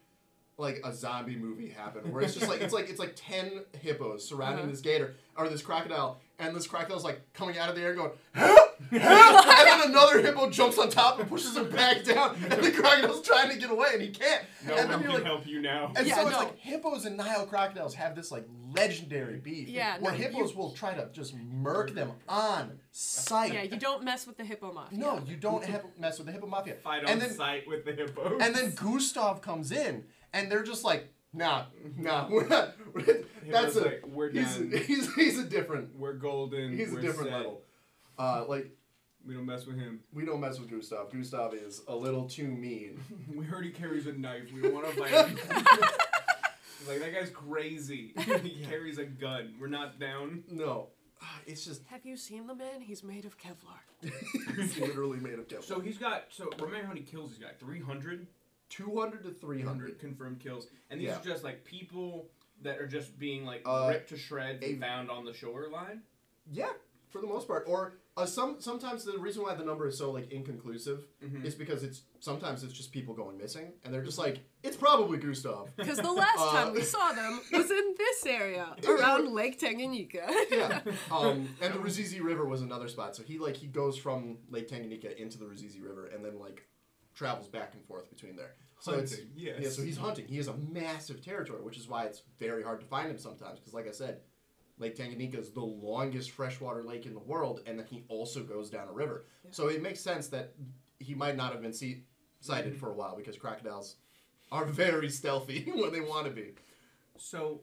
like 0.62 0.82
a 0.86 0.93
zombie 0.93 1.36
movie 1.36 1.70
happen, 1.70 2.12
where 2.12 2.24
it's 2.24 2.34
just 2.36 2.47
like 2.47 2.62
it's 2.62 2.74
like 2.78 2.89
it's 2.89 2.99
like 2.99 3.14
ten 3.16 3.64
hippos 3.82 4.28
surrounding 4.28 4.59
Uh-huh. 4.64 4.72
this 4.72 4.82
gator 4.82 5.16
or 5.38 5.49
this 5.49 5.62
crocodile, 5.62 6.20
and 6.39 6.55
this 6.55 6.68
crocodile's 6.68 7.03
like 7.03 7.22
coming 7.34 7.57
out 7.57 7.70
of 7.70 7.76
the 7.76 7.82
air 7.82 7.93
going 7.95 8.12
help, 8.34 8.82
help, 8.91 8.93
and 8.93 9.01
then 9.82 9.89
another 9.89 10.22
hippo 10.22 10.49
jumps 10.49 10.78
on 10.78 10.89
top 10.89 11.20
and 11.20 11.28
pushes 11.30 11.55
him 11.57 11.70
back 11.70 12.03
down, 12.03 12.36
and 12.49 12.64
the 12.64 12.72
crocodile's 12.72 13.22
trying 13.22 13.49
to 13.49 13.57
get 13.57 13.70
away 13.72 13.88
and 13.93 14.01
he 14.01 14.09
can't. 14.09 14.43
No 14.68 14.76
and 14.76 14.89
one 14.89 14.89
then 14.89 14.99
can 14.99 15.09
you're 15.09 15.20
like, 15.20 15.24
help 15.26 15.47
you 15.47 15.62
now. 15.62 15.91
and 15.95 16.05
Yeah, 16.07 16.16
so 16.16 16.22
it's 16.28 16.32
no. 16.32 16.38
like 16.43 16.57
hippos 16.57 17.05
and 17.05 17.18
Nile 17.18 17.45
crocodiles 17.45 17.95
have 17.95 18.16
this 18.16 18.32
like 18.32 18.45
legendary 18.74 19.38
beef. 19.39 19.68
Yeah, 19.70 19.97
where 19.99 20.12
no, 20.12 20.18
hippos 20.18 20.51
you- 20.51 20.57
will 20.57 20.72
try 20.72 20.93
to 20.93 21.09
just 21.14 21.34
murk 21.36 21.93
them 21.93 22.12
on 22.28 22.80
sight. 22.91 23.53
yeah, 23.53 23.64
you 23.64 23.78
don't 23.78 24.03
mess 24.03 24.28
with 24.28 24.38
the 24.38 24.43
hippo 24.43 24.72
mafia. 24.74 24.97
No, 24.99 25.22
you 25.26 25.38
don't 25.38 25.64
have 25.66 25.86
mess 25.97 26.18
with 26.18 26.28
the 26.28 26.34
hippo 26.34 26.47
mafia. 26.47 26.76
Fight 26.76 27.03
on 27.05 27.09
and 27.09 27.22
then 27.22 27.32
sight 27.32 27.68
with 27.68 27.86
the 27.86 27.93
hippos. 27.93 28.39
and 28.41 28.53
then 28.53 28.72
Gustave 28.76 29.39
comes 29.41 29.72
in, 29.72 30.03
and 30.34 30.52
they're 30.52 30.64
just 30.64 30.84
like, 30.84 31.12
nah, 31.34 31.64
nah, 31.98 32.28
we're 32.32 32.48
not. 32.48 32.74
we're- 32.94 33.24
that's 33.50 33.76
a 33.76 33.82
like, 33.82 34.04
"We're 34.08 34.30
he's, 34.32 34.56
done." 34.56 34.72
he's 34.88 35.14
he's 35.16 35.38
a 35.40 35.44
different 35.44 35.98
we're 35.98 36.14
golden. 36.14 36.78
he's 36.78 36.92
a 36.92 36.96
we're 36.96 37.02
different 37.02 37.30
set. 37.32 37.38
level. 37.38 37.62
Uh, 38.20 38.46
like 38.48 38.70
We 39.26 39.34
don't 39.34 39.46
mess 39.46 39.66
with 39.66 39.78
him. 39.78 40.02
we 40.14 40.26
don't 40.26 40.40
mess 40.40 40.60
with 40.60 40.70
Gustave. 40.70 41.12
Gustave 41.18 41.58
is 41.58 41.82
a 41.88 41.96
little 41.96 42.28
too 42.30 42.48
mean. 42.48 43.00
We 43.36 43.46
heard 43.46 43.66
he 43.66 43.72
carries 43.72 44.06
a 44.08 44.14
knife. 44.14 44.52
We 44.54 44.62
don't 44.62 44.74
want 44.74 44.88
to 44.90 44.94
fight 44.96 45.10
him. 45.28 45.38
like 46.88 47.00
that 47.00 47.14
guy's 47.14 47.30
crazy. 47.32 48.14
he 48.44 48.64
carries 48.70 48.98
a 49.00 49.06
gun. 49.06 49.54
We're 49.60 49.68
not 49.68 50.00
down. 50.00 50.44
No, 50.50 50.90
it's 51.48 51.66
just 51.66 51.82
Have 51.88 52.06
you 52.06 52.16
seen 52.18 52.46
the 52.48 52.56
man? 52.56 52.82
He's 52.82 53.04
made 53.04 53.26
of 53.26 53.38
Kevlar. 53.40 54.12
he's 54.56 54.78
literally 54.78 55.20
made 55.20 55.40
of 55.40 55.48
Kevlar. 55.48 55.64
So 55.64 55.80
he's 55.80 55.98
got. 55.98 56.26
So 56.30 56.48
remember 56.60 56.84
how 56.84 56.90
many 56.90 57.02
kills 57.02 57.32
he's 57.32 57.40
got? 57.40 57.60
300? 57.60 58.28
200 58.72 59.24
to 59.24 59.30
300. 59.32 59.38
300 59.40 60.00
confirmed 60.00 60.40
kills. 60.40 60.68
And 60.90 61.00
these 61.00 61.08
Yeah. 61.10 61.20
are 61.20 61.24
just 61.24 61.44
like 61.44 61.64
people 61.64 62.30
that 62.64 62.80
are 62.80 62.88
just 62.88 63.18
being 63.20 63.46
like 63.46 63.62
Uh, 63.66 63.88
ripped 63.90 64.10
to 64.10 64.18
shreds 64.18 64.64
and 64.66 64.80
found 64.80 65.10
on 65.12 65.26
the 65.26 65.34
shoreline. 65.34 66.02
Yeah, 66.52 66.72
for 67.10 67.22
the 67.22 67.28
most 67.28 67.48
part. 67.48 67.66
Or 67.68 67.94
uh, 68.18 68.26
some 68.26 68.60
sometimes 68.60 69.04
the 69.06 69.18
reason 69.18 69.42
why 69.44 69.56
the 69.56 69.64
number 69.64 69.88
is 69.88 69.98
so 69.98 70.12
like 70.12 70.32
inconclusive 70.32 71.06
Mhm. 71.24 71.46
is 71.46 71.56
because 71.56 71.82
it's 71.84 72.02
sometimes 72.20 72.64
it's 72.64 72.74
just 72.74 72.92
people 72.92 73.14
going 73.14 73.38
missing, 73.38 73.74
and 73.84 73.94
they're 73.94 74.04
just 74.04 74.18
like, 74.18 74.40
it's 74.64 74.76
probably 74.78 75.18
Gustave. 75.18 75.72
Because 75.78 75.98
the 75.98 76.12
last 76.12 76.38
Uh, 76.40 76.52
time 76.52 76.74
we 76.74 76.82
saw 76.96 77.12
them 77.14 77.42
was 77.52 77.72
in 77.72 77.96
this 77.98 78.26
area 78.26 78.76
around 78.88 79.34
Lake 79.34 79.60
Tanganyika. 79.60 80.28
yeah. 80.52 80.82
Um, 81.12 81.56
and 81.62 81.74
the 81.74 81.80
Ruzizi 81.80 82.22
River 82.22 82.46
was 82.46 82.62
another 82.62 82.88
spot. 82.90 83.16
So 83.16 83.24
he 83.24 83.38
like 83.40 83.56
he 83.58 83.68
goes 83.68 83.98
from 83.98 84.38
Lake 84.50 84.68
Tanganyika 84.68 85.16
into 85.18 85.38
the 85.38 85.46
Ruzizi 85.46 85.82
River 85.84 86.08
and 86.08 86.24
then 86.24 86.38
like 86.38 86.68
travels 87.14 87.47
back 87.47 87.74
and 87.74 87.84
forth 87.86 88.09
between 88.09 88.36
there. 88.36 88.55
So 88.80 88.93
it's 88.93 89.16
yes. 89.36 89.57
yeah. 89.59 89.70
So 89.70 89.84
he's 89.84 89.97
hunting. 89.97 90.26
He 90.28 90.38
has 90.38 90.47
a 90.47 90.55
massive 90.57 91.24
territory, 91.24 91.62
which 91.62 91.78
is 91.78 91.88
why 91.88 92.05
it's 92.05 92.24
very 92.39 92.64
hard 92.64 92.80
to 92.80 92.86
find 92.88 93.09
him 93.12 93.18
sometimes. 93.18 93.59
Because 93.59 93.74
like 93.74 93.88
I 93.88 93.91
said, 93.91 94.22
Lake 94.80 94.95
Tanganyika 94.97 95.38
is 95.38 95.51
the 95.51 95.62
longest 95.62 96.32
freshwater 96.32 96.84
lake 96.84 97.05
in 97.05 97.14
the 97.14 97.20
world, 97.20 97.62
and 97.68 97.78
then 97.78 97.86
he 97.86 98.03
also 98.07 98.41
goes 98.41 98.70
down 98.72 98.88
a 98.88 98.91
river. 98.91 99.26
So 99.51 99.68
it 99.68 99.82
makes 99.84 99.99
sense 99.99 100.28
that 100.30 100.53
he 100.99 101.14
might 101.14 101.36
not 101.36 101.51
have 101.53 101.62
been 101.62 101.74
see- 101.74 102.03
sighted 102.39 102.76
for 102.76 102.89
a 102.89 102.93
while 102.93 103.16
because 103.16 103.38
crocodiles 103.38 103.97
are 104.51 104.66
very 104.66 105.09
stealthy 105.09 105.72
when 105.76 105.91
they 105.93 106.01
want 106.01 106.26
to 106.26 106.32
be. 106.32 106.55
So, 107.18 107.62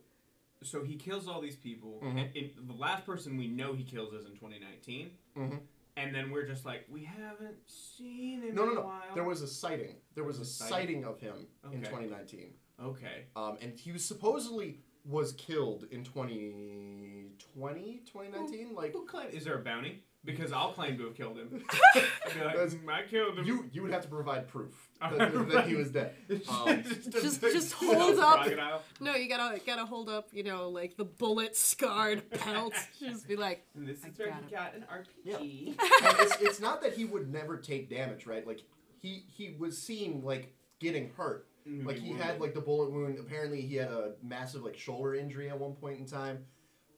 so 0.63 0.85
he 0.85 0.95
kills 0.95 1.27
all 1.27 1.41
these 1.41 1.57
people. 1.57 2.01
Mhm. 2.05 2.11
And 2.27 2.37
in, 2.37 2.51
the 2.69 2.75
last 2.75 3.05
person 3.05 3.37
we 3.37 3.49
know 3.49 3.73
he 3.75 3.83
kills 3.83 4.13
is 4.15 4.25
in 4.27 4.33
2019. 4.37 5.11
Mhm. 5.37 5.59
And 5.99 6.15
then 6.15 6.31
we're 6.31 6.47
just 6.47 6.65
like, 6.65 6.85
we 6.89 7.03
haven't 7.05 7.57
seen 7.67 8.43
him 8.43 8.55
No, 8.55 8.65
no, 8.65 8.71
in 8.71 8.77
a 8.79 8.81
no. 8.81 8.87
while. 8.87 9.03
There 9.15 9.25
was 9.25 9.43
a 9.43 9.49
sighting. 9.49 9.97
There 10.15 10.25
was 10.25 10.39
a 10.39 10.45
Sighting? 10.45 10.73
sighting 10.73 11.05
of 11.05 11.19
him 11.21 11.47
in 11.73 11.81
2019. 11.83 12.51
Okay. 12.85 13.25
Um, 13.35 13.59
and 13.61 13.77
he 13.79 13.91
was 13.93 14.05
supposedly 14.05 14.79
was 15.05 15.33
killed 15.33 15.85
in 15.91 16.05
2020, 16.05 18.01
2019. 18.07 18.75
Like 18.75 18.93
Who 18.93 19.05
claim? 19.07 19.31
Is 19.31 19.45
there 19.45 19.59
a 19.59 19.63
bounty? 19.65 20.05
Because 20.29 20.53
I'll 20.53 20.73
claim 20.73 20.99
to 20.99 21.05
have 21.07 21.15
killed 21.17 21.39
him. 21.39 21.65
I'd 21.95 22.45
like, 22.45 22.57
"Mm, 22.57 22.89
I 22.93 23.03
killed 23.09 23.39
him. 23.39 23.45
you, 23.47 23.69
you 23.73 23.83
would 23.83 23.91
have 23.91 24.03
to 24.03 24.09
provide 24.09 24.47
proof 24.47 24.89
that, 25.01 25.49
that 25.51 25.67
he 25.67 25.75
was 25.75 25.91
dead. 25.91 26.15
Um, 26.49 26.83
Just- 27.11 27.41
just 27.41 27.73
hold 27.73 28.19
up. 28.19 28.43
crocodile. 28.43 28.83
No, 29.01 29.15
you 29.15 29.29
gotta 29.29 29.59
gotta 29.65 29.87
hold 29.87 30.09
up, 30.09 30.29
you 30.33 30.43
know, 30.45 30.69
like 30.69 30.97
the 30.97 31.05
bullet 31.05 31.57
scarred 31.57 32.31
pelt. 32.31 32.75
Just 33.01 33.27
be 33.27 33.37
like, 33.37 33.65
And 33.75 33.89
this 33.89 34.05
I 34.05 34.09
is 34.09 34.19
where 34.19 34.29
got 34.29 34.37
he 34.37 34.43
him. 34.45 34.51
got 34.51 34.75
an 34.75 34.85
RPG. 34.93 35.67
and 35.69 36.17
it's, 36.21 36.37
it's 36.43 36.61
not 36.61 36.83
that 36.83 36.93
he 36.95 37.05
would 37.07 37.33
never 37.33 37.57
take 37.57 37.89
damage, 37.91 38.27
right? 38.27 38.47
Like 38.47 38.61
he 39.01 39.25
he 39.29 39.57
was 39.59 39.77
seen 39.79 40.23
like 40.23 40.55
getting 40.79 41.11
hurt. 41.17 41.47
Like 41.85 41.99
he 41.99 42.13
had 42.13 42.41
like 42.41 42.55
the 42.55 42.61
bullet 42.61 42.91
wound. 42.93 43.19
Apparently, 43.19 43.61
he 43.61 43.77
had 43.77 43.89
a 43.89 44.13
massive 44.23 44.63
like 44.63 44.77
shoulder 44.79 45.15
injury 45.15 45.49
at 45.51 45.59
one 45.59 45.73
point 45.75 45.99
in 45.99 46.07
time. 46.07 46.45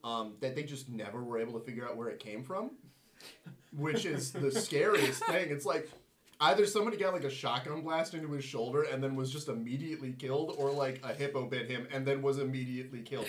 Um, 0.02 0.34
that 0.40 0.54
they 0.56 0.62
just 0.62 0.88
never 0.88 1.22
were 1.22 1.38
able 1.38 1.58
to 1.58 1.64
figure 1.66 1.86
out 1.86 1.94
where 1.96 2.08
it 2.08 2.20
came 2.20 2.42
from, 2.42 2.70
which 3.76 4.04
is 4.04 4.32
the 4.32 4.50
scariest 4.50 5.24
thing. 5.24 5.50
It's 5.50 5.66
like 5.66 5.90
either 6.40 6.66
somebody 6.66 6.96
got 6.96 7.12
like 7.12 7.24
a 7.24 7.30
shotgun 7.30 7.82
blast 7.82 8.14
into 8.14 8.30
his 8.32 8.44
shoulder 8.44 8.82
and 8.82 9.02
then 9.02 9.14
was 9.16 9.30
just 9.32 9.48
immediately 9.48 10.12
killed, 10.12 10.54
or 10.58 10.70
like 10.70 11.00
a 11.04 11.12
hippo 11.12 11.46
bit 11.46 11.68
him 11.70 11.86
and 11.92 12.06
then 12.06 12.22
was 12.22 12.38
immediately 12.38 13.02
killed. 13.02 13.28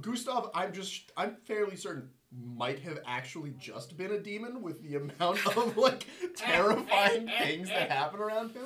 Gustave, 0.00 0.48
I'm 0.54 0.72
just 0.72 1.12
I'm 1.16 1.36
fairly 1.44 1.76
certain 1.76 2.08
might 2.56 2.78
have 2.80 2.98
actually 3.06 3.52
just 3.58 3.96
been 3.98 4.12
a 4.12 4.18
demon 4.18 4.62
with 4.62 4.82
the 4.82 4.96
amount 4.96 5.46
of 5.56 5.76
like 5.76 6.06
terrifying 6.34 7.28
things 7.42 7.68
that 7.68 7.90
happen 7.90 8.20
around 8.20 8.52
him. 8.52 8.64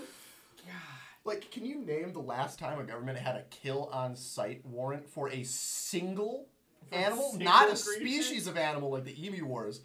Like, 1.25 1.51
can 1.51 1.65
you 1.67 1.85
name 1.85 2.13
the 2.13 2.21
last 2.21 2.61
time 2.61 2.79
a 2.79 2.85
government 2.85 3.19
had 3.19 3.35
a 3.35 3.43
kill 3.51 3.91
on 3.93 4.15
sight 4.15 4.65
warrant 4.65 5.09
for 5.09 5.29
a 5.29 5.43
single 5.43 6.47
For 6.89 6.95
a 6.95 6.99
animal? 6.99 7.31
single 7.31 7.45
Not 7.45 7.65
a 7.65 7.71
creature? 7.71 8.01
species 8.01 8.47
of 8.47 8.57
animal 8.57 8.93
like 8.93 9.05
the 9.05 9.27
emu 9.27 9.45
wars. 9.45 9.81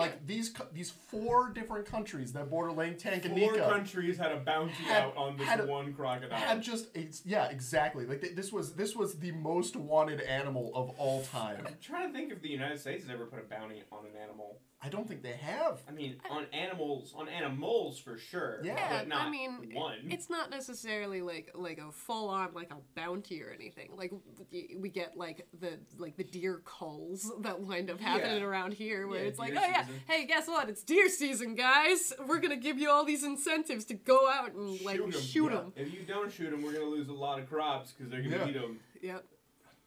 Like 0.00 0.26
these 0.26 0.54
these 0.72 0.90
four 0.90 1.50
different 1.50 1.86
countries 1.86 2.32
that 2.32 2.50
border 2.50 2.72
Lake 2.72 2.98
Tanganyika. 2.98 3.38
Four 3.58 3.70
countries 3.70 4.16
had 4.18 4.32
a 4.32 4.36
bounty 4.40 4.72
Had- 4.72 5.04
out 5.04 5.16
on 5.16 5.36
this 5.36 5.48
a- 5.48 5.66
one 5.66 5.92
crocodile. 5.94 6.38
had 6.38 6.62
just 6.62 6.88
yeah 7.24 7.46
exactly 7.50 8.06
like 8.06 8.20
th- 8.20 8.34
this 8.34 8.52
was 8.52 8.74
this 8.74 8.96
was 8.96 9.18
the 9.18 9.30
most 9.32 9.76
wanted 9.76 10.20
animal 10.22 10.72
of 10.74 10.90
all 10.98 11.22
time. 11.24 11.64
I'm 11.66 11.76
trying 11.82 12.08
to 12.08 12.12
think 12.18 12.32
if 12.32 12.40
the 12.42 12.48
United 12.48 12.80
States 12.80 13.04
has 13.04 13.10
ever 13.12 13.26
put 13.26 13.38
a 13.38 13.42
bounty 13.42 13.82
on 13.92 14.04
an 14.06 14.12
animal. 14.20 14.58
I 14.82 14.88
don't 14.88 15.06
think 15.06 15.22
they 15.22 15.34
have. 15.34 15.82
I 15.86 15.92
mean, 15.92 16.16
on 16.30 16.46
animals, 16.54 17.12
on 17.14 17.28
animals 17.28 17.98
for 17.98 18.16
sure. 18.16 18.60
Yeah. 18.64 18.76
Yeah, 18.76 18.98
but 19.00 19.08
not 19.08 19.26
I 19.26 19.30
mean, 19.30 19.72
one. 19.74 19.98
it's 20.08 20.30
not 20.30 20.48
necessarily 20.50 21.20
like 21.20 21.50
like 21.54 21.76
a 21.78 21.92
full 21.92 22.30
on 22.30 22.54
like 22.54 22.70
a 22.72 22.76
bounty 22.98 23.42
or 23.42 23.50
anything. 23.54 23.90
Like 23.94 24.10
we 24.78 24.88
get 24.88 25.18
like 25.18 25.46
the 25.60 25.78
like 25.98 26.16
the 26.16 26.24
deer 26.24 26.62
culls 26.64 27.30
that 27.40 27.60
wind 27.60 27.90
up 27.90 28.00
happening 28.00 28.40
Yeah. 28.40 28.46
around 28.46 28.72
here, 28.72 29.06
where 29.06 29.20
Yeah, 29.20 29.28
it's 29.28 29.38
like, 29.38 29.52
deer 29.52 29.60
oh 29.62 29.68
yeah, 29.68 29.86
hey, 30.08 30.24
guess 30.24 30.48
what? 30.48 30.70
It's 30.70 30.82
deer 30.82 31.10
season, 31.10 31.54
guys. 31.56 32.14
We're 32.26 32.38
gonna 32.40 32.56
give 32.56 32.78
you 32.78 32.88
all 32.90 33.04
these 33.04 33.22
incentives 33.22 33.84
to 33.86 33.94
go 33.94 34.30
out 34.30 34.54
and 34.54 34.80
like 34.80 34.96
Shoot 34.96 35.04
'em, 35.14 35.20
shoot 35.20 35.50
yeah. 35.52 35.56
them. 35.58 35.72
If 35.76 35.92
you 35.92 36.00
don't 36.08 36.32
shoot 36.32 36.50
them, 36.52 36.62
we're 36.62 36.72
gonna 36.72 36.84
lose 36.86 37.08
a 37.08 37.12
lot 37.12 37.38
of 37.38 37.50
crops 37.50 37.92
because 37.92 38.10
they're 38.10 38.22
gonna 38.22 38.36
Yeah. 38.38 38.48
eat 38.48 38.54
them. 38.54 38.80
Yep. 39.02 39.24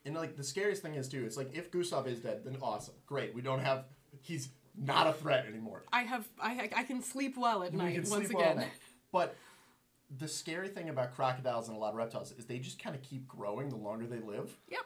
And 0.06 0.14
like 0.16 0.36
the 0.38 0.44
scariest 0.44 0.84
thing 0.84 0.94
is 0.94 1.08
too, 1.10 1.26
it's 1.26 1.36
like 1.38 1.56
if 1.56 1.72
Gustave 1.72 2.12
is 2.12 2.20
dead, 2.20 2.44
then 2.46 2.58
awesome, 2.62 2.94
great. 3.08 3.34
We 3.34 3.42
don't 3.42 3.62
have 3.62 3.86
he's 4.22 4.50
not 4.78 5.08
a 5.08 5.14
threat 5.14 5.46
anymore. 5.46 5.84
I 5.94 6.02
have 6.04 6.28
I 6.42 6.70
I 6.76 6.84
can 6.84 7.02
sleep 7.02 7.38
well 7.38 7.64
at 7.64 7.74
night 7.74 7.98
once 8.10 8.10
well 8.34 8.42
again. 8.42 8.58
now. 8.58 8.66
But 9.12 9.36
the 10.18 10.28
scary 10.28 10.68
thing 10.68 10.90
about 10.90 11.14
crocodiles 11.16 11.68
and 11.68 11.78
a 11.78 11.80
lot 11.80 11.90
of 11.90 11.96
reptiles 11.96 12.32
is 12.34 12.46
they 12.46 12.60
just 12.60 12.82
kind 12.82 12.96
of 12.96 13.02
keep 13.02 13.28
growing 13.28 13.70
the 13.70 13.76
longer 13.76 14.06
they 14.06 14.20
live. 14.20 14.56
Yep. 14.70 14.82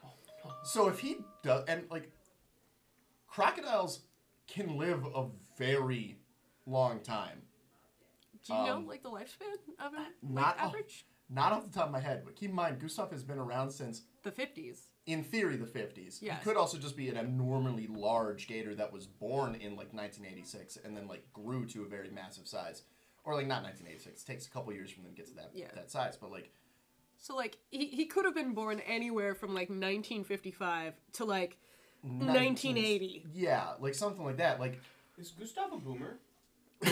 So 0.63 0.87
if 0.87 0.99
he 0.99 1.17
does, 1.43 1.65
and 1.67 1.83
like 1.91 2.11
crocodiles 3.27 4.01
can 4.47 4.77
live 4.77 5.05
a 5.13 5.25
very 5.57 6.17
long 6.65 6.99
time. 7.01 7.41
Do 8.45 8.53
you 8.53 8.63
know 8.63 8.75
Um, 8.77 8.87
like 8.87 9.03
the 9.03 9.09
lifespan 9.09 9.53
of 9.79 9.93
an 9.93 9.99
like, 9.99 10.13
not- 10.23 10.57
average? 10.59 11.05
Not 11.29 11.51
off 11.51 11.65
the 11.65 11.73
top 11.77 11.87
of 11.87 11.91
my 11.91 11.99
head, 11.99 12.21
but 12.23 12.37
keep 12.37 12.51
in 12.51 12.55
mind, 12.55 12.79
Gustave 12.79 13.11
has 13.11 13.21
been 13.21 13.37
around 13.37 13.71
since, 13.71 14.03
The 14.23 14.31
fifties. 14.31 14.83
In 15.07 15.23
theory, 15.23 15.55
the 15.55 15.65
50s. 15.65 16.21
Yes. 16.21 16.39
He 16.39 16.43
could 16.43 16.57
also 16.57 16.77
just 16.77 16.95
be 16.97 17.07
an 17.09 17.17
abnormally 17.17 17.87
large 17.87 18.45
gator 18.47 18.75
that 18.75 18.91
was 18.93 19.07
born 19.07 19.55
in 19.55 19.71
like 19.77 19.93
1986 19.93 20.77
and 20.83 20.95
then 20.95 21.07
like 21.07 21.23
grew 21.33 21.65
to 21.67 21.83
a 21.83 21.87
very 21.87 22.09
massive 22.09 22.45
size. 22.47 22.83
Or 23.23 23.33
like 23.33 23.47
not 23.47 23.63
1986. 23.63 24.21
It 24.21 24.25
takes 24.25 24.45
a 24.47 24.49
couple 24.49 24.73
years 24.73 24.91
for 24.91 25.01
them 25.01 25.09
to 25.11 25.15
get 25.15 25.27
to 25.27 25.33
that 25.35 25.51
Yeah. 25.53 25.67
that 25.75 25.89
size, 25.91 26.17
but 26.19 26.29
like 26.31 26.51
So 27.17 27.35
like 27.35 27.57
he, 27.71 27.87
he 27.87 28.05
could 28.05 28.25
have 28.25 28.35
been 28.35 28.53
born 28.53 28.81
anywhere 28.81 29.33
from 29.33 29.49
like 29.51 29.69
1955 29.69 30.93
to 31.13 31.25
like 31.25 31.57
1980. 32.03 33.25
Yeah, 33.33 33.69
like 33.79 33.95
something 33.95 34.23
like 34.25 34.37
that. 34.37 34.59
Like 34.59 34.79
Is 35.17 35.31
Gustave 35.31 35.73
a 35.73 35.77
boomer? 35.77 36.19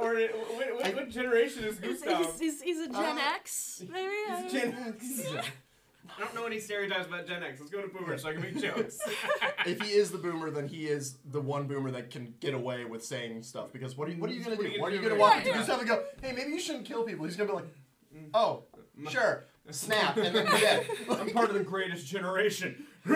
or 0.00 0.14
what, 0.14 0.74
what, 0.76 0.94
what 0.94 1.10
generation 1.10 1.64
is 1.64 1.78
He's, 1.78 2.00
Gustave? 2.02 2.24
he's, 2.24 2.38
he's, 2.38 2.62
he's 2.62 2.78
a 2.80 2.88
Gen 2.88 3.18
Uh, 3.18 3.20
X, 3.34 3.82
maybe. 3.90 4.14
He's 4.42 4.52
don't 4.52 4.72
Gen. 4.72 4.74
X. 4.88 5.22
I 6.16 6.20
don't 6.20 6.34
know 6.34 6.44
any 6.44 6.58
stereotypes 6.58 7.06
about 7.06 7.26
Gen 7.26 7.42
X. 7.42 7.60
Let's 7.60 7.70
go 7.70 7.80
to 7.82 7.88
boomer 7.88 8.18
so 8.18 8.28
I 8.28 8.32
can 8.32 8.42
make 8.42 8.58
jokes. 8.60 8.98
if 9.66 9.80
he 9.80 9.92
is 9.92 10.10
the 10.10 10.18
boomer, 10.18 10.50
then 10.50 10.66
he 10.68 10.86
is 10.86 11.18
the 11.30 11.40
one 11.40 11.66
boomer 11.66 11.90
that 11.92 12.10
can 12.10 12.34
get 12.40 12.52
away 12.54 12.84
with 12.84 13.04
saying 13.04 13.42
stuff. 13.42 13.72
Because 13.72 13.96
what 13.96 14.08
are 14.08 14.12
you, 14.12 14.20
what 14.20 14.28
are 14.30 14.32
you 14.34 14.42
gonna 14.44 14.56
do? 14.56 14.72
What 14.80 14.92
are 14.92 14.96
you 14.96 15.02
gonna 15.02 15.14
walk 15.16 15.36
up 15.38 15.44
to 15.44 15.50
now? 15.50 15.56
Gustave 15.58 15.80
and 15.80 15.88
go, 15.88 16.02
hey, 16.22 16.32
maybe 16.32 16.50
you 16.50 16.60
shouldn't 16.60 16.84
kill 16.84 17.04
people? 17.04 17.24
He's 17.26 17.36
gonna 17.36 17.48
be 17.50 17.56
like, 17.56 17.74
oh, 18.34 18.64
sure, 19.08 19.44
snap, 19.70 20.16
and 20.16 20.34
then 20.34 20.44
be 20.46 20.50
dead. 20.60 20.86
I'm 21.10 21.30
part 21.30 21.48
of 21.48 21.54
the 21.54 21.64
greatest 21.64 22.06
generation. 22.06 22.86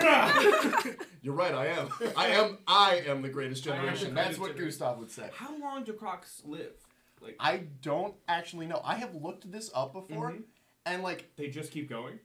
You're 1.21 1.33
right, 1.33 1.53
I 1.53 1.67
am. 1.67 1.89
I 2.15 2.27
am. 2.27 2.57
I 2.67 3.03
am 3.07 3.21
the 3.21 3.29
greatest 3.29 3.67
I 3.67 3.71
am 3.71 3.75
the 3.77 3.81
generation. 3.83 4.15
That's 4.15 4.37
greatest 4.37 4.39
what 4.41 4.47
generation. 4.55 4.79
Gustave 4.79 4.99
would 4.99 5.11
say. 5.11 5.29
How 5.33 5.57
long 5.59 5.83
do 5.83 5.93
crocs 5.93 6.41
live? 6.45 6.73
Like 7.21 7.35
I 7.39 7.63
don't 7.81 8.13
actually 8.27 8.67
know. 8.67 8.81
I 8.83 8.95
have 8.95 9.15
looked 9.15 9.51
this 9.51 9.69
up 9.73 9.93
before, 9.93 10.31
Mhm. 10.31 10.43
and 10.85 11.03
like 11.03 11.31
they 11.35 11.49
just 11.49 11.71
keep 11.71 11.89
going. 11.89 12.19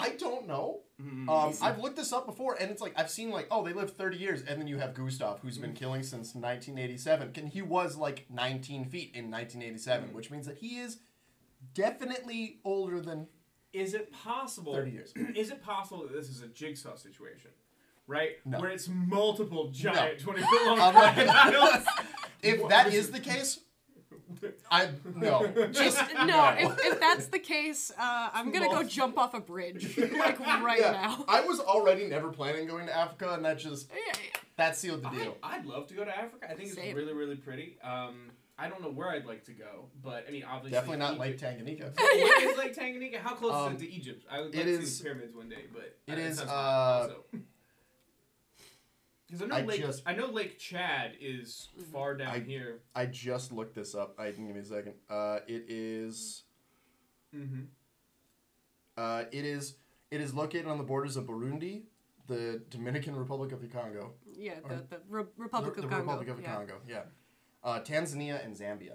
I 0.00 0.10
don't 0.10 0.46
know. 0.46 0.80
Mm. 1.02 1.28
Um, 1.28 1.54
I've 1.62 1.78
looked 1.78 1.96
this 1.96 2.12
up 2.12 2.26
before, 2.26 2.54
and 2.60 2.70
it's 2.70 2.80
like 2.80 2.92
I've 2.96 3.10
seen 3.10 3.30
like 3.30 3.46
oh 3.50 3.64
they 3.64 3.72
live 3.72 3.90
30 3.96 4.16
years, 4.16 4.42
and 4.42 4.60
then 4.60 4.66
you 4.68 4.78
have 4.78 4.94
Gustave 4.94 5.40
who's 5.42 5.58
been 5.58 5.72
killing 5.72 6.02
since 6.02 6.34
1987, 6.34 7.32
and 7.36 7.48
he 7.48 7.62
was 7.62 7.96
like 7.96 8.26
19 8.30 8.84
feet 8.86 9.12
in 9.14 9.30
1987, 9.30 10.10
Mm. 10.10 10.12
which 10.12 10.30
means 10.30 10.46
that 10.46 10.58
he 10.58 10.78
is 10.78 10.98
definitely 11.74 12.58
older 12.64 13.00
than 13.00 13.26
Is 13.72 13.94
it 13.94 14.12
possible? 14.12 14.74
30 14.74 14.90
years. 14.90 15.12
Is 15.36 15.50
it 15.50 15.62
possible 15.62 16.02
that 16.04 16.12
this 16.12 16.28
is 16.28 16.42
a 16.42 16.48
jigsaw 16.48 16.96
situation? 16.96 17.50
Right? 18.06 18.36
No. 18.46 18.60
Where 18.60 18.70
it's 18.70 18.88
multiple 18.88 19.68
giant 19.70 20.20
20 20.20 20.40
foot 20.50 20.66
long 20.66 20.80
I'm 20.80 20.94
not- 20.94 21.14
crocodiles. 21.14 21.84
If 22.40 22.60
What 22.60 22.70
that 22.70 22.86
was 22.86 22.94
is 22.94 23.08
it? 23.08 23.12
the 23.12 23.20
case, 23.20 23.58
I 24.70 24.88
no, 25.14 25.46
just 25.72 26.00
no, 26.14 26.26
no. 26.26 26.54
if, 26.58 26.78
if 26.80 27.00
that's 27.00 27.26
the 27.26 27.38
case, 27.38 27.92
uh, 27.98 28.30
I'm 28.32 28.50
gonna 28.50 28.68
go 28.68 28.82
jump 28.82 29.18
off 29.18 29.34
a 29.34 29.40
bridge 29.40 29.96
like 29.98 30.38
right 30.40 30.80
yeah, 30.80 30.92
now. 30.92 31.24
I 31.28 31.40
was 31.42 31.60
already 31.60 32.06
never 32.06 32.30
planning 32.30 32.66
going 32.66 32.86
to 32.86 32.96
Africa, 32.96 33.34
and 33.34 33.44
that 33.44 33.58
just 33.58 33.90
Yeah, 33.90 33.96
yeah. 34.06 34.40
that 34.56 34.76
sealed 34.76 35.02
the 35.02 35.10
deal. 35.10 35.36
I'd 35.42 35.66
love 35.66 35.86
to 35.88 35.94
go 35.94 36.04
to 36.04 36.16
Africa. 36.16 36.50
I 36.50 36.54
think 36.54 36.68
it's 36.70 36.94
really, 36.94 37.12
really 37.12 37.36
pretty. 37.36 37.78
Um, 37.82 38.30
I 38.60 38.68
don't 38.68 38.82
know 38.82 38.90
where 38.90 39.08
I'd 39.10 39.24
like 39.24 39.44
to 39.44 39.52
go, 39.52 39.86
but 40.02 40.24
I 40.28 40.32
mean, 40.32 40.42
obviously. 40.42 40.72
Definitely 40.72 40.98
not 40.98 41.18
Lake 41.18 41.34
Egypt. 41.34 41.42
Tanganyika. 41.64 41.96
Where 41.96 42.50
is 42.50 42.58
Lake 42.58 42.76
Tanganyika? 42.76 43.18
How 43.18 43.34
close 43.34 43.52
Um, 43.52 43.76
is 43.76 43.82
it 43.82 43.84
to 43.86 43.92
Egypt? 43.92 44.24
I 44.28 44.40
would 44.40 44.52
it 44.52 44.56
like 44.56 44.64
to 44.66 44.70
is- 44.72 44.96
see 44.96 45.04
the 45.04 45.10
pyramids 45.10 45.36
one 45.36 45.48
day, 45.48 45.64
but 45.72 45.96
it 46.08 46.18
uh, 46.18 46.20
is, 46.20 46.38
sounds 46.38 46.50
uh, 46.50 46.54
fun 46.54 47.10
also. 47.10 47.24
Because 49.28 49.42
I 49.42 49.46
know 49.46 49.56
I 49.56 49.62
Lake, 49.62 49.80
just- 49.80 50.02
I 50.06 50.14
know 50.14 50.26
Lake 50.26 50.58
Chad 50.58 51.12
is 51.20 51.68
far 51.92 52.16
down 52.16 52.34
I- 52.34 52.40
here. 52.40 52.80
I 52.94 53.06
just 53.06 53.52
looked 53.52 53.74
this 53.74 53.94
up. 53.94 54.18
I 54.18 54.32
can 54.32 54.46
give 54.46 54.56
me 54.56 54.62
a 54.62 54.64
second. 54.64 54.94
Uh, 55.08 55.40
it 55.46 55.66
is. 55.68 56.44
Mm-hmm. 57.36 57.64
Uh, 58.96 59.24
it 59.30 59.44
is 59.44 59.74
it 60.10 60.20
is 60.22 60.34
located 60.34 60.66
on 60.66 60.78
the 60.78 60.84
borders 60.84 61.16
of 61.18 61.24
Burundi, 61.26 61.82
the 62.26 62.62
Dominican 62.70 63.14
Republic 63.14 63.52
of 63.52 63.60
the 63.60 63.68
Congo, 63.68 64.14
Yeah, 64.26 64.54
the, 64.66 64.76
the 64.88 65.00
Re- 65.08 65.24
Republic 65.36 65.74
the, 65.74 65.82
of 65.82 65.90
the 65.90 65.94
Congo. 65.96 66.04
Republic 66.12 66.28
of 66.28 66.36
the 66.38 66.42
yeah. 66.42 66.54
Congo, 66.54 66.74
yeah, 66.88 67.02
uh, 67.62 67.80
Tanzania 67.80 68.42
and 68.44 68.56
Zambia. 68.56 68.94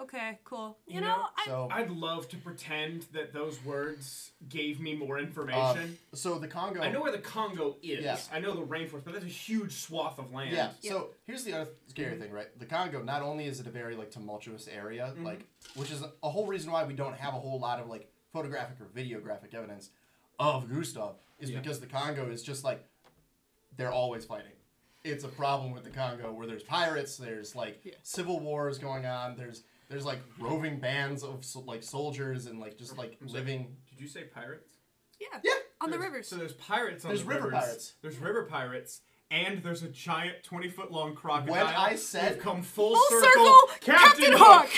Okay, 0.00 0.38
cool. 0.44 0.78
You, 0.86 0.94
You 0.96 1.00
know, 1.02 1.06
know, 1.08 1.26
I, 1.36 1.44
So 1.46 1.68
I'd 1.70 1.90
love 1.90 2.28
to 2.30 2.36
pretend 2.38 3.02
that 3.12 3.32
those 3.34 3.62
words 3.64 4.30
gave 4.48 4.80
me 4.80 4.94
more 4.94 5.18
uh, 5.18 5.22
information. 5.22 5.98
so 6.14 6.38
the 6.38 6.48
Congo. 6.48 6.80
I 6.80 6.90
know 6.90 7.02
where 7.02 7.12
the 7.12 7.18
Congo 7.18 7.76
is. 7.82 8.02
Yeah. 8.04 8.16
I 8.32 8.40
know 8.40 8.54
the 8.54 8.62
rainforest, 8.64 9.04
but 9.04 9.12
that's 9.12 9.24
a 9.24 9.28
huge 9.28 9.72
swath 9.72 10.18
of 10.18 10.32
land. 10.32 10.52
Yeah. 10.52 10.70
Yeah. 10.80 10.90
So 10.92 11.10
here's 11.26 11.44
the 11.44 11.52
other 11.52 11.70
scary 11.88 12.12
Mm-hmm. 12.12 12.22
thing, 12.22 12.32
right? 12.32 12.58
The 12.58 12.64
Congo. 12.66 13.02
Not 13.02 13.20
only 13.22 13.44
is 13.46 13.60
it 13.60 13.66
a 13.66 13.70
very 13.70 13.94
like 13.94 14.10
tumultuous 14.10 14.68
area, 14.68 15.12
Mhm. 15.18 15.24
like 15.24 15.46
which 15.74 15.90
is 15.90 16.02
a 16.22 16.30
whole 16.30 16.46
reason 16.46 16.72
why 16.72 16.84
we 16.84 16.94
don't 16.94 17.16
have 17.16 17.34
a 17.34 17.38
whole 17.38 17.58
lot 17.60 17.78
of 17.78 17.86
like 17.88 18.10
photographic 18.32 18.80
or 18.80 18.86
videographic 18.86 19.52
evidence 19.54 19.90
of 20.38 20.68
Gustave, 20.70 21.16
is 21.40 21.50
Yeah. 21.50 21.58
because 21.60 21.78
the 21.80 21.86
Congo 21.86 22.30
is 22.30 22.42
just 22.42 22.64
like 22.64 22.82
they're 23.76 23.92
always 23.92 24.24
fighting. 24.24 24.52
It's 25.04 25.24
a 25.24 25.28
problem 25.28 25.72
with 25.72 25.84
the 25.84 25.90
Congo 25.90 26.32
where 26.32 26.46
there's 26.46 26.62
pirates, 26.62 27.16
there's 27.18 27.54
like 27.54 27.80
Yeah. 27.84 27.94
civil 28.02 28.40
wars 28.40 28.78
going 28.78 29.04
on, 29.06 29.36
there's 29.36 29.62
there's 29.90 30.06
like 30.06 30.20
roving 30.38 30.78
bands 30.80 31.22
of 31.22 31.44
so, 31.44 31.60
like 31.60 31.82
soldiers 31.82 32.46
and 32.46 32.58
like 32.60 32.78
just 32.78 32.96
like 32.96 33.18
I'm 33.20 33.28
sorry. 33.28 33.40
living. 33.40 33.76
Did 33.90 34.00
you 34.00 34.08
say 34.08 34.22
pirates? 34.24 34.70
yeah, 35.20 35.38
Yeah. 35.44 35.52
on 35.82 35.90
the 35.90 35.98
There's- 35.98 36.10
rivers. 36.12 36.28
So 36.28 36.36
there's 36.36 36.54
pirates 36.54 37.04
on 37.04 37.10
There's 37.10 37.22
the 37.22 37.28
river 37.28 37.46
rivers. 37.48 37.60
pirates. 37.64 37.92
There's 38.00 38.16
river 38.18 38.44
pirates, 38.44 39.00
and 39.30 39.62
there's 39.62 39.82
a 39.82 39.88
giant 39.88 40.42
20 40.44 40.68
foot 40.70 40.90
long 40.90 41.14
crocodile. 41.14 41.52
When 41.52 41.66
I 41.66 41.94
said 41.96 42.34
We've 42.36 42.42
come 42.42 42.62
full, 42.62 42.94
Full 42.96 43.20
circle, 43.20 43.44
circle, 43.44 43.68
Captain 43.80 44.32
Hook. 44.34 44.68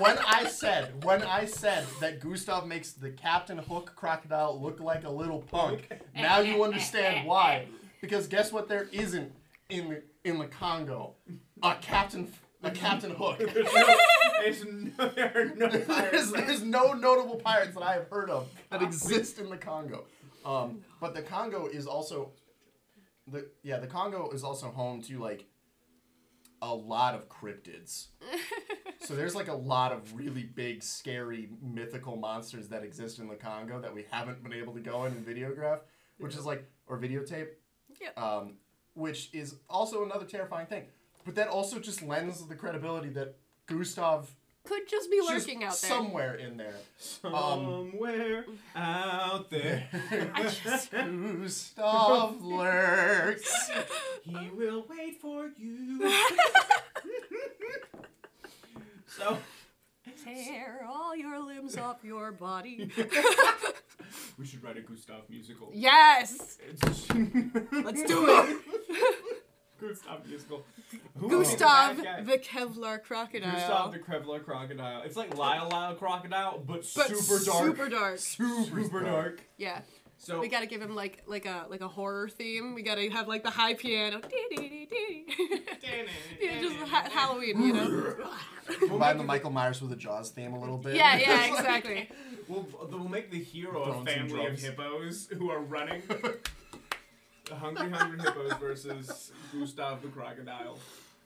when, 0.00 0.16
when 0.16 0.18
I 0.26 0.44
said 0.48 1.04
when 1.04 1.22
I 1.22 1.44
said 1.46 1.86
that 2.00 2.20
Gustave 2.20 2.66
makes 2.66 2.92
the 2.92 3.10
Captain 3.10 3.58
Hook 3.58 3.92
crocodile 3.96 4.60
look 4.60 4.80
like 4.80 5.04
a 5.04 5.10
little 5.10 5.40
punk, 5.42 5.88
now 6.14 6.40
you 6.40 6.62
understand 6.64 7.26
why. 7.26 7.66
Because 8.00 8.26
guess 8.26 8.52
what? 8.52 8.68
There 8.68 8.88
isn't 8.92 9.32
in 9.70 9.88
the 9.88 10.02
in 10.24 10.38
the 10.38 10.46
Congo 10.46 11.14
a 11.62 11.74
Captain 11.76 12.30
a 12.62 12.70
Captain 12.70 13.10
Hook. 13.10 13.38
there's 13.38 13.74
no, 13.74 13.96
there's 14.40 14.64
no, 14.64 15.08
there 15.08 15.32
are 15.34 15.44
no 15.56 15.68
there's, 16.10 16.32
there's 16.32 16.62
no 16.62 16.92
notable 16.92 17.36
pirates 17.36 17.74
that 17.74 17.82
I 17.82 17.94
have 17.94 18.08
heard 18.08 18.30
of 18.30 18.48
that 18.70 18.82
exist 18.82 19.38
in 19.38 19.50
the 19.50 19.56
Congo. 19.56 20.04
Um, 20.44 20.80
but 21.00 21.14
the 21.14 21.22
Congo 21.22 21.66
is 21.66 21.86
also 21.86 22.32
the 23.28 23.48
yeah 23.62 23.78
the 23.78 23.86
Congo 23.86 24.30
is 24.32 24.42
also 24.42 24.68
home 24.68 25.02
to 25.02 25.18
like 25.18 25.46
a 26.60 26.74
lot 26.74 27.14
of 27.14 27.28
cryptids. 27.28 28.06
so 29.00 29.14
there's 29.14 29.34
like 29.34 29.48
a 29.48 29.54
lot 29.54 29.92
of 29.92 30.16
really 30.16 30.44
big, 30.44 30.82
scary, 30.82 31.48
mythical 31.60 32.16
monsters 32.16 32.68
that 32.68 32.84
exist 32.84 33.18
in 33.18 33.28
the 33.28 33.34
Congo 33.34 33.80
that 33.80 33.92
we 33.92 34.06
haven't 34.10 34.42
been 34.42 34.52
able 34.52 34.72
to 34.72 34.80
go 34.80 35.04
in 35.04 35.12
and 35.12 35.26
videograph, 35.26 35.80
which 36.18 36.36
is 36.36 36.46
like 36.46 36.64
or 36.86 36.98
videotape. 36.98 37.48
Yep. 38.00 38.18
Um, 38.18 38.54
which 38.94 39.30
is 39.32 39.56
also 39.68 40.04
another 40.04 40.24
terrifying 40.24 40.66
thing. 40.66 40.84
But 41.24 41.34
that 41.36 41.48
also 41.48 41.78
just 41.78 42.02
lends 42.02 42.46
the 42.46 42.54
credibility 42.56 43.08
that 43.10 43.36
Gustave 43.66 44.28
Could 44.64 44.88
just 44.88 45.10
be 45.10 45.18
just 45.18 45.30
lurking 45.30 45.62
out 45.64 45.70
there. 45.80 45.90
somewhere 45.90 46.34
in 46.34 46.56
there. 46.56 46.74
Um, 47.24 47.32
somewhere 47.92 48.44
out 48.74 49.50
there, 49.50 49.88
just- 50.36 50.90
Gustave 50.90 52.40
lurks. 52.42 53.70
he 54.24 54.50
will 54.50 54.84
wait 54.88 55.20
for 55.20 55.50
you. 55.56 56.10
so, 59.06 59.38
Tear 60.24 60.84
all 60.88 61.16
your 61.16 61.40
limbs 61.44 61.76
off 61.76 61.98
your 62.04 62.32
body. 62.32 62.90
we 64.38 64.44
should 64.46 64.62
write 64.62 64.76
a 64.76 64.80
Gustave 64.80 65.22
musical. 65.30 65.70
yes! 65.72 66.58
Let's 66.84 67.06
do 68.04 68.26
it! 68.28 68.58
Gustave 69.88 70.28
musical. 70.28 70.64
Who 71.16 71.28
would 71.28 71.46
the 71.46 71.56
Gustave 71.56 72.24
the 72.24 72.38
Kevlar 72.38 73.02
crocodile. 73.02 73.52
Gustave 73.52 73.98
the 73.98 74.04
Kevlar 74.04 74.44
crocodile. 74.44 75.02
It's 75.02 75.16
like 75.16 75.36
Lyle 75.36 75.68
Lyle 75.70 75.94
crocodile, 75.94 76.58
but, 76.66 76.86
but 76.94 77.08
super 77.08 77.44
dark. 77.44 77.66
Super 77.66 77.88
dark. 77.88 78.18
Super, 78.18 79.00
dark. 79.04 79.40
Yeah. 79.56 79.80
So 80.18 80.38
We 80.38 80.46
gotta 80.48 80.66
give 80.66 80.80
him 80.80 80.94
like 80.94 81.22
like 81.26 81.46
a 81.46 81.66
like 81.68 81.80
a 81.80 81.88
horror 81.88 82.28
theme. 82.28 82.74
We 82.74 82.82
gotta 82.82 83.10
have 83.10 83.26
like 83.26 83.42
the 83.42 83.50
high 83.50 83.74
piano. 83.74 84.20
yeah, 86.40 86.60
just 86.60 86.76
ha- 86.76 87.08
Halloween, 87.12 87.60
you 87.62 87.72
know. 87.72 88.14
Combine 88.88 89.18
the 89.18 89.24
Michael 89.24 89.50
Myers 89.50 89.80
with 89.80 89.90
the 89.90 89.96
Jaws 89.96 90.30
theme 90.30 90.52
a 90.54 90.60
little 90.60 90.78
bit. 90.78 90.94
Yeah, 90.94 91.16
yeah, 91.18 91.40
It's 91.46 91.50
like- 91.54 91.58
exactly. 91.58 92.08
We'll, 92.48 92.66
we'll 92.90 93.08
make 93.08 93.30
the 93.30 93.38
hero 93.42 93.82
a 93.82 93.84
Throwing 93.86 94.06
some 94.06 94.06
family 94.06 94.40
of 94.40 94.46
drums. 94.46 94.62
hippos 94.62 95.28
who 95.36 95.50
are 95.50 95.60
running. 95.60 96.02
the 97.46 97.54
Hungry 97.54 97.90
Hungry 97.90 98.18
Hippos 98.20 98.52
versus 98.54 99.32
Gustave 99.52 100.02
the 100.02 100.08
Crocodile. 100.08 100.78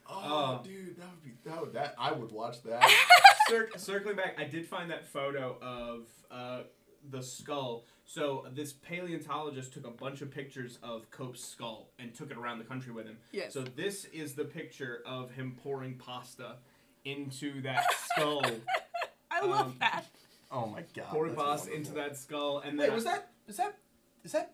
Oh, 0.08 0.58
Uh, 0.60 0.62
dude, 0.62 0.96
that 0.96 1.06
would 1.10 1.22
be 1.22 1.32
that 1.44 1.60
would 1.60 1.72
that 1.72 1.94
I 1.98 2.12
would 2.12 2.30
watch 2.32 2.62
that. 2.62 2.88
Cir- 3.48 3.70
circling 3.76 4.16
back, 4.16 4.36
I 4.38 4.44
did 4.44 4.66
find 4.66 4.90
that 4.90 5.06
photo 5.06 5.56
of 5.60 6.06
uh, 6.30 6.62
the 7.10 7.22
skull. 7.22 7.84
So 8.04 8.46
this 8.52 8.72
paleontologist 8.72 9.72
took 9.72 9.86
a 9.86 9.90
bunch 9.90 10.20
of 10.22 10.30
pictures 10.30 10.78
of 10.82 11.10
Cope's 11.10 11.42
skull 11.44 11.88
and 11.98 12.14
took 12.14 12.30
it 12.30 12.36
around 12.36 12.58
the 12.58 12.64
country 12.64 12.92
with 12.92 13.06
him. 13.06 13.18
Yes. 13.32 13.52
So 13.52 13.62
this 13.62 14.04
is 14.06 14.34
the 14.34 14.44
picture 14.44 15.02
of 15.06 15.32
him 15.32 15.56
pouring 15.62 15.94
pasta 15.96 16.56
into 17.04 17.60
that 17.62 17.84
skull. 18.12 18.44
I 19.30 19.44
love 19.44 19.66
Um, 19.66 19.76
that. 19.80 20.06
oh 20.52 20.66
my 20.66 20.82
god. 20.94 21.06
pouring 21.06 21.34
that's 21.34 21.44
pasta 21.44 21.72
into 21.74 21.92
that 21.94 22.16
skull, 22.16 22.58
and 22.60 22.78
then 22.78 22.88
Wait, 22.88 22.94
was 22.94 23.04
that 23.04 23.30
is 23.48 23.56
that 23.56 23.76
is 24.24 24.32
that? 24.32 24.52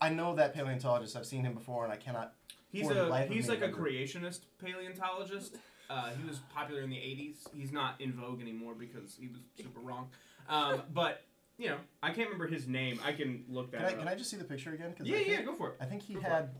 I 0.00 0.10
know 0.10 0.34
that 0.36 0.54
paleontologist. 0.54 1.16
I've 1.16 1.26
seen 1.26 1.44
him 1.44 1.54
before, 1.54 1.84
and 1.84 1.92
I 1.92 1.96
cannot. 1.96 2.34
He's 2.68 2.88
a 2.88 3.04
life 3.04 3.30
he's 3.30 3.44
me 3.44 3.54
like 3.54 3.58
a 3.62 3.66
remember. 3.72 3.90
creationist 3.90 4.40
paleontologist. 4.62 5.56
Uh, 5.88 6.10
he 6.20 6.28
was 6.28 6.38
popular 6.54 6.82
in 6.82 6.90
the 6.90 6.96
'80s. 6.96 7.46
He's 7.54 7.72
not 7.72 8.00
in 8.00 8.12
vogue 8.12 8.40
anymore 8.40 8.74
because 8.74 9.16
he 9.18 9.28
was 9.28 9.40
super 9.56 9.80
wrong. 9.80 10.08
Um, 10.48 10.82
but 10.92 11.22
you 11.58 11.68
know, 11.68 11.76
I 12.02 12.08
can't 12.08 12.28
remember 12.28 12.46
his 12.48 12.66
name. 12.66 13.00
I 13.04 13.12
can 13.12 13.44
look 13.48 13.70
that 13.70 13.78
Can 13.78 13.86
I 13.86 13.92
up. 13.92 13.98
can 14.00 14.08
I 14.08 14.14
just 14.14 14.30
see 14.30 14.36
the 14.36 14.44
picture 14.44 14.72
again? 14.74 14.94
yeah, 15.02 15.14
I 15.14 15.18
think, 15.18 15.28
yeah, 15.30 15.42
go 15.42 15.54
for 15.54 15.70
it. 15.70 15.76
I 15.80 15.84
think 15.86 16.02
he 16.02 16.14
Go 16.14 16.20
had. 16.20 16.50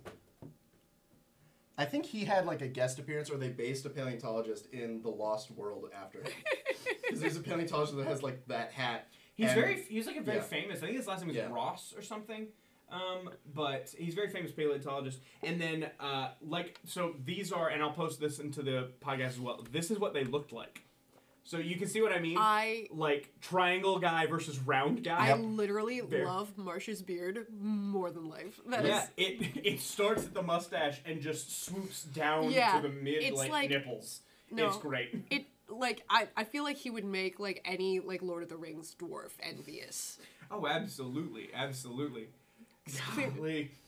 I 1.79 1.85
think 1.85 2.07
he 2.07 2.25
had 2.25 2.47
like 2.47 2.63
a 2.63 2.69
guest 2.69 2.99
appearance, 2.99 3.29
or 3.29 3.37
they 3.37 3.51
based 3.51 3.85
a 3.85 3.91
paleontologist 3.91 4.67
in 4.73 5.03
the 5.03 5.11
Lost 5.11 5.51
World 5.51 5.91
after 5.95 6.19
him. 6.23 6.33
Because 7.03 7.21
there's 7.21 7.37
a 7.37 7.41
paleontologist 7.41 7.97
that 7.99 8.07
has 8.07 8.23
like 8.23 8.47
that 8.49 8.73
hat. 8.73 9.09
He's 9.35 9.51
and- 9.51 9.61
very 9.61 9.83
he's 9.89 10.07
like 10.07 10.17
a 10.17 10.23
very 10.23 10.39
yeah. 10.39 10.43
famous. 10.45 10.79
I 10.83 10.87
think 10.87 10.97
his 10.97 11.07
last 11.07 11.21
name 11.21 11.29
was 11.29 11.37
Yeah. 11.37 11.49
Ross 11.53 11.93
or 11.95 12.01
something. 12.01 12.47
Um, 12.91 13.31
but 13.55 13.93
he's 13.99 14.13
a 14.13 14.17
very 14.17 14.29
famous 14.29 14.53
paleontologist. 14.53 15.21
And 15.43 15.61
then 15.61 15.91
uh, 15.99 16.31
like 16.41 16.79
so 16.85 17.15
these 17.25 17.53
are 17.53 17.69
and 17.69 17.83
I'll 17.83 17.93
post 17.93 18.21
this 18.21 18.39
into 18.39 18.63
the 18.63 18.91
podcast 19.05 19.29
as 19.29 19.41
well. 19.41 19.65
This 19.73 19.91
is 19.91 19.99
what 19.99 20.15
they 20.15 20.25
looked 20.25 20.53
like. 20.53 20.83
So 21.45 21.59
you 21.59 21.77
can 21.77 21.87
see 21.87 22.03
what 22.03 22.13
I 22.13 22.19
mean. 22.19 22.37
I 22.41 22.89
like 22.91 23.33
triangle 23.41 24.01
guy 24.01 24.27
versus 24.27 24.59
round 24.59 25.05
guy. 25.05 25.29
I 25.31 25.35
literally 25.35 26.01
Fair. 26.01 26.25
love 26.27 26.57
Marsh's 26.59 27.03
beard 27.03 27.47
more 27.61 28.11
than 28.11 28.29
life. 28.29 28.61
That 28.69 28.85
is 28.85 28.89
Yeah, 28.89 29.07
it 29.17 29.57
it 29.65 29.81
starts 29.81 30.25
at 30.25 30.35
the 30.35 30.43
mustache 30.43 31.01
and 31.07 31.21
just 31.21 31.65
swoops 31.65 32.03
down 32.03 32.51
Yeah, 32.51 32.81
to 32.81 32.89
the 32.89 32.95
mid 32.95 33.23
it's 33.23 33.39
like, 33.39 33.51
like- 33.53 33.71
nipples. 33.71 34.21
no. 34.51 34.67
It's 34.67 34.77
great. 34.79 35.25
it 35.31 35.47
like 35.69 36.03
I, 36.11 36.29
I 36.37 36.45
feel 36.45 36.65
like 36.65 36.77
he 36.79 36.91
would 36.91 37.05
make 37.05 37.39
like 37.39 37.63
any 37.65 38.01
like 38.01 38.23
Lord 38.23 38.43
of 38.43 38.49
the 38.49 38.57
Rings 38.57 38.97
dwarf 38.99 39.31
envious. 39.41 40.19
Oh, 40.51 40.67
absolutely, 40.67 41.51
absolutely. 41.55 42.29
Golly. 43.17 43.71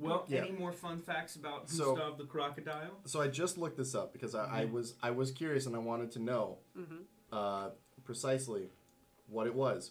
Well, 0.00 0.26
Yeah. 0.28 0.42
any 0.44 0.52
more 0.52 0.72
fun 0.72 1.00
facts 1.02 1.34
about 1.34 1.68
So- 1.68 1.96
Gustave 1.96 2.18
the 2.18 2.24
crocodile? 2.28 3.00
So 3.04 3.20
I 3.20 3.26
just 3.26 3.58
looked 3.58 3.76
this 3.76 3.96
up 3.96 4.12
because 4.12 4.32
I, 4.32 4.60
I 4.60 4.64
Mhm. 4.64 4.70
was 4.70 4.94
I 5.02 5.10
was 5.10 5.32
curious 5.32 5.66
and 5.66 5.74
I 5.74 5.80
wanted 5.80 6.12
to 6.12 6.20
know 6.20 6.58
Mhm. 6.78 7.02
uh, 7.32 7.70
precisely 8.04 8.70
what 9.26 9.48
it 9.48 9.54
was. 9.56 9.90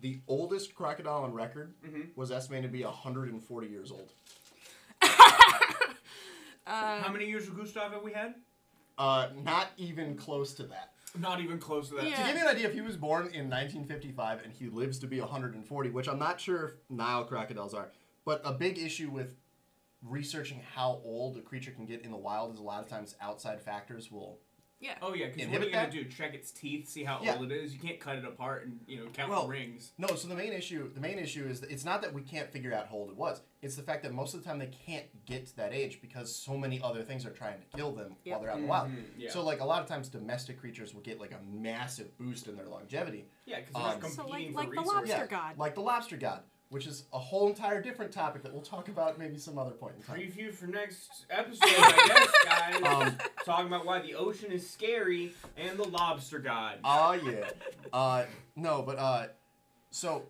The 0.00 0.20
oldest 0.26 0.74
crocodile 0.74 1.22
on 1.22 1.32
record 1.32 1.74
Mhm. 1.86 2.16
was 2.16 2.32
estimated 2.32 2.64
to 2.72 2.72
be 2.76 2.82
140 2.82 3.68
years 3.68 3.92
old. 3.92 4.12
Uh, 5.00 5.06
How 6.66 7.12
many 7.12 7.26
years 7.26 7.46
of 7.46 7.54
Gustave 7.56 7.94
have 7.94 8.02
we 8.02 8.12
had? 8.12 8.34
Uh, 8.98 9.28
not 9.44 9.68
even 9.76 10.16
close 10.16 10.54
to 10.54 10.64
that. 10.64 10.93
Not 11.16 11.40
even 11.40 11.58
close 11.58 11.88
to 11.90 11.94
that. 11.96 12.04
Yeah. 12.04 12.16
To 12.16 12.24
give 12.24 12.36
you 12.36 12.42
an 12.42 12.48
idea, 12.48 12.66
if 12.66 12.74
he 12.74 12.80
was 12.80 12.96
born 12.96 13.26
in 13.26 13.48
1955 13.48 14.42
and 14.42 14.52
he 14.52 14.66
lives 14.66 14.98
to 15.00 15.06
be 15.06 15.20
140, 15.20 15.90
which 15.90 16.08
I'm 16.08 16.18
not 16.18 16.40
sure 16.40 16.64
if 16.64 16.72
Nile 16.90 17.24
crocodiles 17.24 17.72
are, 17.72 17.92
but 18.24 18.40
a 18.44 18.52
big 18.52 18.78
issue 18.78 19.10
with 19.10 19.36
researching 20.02 20.60
how 20.74 21.00
old 21.04 21.36
a 21.36 21.40
creature 21.40 21.70
can 21.70 21.86
get 21.86 22.02
in 22.02 22.10
the 22.10 22.16
wild 22.16 22.52
is 22.52 22.58
a 22.58 22.62
lot 22.62 22.82
of 22.82 22.88
times 22.88 23.14
outside 23.20 23.62
factors 23.62 24.10
will. 24.10 24.38
Yeah. 24.80 24.94
Oh 25.02 25.14
yeah, 25.14 25.26
because 25.26 25.48
what 25.48 25.62
are 25.62 25.64
you 25.66 25.72
gonna 25.72 25.86
that? 25.86 25.90
do? 25.92 26.04
Check 26.04 26.34
its 26.34 26.50
teeth, 26.52 26.88
see 26.88 27.04
how 27.04 27.20
Yeah. 27.22 27.36
old 27.38 27.50
it 27.50 27.54
is. 27.54 27.72
You 27.72 27.80
can't 27.80 27.98
cut 28.00 28.16
it 28.16 28.24
apart 28.24 28.66
and 28.66 28.80
you 28.86 28.98
know 28.98 29.06
count 29.12 29.30
Well, 29.30 29.42
the 29.44 29.48
rings. 29.48 29.92
No, 29.98 30.08
so 30.08 30.28
the 30.28 30.34
main 30.34 30.52
issue, 30.52 30.92
the 30.92 31.00
main 31.00 31.18
issue 31.18 31.46
is 31.46 31.60
that 31.60 31.70
it's 31.70 31.84
not 31.84 32.02
that 32.02 32.12
we 32.12 32.22
can't 32.22 32.50
figure 32.50 32.72
out 32.74 32.88
how 32.88 32.96
old 32.96 33.10
it 33.10 33.16
was. 33.16 33.40
It's 33.62 33.76
the 33.76 33.82
fact 33.82 34.02
that 34.02 34.12
most 34.12 34.34
of 34.34 34.42
the 34.42 34.48
time 34.48 34.58
they 34.58 34.66
can't 34.86 35.06
get 35.24 35.46
to 35.46 35.56
that 35.56 35.72
age 35.72 36.00
because 36.02 36.34
so 36.34 36.56
many 36.58 36.82
other 36.82 37.02
things 37.02 37.24
are 37.24 37.30
trying 37.30 37.58
to 37.60 37.76
kill 37.76 37.92
them 37.92 38.16
Yep. 38.24 38.32
while 38.34 38.40
they're 38.42 38.50
out 38.50 38.56
in 38.58 38.62
the 38.64 38.68
wild. 38.68 38.88
Mhm, 38.90 39.04
yeah. 39.16 39.30
So 39.30 39.42
like 39.42 39.60
a 39.60 39.64
lot 39.64 39.80
of 39.82 39.88
times 39.88 40.08
domestic 40.10 40.60
creatures 40.60 40.92
will 40.94 41.00
get 41.02 41.18
like 41.20 41.32
a 41.32 41.40
massive 41.50 42.16
boost 42.18 42.46
in 42.46 42.56
their 42.56 42.66
longevity. 42.66 43.26
Yeah, 43.46 43.60
because 43.60 43.72
they're 43.74 43.82
not 43.82 43.94
um, 43.94 44.00
competing 44.00 44.16
So, 44.24 44.28
like- 44.30 44.46
for 44.52 44.52
like 44.58 44.64
the 44.66 44.70
resources. 44.72 44.94
lobster 44.94 45.16
yeah, 45.16 45.26
god. 45.26 45.58
like 45.58 45.74
the 45.74 45.80
lobster 45.80 46.16
god, 46.18 46.42
which 46.74 46.88
is 46.88 47.04
a 47.12 47.18
whole 47.20 47.46
entire 47.46 47.80
different 47.80 48.10
topic 48.10 48.42
that 48.42 48.52
we'll 48.52 48.60
talk 48.60 48.88
about 48.88 49.16
maybe 49.16 49.38
some 49.38 49.56
other 49.58 49.70
point 49.70 49.94
in 49.96 50.02
time. 50.02 50.18
Preview 50.18 50.52
for 50.52 50.66
next 50.66 51.24
episode, 51.30 51.60
I 51.62 52.08
guess, 52.08 52.82
guys. 52.82 52.82
Um, 52.84 53.16
Talking 53.44 53.68
about 53.68 53.86
why 53.86 54.00
the 54.02 54.16
ocean 54.16 54.50
is 54.50 54.68
scary 54.68 55.32
and 55.56 55.78
the 55.78 55.84
lobster 55.84 56.40
god. 56.40 56.78
Oh 56.82 57.12
yeah. 57.12 57.48
Uh, 57.92 58.24
no, 58.56 58.82
but 58.82 58.98
uh, 58.98 59.26
so, 59.92 60.24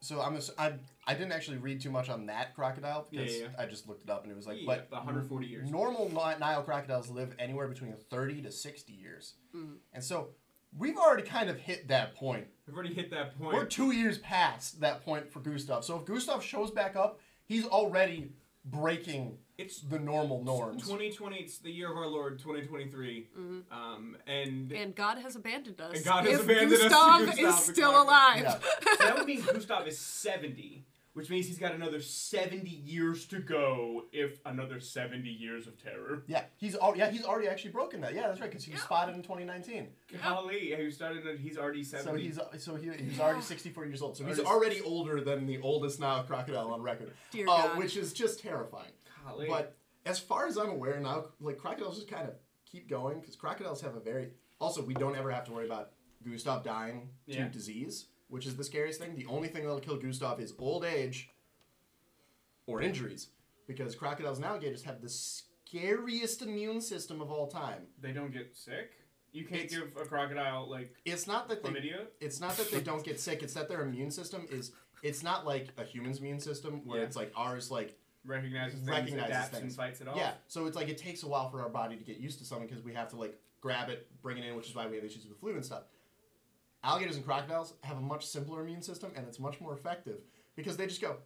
so 0.00 0.20
I'm 0.20 0.34
ass- 0.34 0.50
I 0.58 0.72
I 1.06 1.14
didn't 1.14 1.30
actually 1.30 1.58
read 1.58 1.80
too 1.80 1.90
much 1.92 2.08
on 2.10 2.26
that 2.26 2.56
crocodile 2.56 3.06
Yeah, 3.12 3.20
because 3.20 3.40
yeah, 3.42 3.46
I 3.56 3.66
just 3.66 3.86
looked 3.88 4.02
it 4.02 4.10
up 4.10 4.24
and 4.24 4.32
it 4.32 4.36
was 4.36 4.48
like, 4.48 4.58
Yeah, 4.58 4.64
but 4.66 4.90
140 4.90 5.46
years. 5.46 5.70
Normal 5.70 6.10
Nile 6.12 6.62
crocodiles 6.64 7.10
live 7.10 7.32
anywhere 7.38 7.68
between 7.68 7.94
30 8.10 8.42
to 8.42 8.50
60 8.50 8.92
years, 8.92 9.34
Mm. 9.54 9.76
and 9.92 10.02
so 10.02 10.30
we've 10.76 10.96
already 10.96 11.22
kind 11.22 11.48
of 11.48 11.58
hit 11.60 11.86
that 11.88 12.16
point. 12.16 12.48
We've 12.66 12.74
already 12.74 12.94
hit 12.94 13.10
that 13.10 13.38
point. 13.38 13.54
We're 13.54 13.66
two 13.66 13.92
years 13.92 14.18
past 14.18 14.80
that 14.80 15.04
point 15.04 15.30
for 15.30 15.40
Gustave. 15.40 15.82
So 15.84 15.96
if 15.98 16.04
Gustave 16.06 16.44
shows 16.44 16.70
back 16.70 16.96
up, 16.96 17.20
he's 17.44 17.66
already 17.66 18.30
breaking 18.64 19.38
it's 19.56 19.80
the 19.82 19.98
normal 20.00 20.42
norms. 20.42 20.82
2020. 20.82 21.36
It's 21.36 21.58
the 21.58 21.70
year 21.70 21.90
of 21.90 21.96
our 21.96 22.06
Lord, 22.08 22.38
2023. 22.40 23.28
Mhm. 23.38 23.62
Um, 23.70 24.16
and 24.26 24.72
And 24.72 24.96
God 24.96 25.18
has 25.18 25.36
abandoned 25.36 25.80
us. 25.80 25.94
And 25.96 26.04
God 26.04 26.24
has 26.24 26.40
if 26.40 26.44
abandoned 26.44 26.72
us 26.72 26.80
to 26.80 26.88
Gustave 26.88 27.26
Gustave 27.26 27.42
is 27.48 27.64
still 27.64 28.02
alive. 28.02 28.42
Yeah. 28.42 28.58
that 28.98 29.14
would 29.16 29.26
mean 29.26 29.42
Gustave 29.42 29.88
is 29.88 29.98
70, 29.98 30.84
which 31.14 31.30
means 31.30 31.46
he's 31.46 31.58
got 31.58 31.72
another 31.74 32.00
70 32.00 32.68
years 32.68 33.24
to 33.26 33.38
go. 33.38 34.04
If 34.12 34.40
another 34.44 34.80
70 34.80 35.28
years 35.28 35.66
of 35.66 35.82
terror. 35.82 36.24
Yeah, 36.26 36.42
he's 36.56 36.74
al- 36.76 36.96
yeah 36.96 37.10
he's 37.10 37.24
already 37.24 37.48
actually 37.48 37.70
broken 37.70 38.00
that. 38.02 38.14
Yeah, 38.14 38.28
that's 38.28 38.40
right 38.40 38.50
because 38.50 38.64
he 38.64 38.72
was 38.72 38.80
Yeah. 38.80 38.84
spotted 38.86 39.14
in 39.14 39.22
2019. 39.22 39.88
Golly, 40.22 40.74
who 40.76 40.90
started? 40.90 41.38
He's 41.38 41.56
already 41.56 41.84
70. 41.84 42.10
So 42.32 42.48
he's 42.52 42.62
so 42.64 42.74
he, 42.76 42.90
he's 43.02 43.20
already 43.20 43.40
64 43.40 43.86
years 43.86 44.02
old. 44.02 44.16
So 44.16 44.24
he's 44.24 44.38
Already- 44.40 44.80
already 44.80 44.80
older 44.82 45.20
than 45.20 45.46
the 45.46 45.60
oldest 45.60 46.00
Nile 46.00 46.24
crocodile 46.24 46.72
on 46.72 46.82
record, 46.82 47.12
Dear 47.30 47.46
uh, 47.48 47.68
God. 47.68 47.78
which 47.78 47.96
is 47.96 48.12
just 48.12 48.40
terrifying. 48.40 48.92
Golly. 49.24 49.46
But 49.48 49.76
as 50.04 50.18
far 50.18 50.46
as 50.46 50.58
I'm 50.58 50.68
aware 50.68 50.98
now, 51.00 51.26
like 51.40 51.58
crocodiles 51.58 51.96
just 51.96 52.08
kind 52.10 52.28
of 52.28 52.34
keep 52.66 52.88
going 52.88 53.20
because 53.20 53.36
crocodiles 53.36 53.80
have 53.82 53.94
a 53.94 54.00
very 54.00 54.30
also 54.60 54.82
we 54.82 54.94
don't 54.94 55.16
ever 55.16 55.30
have 55.30 55.44
to 55.44 55.52
worry 55.52 55.66
about 55.66 55.92
Gustave 56.24 56.64
dying 56.64 57.10
to 57.28 57.34
Yeah. 57.34 57.48
disease, 57.48 58.06
which 58.34 58.46
is 58.46 58.56
the 58.56 58.64
scariest 58.64 59.00
thing. 59.00 59.14
The 59.14 59.26
only 59.26 59.46
thing 59.46 59.62
that'll 59.62 59.78
kill 59.78 59.96
Gustave 59.96 60.42
is 60.42 60.54
old 60.58 60.84
age 60.84 61.30
or 62.66 62.82
injuries 62.82 63.28
because 63.68 63.94
crocodiles 63.94 64.38
and 64.38 64.44
alligators 64.44 64.82
have 64.82 65.00
the 65.00 65.08
scariest 65.08 66.42
immune 66.42 66.80
system 66.80 67.20
of 67.20 67.30
all 67.30 67.46
time. 67.46 67.82
they 68.00 68.10
don't 68.10 68.32
get 68.32 68.56
sick. 68.56 68.98
You 69.30 69.44
can't 69.44 69.62
It's- 69.64 69.78
give 69.78 69.96
a 69.96 70.04
crocodile 70.04 70.68
like 70.68 70.96
It's 71.04 71.28
not 71.28 71.48
that 71.48 71.62
they 71.62 71.94
it's 72.20 72.40
not 72.40 72.56
that 72.56 72.72
they 72.72 72.80
don't 72.80 73.04
get 73.04 73.20
sick 73.20 73.42
it's 73.44 73.54
that 73.54 73.68
their 73.68 73.82
immune 73.82 74.10
system 74.10 74.46
is 74.50 74.72
it's 75.04 75.22
not 75.22 75.46
like 75.46 75.68
a 75.76 75.84
human's 75.84 76.18
immune 76.18 76.40
system 76.40 76.84
where 76.84 76.98
Yeah. 77.00 77.06
it's 77.06 77.16
like 77.16 77.30
ours 77.36 77.70
like 77.70 77.96
Recognizes 78.26 78.78
things, 78.80 78.88
Recognizes 78.88 79.24
adapts, 79.28 79.52
and 79.52 79.60
things. 79.62 79.76
fights 79.76 80.00
it 80.00 80.08
off. 80.08 80.16
yeah. 80.16 80.34
So 80.48 80.66
it's 80.66 80.74
like 80.76 80.88
it 80.88 80.98
takes 80.98 81.22
a 81.22 81.28
while 81.28 81.50
for 81.50 81.60
our 81.62 81.68
body 81.68 81.96
to 81.96 82.02
get 82.04 82.16
used 82.16 82.38
to 82.40 82.44
something 82.44 82.66
because 82.66 82.82
we 82.82 82.94
have 82.94 83.08
to 83.10 83.16
like 83.16 83.38
grab 83.60 83.90
it, 83.90 84.08
bring 84.22 84.38
it 84.38 84.44
in, 84.44 84.56
which 84.56 84.66
is 84.68 84.74
why 84.74 84.86
we 84.88 84.96
have 84.96 85.04
issues 85.04 85.24
with 85.28 85.38
flu 85.38 85.52
and 85.54 85.64
stuff. 85.64 85.84
Alligators 86.84 87.16
and 87.16 87.24
crocodiles 87.24 87.74
have 87.82 87.96
a 87.96 88.00
much 88.00 88.26
simpler 88.26 88.60
immune 88.60 88.82
system 88.82 89.10
and 89.16 89.26
it's 89.26 89.40
much 89.40 89.60
more 89.60 89.72
effective 89.72 90.18
because 90.54 90.76
they 90.76 90.86
just 90.86 91.00
go. 91.00 91.16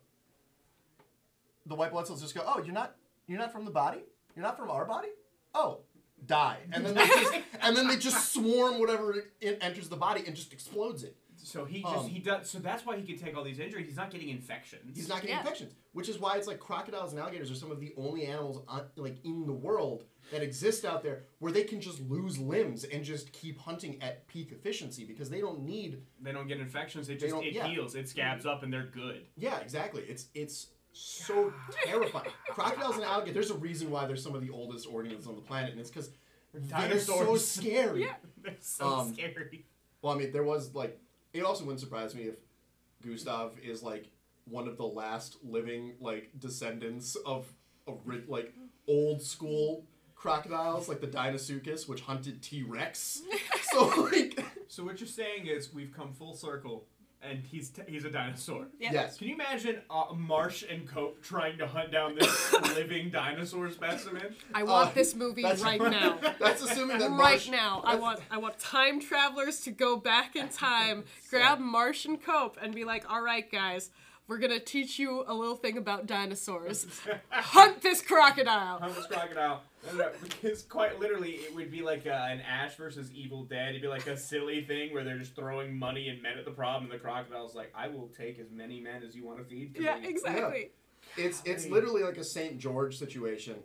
The 1.67 1.75
white 1.75 1.91
blood 1.91 2.07
cells 2.07 2.23
just 2.23 2.35
go. 2.35 2.43
Oh, 2.47 2.63
you're 2.65 2.75
not 2.75 2.95
you're 3.27 3.39
not 3.39 3.53
from 3.53 3.65
the 3.65 3.71
body. 3.71 4.01
You're 4.37 4.45
not 4.45 4.57
from 4.57 4.71
our 4.71 4.85
body. 4.85 5.09
Oh, 5.55 5.81
die. 6.25 6.59
And 6.73 6.87
then 6.87 6.95
they 6.95 7.07
just 7.07 7.35
and 7.61 7.77
then 7.77 7.89
they 7.89 7.97
just 7.97 8.33
swarm 8.33 8.79
whatever 8.79 9.27
enters 9.43 9.89
the 9.89 9.97
body 9.97 10.23
and 10.27 10.37
just 10.37 10.53
explodes 10.53 11.03
it. 11.03 11.17
So 11.49 11.65
he 11.65 11.81
just 11.83 11.95
Um, 11.97 12.09
he 12.09 12.19
does. 12.19 12.51
So 12.51 12.59
that's 12.59 12.85
why 12.85 12.99
he 12.99 13.05
can 13.07 13.19
take 13.19 13.37
all 13.37 13.43
these 13.43 13.59
injuries. 13.59 13.87
He's 13.87 13.97
not 13.97 14.11
getting 14.11 14.29
infections. 14.29 14.97
He's 14.97 15.09
not 15.09 15.23
getting 15.23 15.31
Yeah. 15.31 15.41
infections, 15.41 15.75
which 15.93 16.09
is 16.09 16.19
why 16.19 16.37
it's 16.37 16.47
like 16.47 16.61
crocodiles 16.61 17.13
and 17.13 17.21
alligators 17.21 17.51
are 17.51 17.55
some 17.55 17.71
of 17.71 17.81
the 17.81 17.95
only 17.97 18.27
animals 18.27 18.63
on, 18.69 18.87
like 18.97 19.17
in 19.25 19.47
the 19.47 19.53
world 19.55 20.05
that 20.31 20.43
exist 20.43 20.85
out 20.85 21.03
there 21.03 21.25
where 21.39 21.51
they 21.51 21.65
can 21.65 21.81
just 21.81 22.01
lose 22.03 22.39
limbs 22.39 22.85
and 22.85 23.03
just 23.05 23.33
keep 23.33 23.59
hunting 23.59 24.01
at 24.03 24.27
peak 24.29 24.53
efficiency 24.53 25.05
because 25.07 25.31
they 25.31 25.41
don't 25.41 25.63
need. 25.63 26.03
They 26.21 26.33
don't 26.33 26.47
get 26.49 26.61
infections. 26.61 27.09
It 27.09 27.15
They 27.15 27.27
just 27.27 27.35
don't- 27.35 27.45
it 27.45 27.55
yeah. 27.55 27.67
heals. 27.67 27.95
It 27.95 28.09
scabs 28.09 28.45
up, 28.45 28.63
and 28.63 28.71
they're 28.73 28.87
good. 28.87 29.27
Yeah, 29.37 29.59
exactly. 29.61 30.03
It's 30.03 30.27
it's 30.35 30.67
so 30.93 31.53
terrifying. 31.85 32.31
Crocodiles 32.49 32.97
and 32.97 33.05
alligators. 33.05 33.35
There's 33.35 33.51
a 33.51 33.59
reason 33.59 33.91
why 33.91 34.07
they're 34.07 34.17
some 34.17 34.35
of 34.35 34.43
the 34.43 34.51
oldest 34.51 34.87
organisms 34.87 35.27
on 35.27 35.37
the 35.37 35.43
planet, 35.43 35.71
and 35.71 35.81
it's 35.81 35.91
because 35.91 36.11
they're 36.53 36.99
so 36.99 37.37
scary. 37.37 38.03
Yeah. 38.03 38.17
They're 38.43 38.57
so 38.61 38.87
Um, 38.87 39.13
scary. 39.15 39.65
Well, 40.03 40.15
I 40.15 40.19
mean, 40.19 40.33
there 40.33 40.43
was 40.45 40.75
like, 40.75 40.99
it 41.33 41.43
also 41.43 41.65
wouldn't 41.65 41.81
surprise 41.81 42.15
me 42.15 42.23
if 42.23 42.37
Gustave 43.03 43.61
is 43.63 43.83
like 43.83 44.11
one 44.45 44.67
of 44.67 44.77
the 44.77 44.87
last 44.87 45.37
living 45.43 45.95
like 46.01 46.31
descendants 46.39 47.17
of 47.27 47.47
of 47.87 48.01
ri- 48.05 48.25
like 48.29 48.53
old 48.87 49.23
school 49.23 49.85
crocodiles, 50.15 50.89
like 50.89 51.01
the 51.01 51.07
Deinosuchus, 51.07 51.89
which 51.89 52.01
hunted 52.03 52.43
T 52.43 52.63
Rex. 52.63 53.23
so 53.73 53.87
like, 54.13 54.45
So 54.67 54.85
what 54.85 55.01
you're 55.01 55.07
saying 55.09 55.47
is 55.47 55.73
we've 55.73 55.93
come 55.93 56.13
full 56.13 56.35
circle, 56.35 56.87
and 57.23 57.45
he's 57.45 57.71
t- 57.71 57.83
he's 57.89 58.05
a 58.05 58.11
dinosaur. 58.11 58.67
Yeah. 58.79 58.93
yes, 58.93 59.19
Can 59.19 59.29
you 59.29 59.35
imagine 59.35 59.81
uh, 59.91 60.15
Marsh 60.15 60.65
and 60.71 60.87
Cope 60.87 61.21
trying 61.23 61.59
to 61.59 61.67
hunt 61.67 61.91
down 61.91 62.15
this 62.15 62.53
living 62.75 63.11
dinosaur 63.11 63.71
specimen? 63.71 64.35
I 64.55 64.63
want 64.63 64.91
Uh, 64.91 64.93
this 64.95 65.15
movie 65.15 65.43
that's- 65.43 65.63
right 65.63 65.81
now. 66.01 66.19
that's 66.39 66.63
assuming 66.63 66.99
that 66.99 67.11
right 67.11 67.17
Marsh, 67.19 67.49
now. 67.51 67.83
I 67.85 67.97
want 67.97 68.21
I 68.31 68.39
want 68.39 68.59
time 68.59 69.01
travelers 69.01 69.61
to 69.63 69.71
go 69.73 69.97
back 69.97 70.37
in 70.37 70.49
time, 70.69 71.05
grab 71.31 71.59
Marsh 71.59 72.05
and 72.05 72.23
Cope, 72.23 72.57
and 72.63 72.75
be 72.75 72.85
like, 72.85 73.11
"All 73.11 73.21
right, 73.23 73.51
guys, 73.51 73.91
we're 74.29 74.39
gonna 74.39 74.61
teach 74.61 74.99
you 74.99 75.25
a 75.27 75.35
little 75.35 75.57
thing 75.57 75.77
about 75.79 76.07
dinosaurs. 76.07 76.87
Hunt 77.31 77.81
this 77.81 78.03
crocodile." 78.03 78.79
Hunt 78.79 78.95
this 78.95 79.07
crocodile. 79.07 79.63
No, 79.87 79.99
no, 79.99 80.11
because 80.23 80.63
quite 80.63 81.01
literally, 81.01 81.33
it 81.33 81.55
would 81.55 81.71
be 81.71 81.83
like 81.83 82.07
uh, 82.07 82.11
an 82.11 82.41
Ash 82.41 82.77
versus 82.77 83.11
Evil 83.13 83.45
Dead. 83.45 83.71
It'd 83.71 83.83
be 83.83 83.89
like 83.89 84.07
a 84.07 84.17
silly 84.17 84.65
thing 84.65 84.93
where 84.93 85.05
they're 85.05 85.19
just 85.19 85.35
throwing 85.35 85.77
money 85.77 86.09
and 86.09 86.23
men 86.23 86.39
at 86.39 86.45
the 86.45 86.51
problem, 86.51 86.85
and 86.85 86.93
the 86.93 87.03
crocodile's 87.03 87.55
like, 87.55 87.73
"I 87.75 87.89
will 87.89 88.09
take 88.09 88.39
as 88.39 88.51
many 88.51 88.81
men 88.81 89.03
as 89.03 89.17
you 89.17 89.25
want 89.25 89.39
to 89.39 89.45
feed." 89.45 89.77
Yeah, 89.79 89.99
me." 89.99 90.09
exactly. 90.09 90.71
It's 91.17 91.43
it's 91.45 91.67
literally 91.67 92.03
like 92.03 92.19
a 92.19 92.25
Saint 92.25 92.59
George 92.59 92.99
situation. 92.99 93.57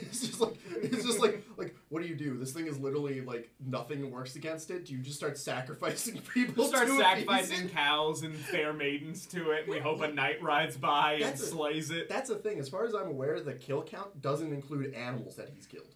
It's 0.00 0.26
just 0.26 0.40
like 0.40 0.54
it's 0.82 1.04
just 1.04 1.20
like 1.20 1.42
like 1.56 1.74
what 1.88 2.02
do 2.02 2.08
you 2.08 2.14
do? 2.14 2.36
This 2.38 2.52
thing 2.52 2.66
is 2.66 2.78
literally 2.78 3.20
like 3.20 3.50
nothing 3.64 4.10
works 4.10 4.36
against 4.36 4.70
it. 4.70 4.86
Do 4.86 4.92
you 4.94 4.98
just 5.00 5.16
start 5.16 5.36
sacrificing 5.38 6.20
people? 6.34 6.54
We'll 6.64 6.68
start 6.68 6.88
sacrificing 6.88 7.66
it? 7.66 7.72
cows 7.72 8.22
and 8.22 8.34
fair 8.34 8.72
maidens 8.72 9.26
to 9.26 9.50
it, 9.52 9.64
and 9.64 9.68
we 9.74 9.78
hope 9.80 10.00
a 10.02 10.08
knight 10.08 10.42
rides 10.42 10.76
by 10.76 11.14
and 11.14 11.34
a- 11.34 11.36
slays 11.36 11.90
it. 11.90 12.08
That's 12.08 12.28
the 12.28 12.36
thing. 12.36 12.58
As 12.58 12.68
far 12.68 12.84
as 12.84 12.94
I'm 12.94 13.08
aware, 13.08 13.40
the 13.40 13.54
kill 13.54 13.82
count 13.82 14.20
doesn't 14.22 14.52
include 14.52 14.94
animals 14.94 15.36
that 15.36 15.50
he's 15.54 15.66
killed. 15.66 15.94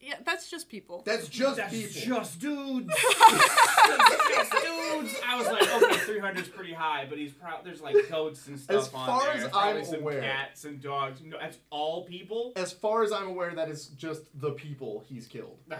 Yeah, 0.00 0.14
that's 0.24 0.50
just 0.50 0.68
people. 0.68 1.02
That's 1.06 1.26
just 1.28 1.56
That's 1.56 1.72
people. 1.72 2.00
just 2.16 2.38
dudes. 2.38 2.86
That's 2.86 4.28
just 4.28 4.52
dudes. 4.52 5.14
I 5.26 5.36
was 5.38 5.46
like, 5.46 5.82
okay, 5.82 5.96
300 5.98 6.42
is 6.42 6.48
pretty 6.48 6.74
high, 6.74 7.06
but 7.08 7.18
he's 7.18 7.32
proud. 7.32 7.64
There's 7.64 7.80
like 7.80 7.96
goats 8.10 8.46
and 8.46 8.60
stuff 8.60 8.76
As 8.76 8.94
on 8.94 9.06
far 9.06 9.24
there. 9.24 9.44
as 9.44 9.48
Probably 9.50 9.80
I'm 9.80 9.84
some 9.86 10.00
aware. 10.00 10.20
cats 10.20 10.64
and 10.64 10.80
dogs. 10.82 11.20
No, 11.24 11.38
that's 11.40 11.58
all 11.70 12.04
people. 12.04 12.52
As 12.56 12.72
far 12.72 13.02
as 13.04 13.10
I'm 13.12 13.26
aware, 13.26 13.54
that 13.54 13.68
is 13.70 13.86
just 13.88 14.22
the 14.38 14.50
people 14.52 15.02
he's 15.08 15.26
killed, 15.26 15.56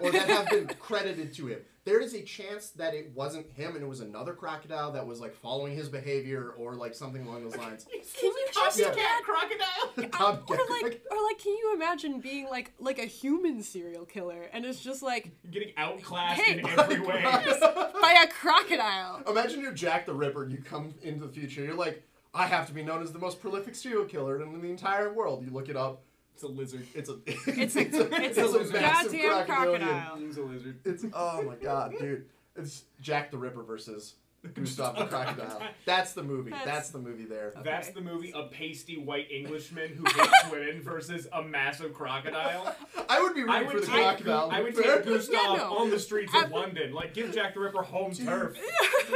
or 0.00 0.10
that 0.10 0.28
have 0.28 0.50
been 0.50 0.66
credited 0.78 1.32
to 1.34 1.46
him. 1.46 1.60
There 1.84 2.00
is 2.00 2.14
a 2.14 2.22
chance 2.22 2.70
that 2.70 2.94
it 2.94 3.12
wasn't 3.14 3.46
him 3.52 3.74
and 3.74 3.84
it 3.84 3.86
was 3.86 4.00
another 4.00 4.32
crocodile 4.32 4.92
that 4.92 5.06
was 5.06 5.20
like 5.20 5.34
following 5.34 5.74
his 5.76 5.90
behavior 5.90 6.54
or 6.56 6.74
like 6.74 6.94
something 6.94 7.26
along 7.26 7.44
those 7.44 7.56
lines. 7.58 7.84
Can 8.18 8.30
you 8.30 8.46
just 8.54 8.78
Yeah. 8.78 8.94
cat 8.94 9.22
crocodile? 9.22 10.10
Tom 10.12 10.38
or 10.48 10.56
like, 10.70 11.02
or 11.10 11.22
like, 11.22 11.38
can 11.38 11.52
you 11.52 11.72
imagine 11.74 12.20
being 12.20 12.48
like 12.48 12.72
like 12.78 12.98
a 12.98 13.04
human 13.04 13.62
serial 13.62 14.06
killer, 14.06 14.48
and 14.52 14.64
it's 14.64 14.80
just 14.80 15.02
like 15.02 15.30
Getting 15.50 15.72
outclassed 15.76 16.40
Hey. 16.40 16.58
in 16.60 16.66
every 16.66 17.00
way. 17.00 17.22
by 18.00 18.24
a 18.24 18.28
crocodile? 18.28 19.22
Imagine 19.28 19.60
you're 19.60 19.72
Jack 19.72 20.06
the 20.06 20.14
Ripper. 20.14 20.44
And 20.44 20.52
you 20.52 20.58
come 20.58 20.94
into 21.02 21.26
the 21.26 21.32
future. 21.32 21.62
You're 21.62 21.74
like, 21.74 22.02
I 22.32 22.46
have 22.46 22.66
to 22.68 22.72
be 22.72 22.82
known 22.82 23.02
as 23.02 23.12
the 23.12 23.18
most 23.18 23.40
prolific 23.40 23.74
serial 23.74 24.04
killer 24.06 24.40
in 24.42 24.60
the 24.60 24.68
entire 24.70 25.12
world. 25.12 25.44
You 25.44 25.50
look 25.50 25.68
it 25.68 25.76
up. 25.76 26.02
It's 26.34 26.42
a 26.42 26.48
lizard. 26.48 26.86
It's 26.94 27.08
a 27.08 27.18
It's 27.26 27.76
a 27.76 27.80
it's 27.80 28.38
it's 28.38 28.38
a 28.38 28.58
a 28.58 28.64
massive 28.72 29.12
goddamn 29.12 29.46
crocodilian. 29.46 29.80
crocodile. 29.80 30.18
It's 30.28 30.36
a 30.36 30.42
lizard. 30.42 30.78
It's 30.84 31.04
oh 31.14 31.42
my 31.42 31.54
god, 31.56 31.94
dude. 31.98 32.26
It's 32.56 32.84
Jack 33.00 33.30
the 33.30 33.38
Ripper 33.38 33.62
versus 33.62 34.14
Gustave 34.52 34.98
the 34.98 35.06
Crocodile. 35.06 35.62
That's 35.86 36.12
the 36.12 36.22
movie. 36.22 36.50
That's, 36.50 36.64
That's- 36.66 36.90
the 36.90 36.98
movie 36.98 37.24
there. 37.24 37.52
That's 37.64 37.88
the 37.90 38.00
movie 38.02 38.30
A 38.34 38.44
Pasty 38.48 38.98
White 38.98 39.30
Englishman 39.30 39.90
Who 39.96 40.04
Hates 40.20 40.50
Women 40.50 40.82
versus 40.82 41.26
a 41.32 41.42
Massive 41.42 41.94
Crocodile. 41.94 42.76
I 43.08 43.22
would 43.22 43.34
be 43.34 43.42
I 43.48 43.60
rooting 43.60 43.70
for 43.70 43.80
the 43.80 43.86
take, 43.86 43.94
crocodile. 44.02 44.50
I 44.52 44.60
would 44.60 44.76
take 44.76 44.84
Gustave 45.04 45.32
Yeah, 45.38 45.56
no. 45.56 45.78
on 45.78 45.88
the 45.90 45.98
streets 45.98 46.32
of 46.34 46.50
London. 46.50 46.92
Like, 46.92 47.14
give 47.14 47.32
Jack 47.34 47.54
the 47.54 47.60
Ripper 47.60 47.82
home 47.82 48.12
turf. 48.12 48.56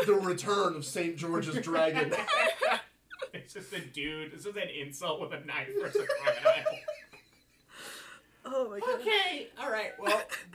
the 0.06 0.14
return 0.14 0.74
of 0.74 0.84
Saint 0.86 1.16
George's 1.16 1.58
dragon. 1.62 2.12
It's 3.34 3.52
just 3.52 3.72
a 3.74 3.80
dude. 3.80 4.32
This 4.32 4.40
is 4.46 4.56
an 4.56 4.62
insult 4.80 5.20
with 5.20 5.32
a 5.32 5.44
knife 5.44 5.68
versus 5.80 6.02
a 6.02 6.06
crocodile. 6.06 6.64
Oh 8.50 8.70
my 8.70 8.80
god. 8.80 9.00
Okay, 9.00 9.48
all 9.60 9.70
right. 9.70 9.92
Well, 9.98 10.22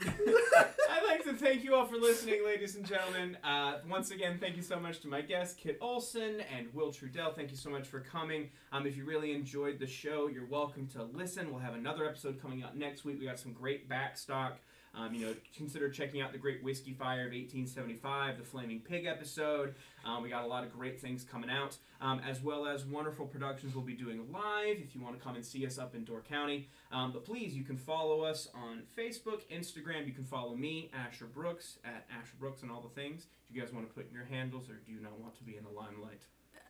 I'd 0.90 1.04
like 1.06 1.22
to 1.24 1.34
thank 1.34 1.62
you 1.62 1.74
all 1.74 1.86
for 1.86 1.96
listening, 1.96 2.44
ladies 2.44 2.74
and 2.74 2.84
gentlemen. 2.84 3.36
Uh, 3.44 3.74
once 3.88 4.10
again, 4.10 4.38
thank 4.40 4.56
you 4.56 4.62
so 4.62 4.80
much 4.80 5.00
to 5.00 5.08
my 5.08 5.20
guests, 5.20 5.54
Kit 5.54 5.78
Olsen 5.80 6.42
and 6.56 6.72
Will 6.74 6.90
Trudell. 6.90 7.34
Thank 7.34 7.50
you 7.52 7.56
so 7.56 7.70
much 7.70 7.86
for 7.86 8.00
coming. 8.00 8.50
Um, 8.72 8.86
if 8.86 8.96
you 8.96 9.04
really 9.04 9.32
enjoyed 9.32 9.78
the 9.78 9.86
show, 9.86 10.26
you're 10.28 10.46
welcome 10.46 10.88
to 10.88 11.04
listen. 11.04 11.50
We'll 11.50 11.60
have 11.60 11.74
another 11.74 12.04
episode 12.04 12.42
coming 12.42 12.64
out 12.64 12.76
next 12.76 13.04
week. 13.04 13.20
We 13.20 13.26
got 13.26 13.38
some 13.38 13.52
great 13.52 13.88
backstock. 13.88 14.54
Um, 14.96 15.14
you 15.14 15.26
know, 15.26 15.34
consider 15.56 15.88
checking 15.90 16.20
out 16.20 16.32
the 16.32 16.38
Great 16.38 16.62
Whiskey 16.62 16.92
Fire 16.92 17.26
of 17.26 17.32
1875, 17.32 18.38
the 18.38 18.44
Flaming 18.44 18.80
Pig 18.80 19.06
episode. 19.06 19.74
Um, 20.04 20.22
we 20.22 20.28
got 20.28 20.44
a 20.44 20.46
lot 20.46 20.64
of 20.64 20.72
great 20.72 21.00
things 21.00 21.24
coming 21.24 21.50
out, 21.50 21.76
um, 22.00 22.20
as 22.28 22.42
well 22.42 22.66
as 22.66 22.84
wonderful 22.84 23.26
productions 23.26 23.74
we'll 23.74 23.84
be 23.84 23.94
doing 23.94 24.30
live 24.32 24.78
if 24.78 24.94
you 24.94 25.00
want 25.00 25.18
to 25.18 25.24
come 25.24 25.34
and 25.34 25.44
see 25.44 25.66
us 25.66 25.78
up 25.78 25.94
in 25.94 26.04
Door 26.04 26.22
County. 26.28 26.68
Um, 26.92 27.12
but 27.12 27.24
please, 27.24 27.54
you 27.54 27.64
can 27.64 27.76
follow 27.76 28.22
us 28.22 28.48
on 28.54 28.82
Facebook, 28.96 29.42
Instagram. 29.52 30.06
You 30.06 30.12
can 30.12 30.24
follow 30.24 30.54
me, 30.54 30.90
Asher 30.94 31.26
Brooks, 31.26 31.78
at 31.84 32.06
Asher 32.10 32.34
Brooks 32.38 32.62
and 32.62 32.70
all 32.70 32.80
the 32.80 33.00
things. 33.00 33.26
Do 33.48 33.54
you 33.54 33.60
guys 33.60 33.72
want 33.72 33.88
to 33.88 33.94
put 33.94 34.08
in 34.08 34.14
your 34.14 34.26
handles, 34.26 34.68
or 34.68 34.74
do 34.86 34.92
you 34.92 35.00
not 35.00 35.18
want 35.18 35.36
to 35.38 35.44
be 35.44 35.56
in 35.56 35.64
the 35.64 35.70
limelight? 35.70 36.22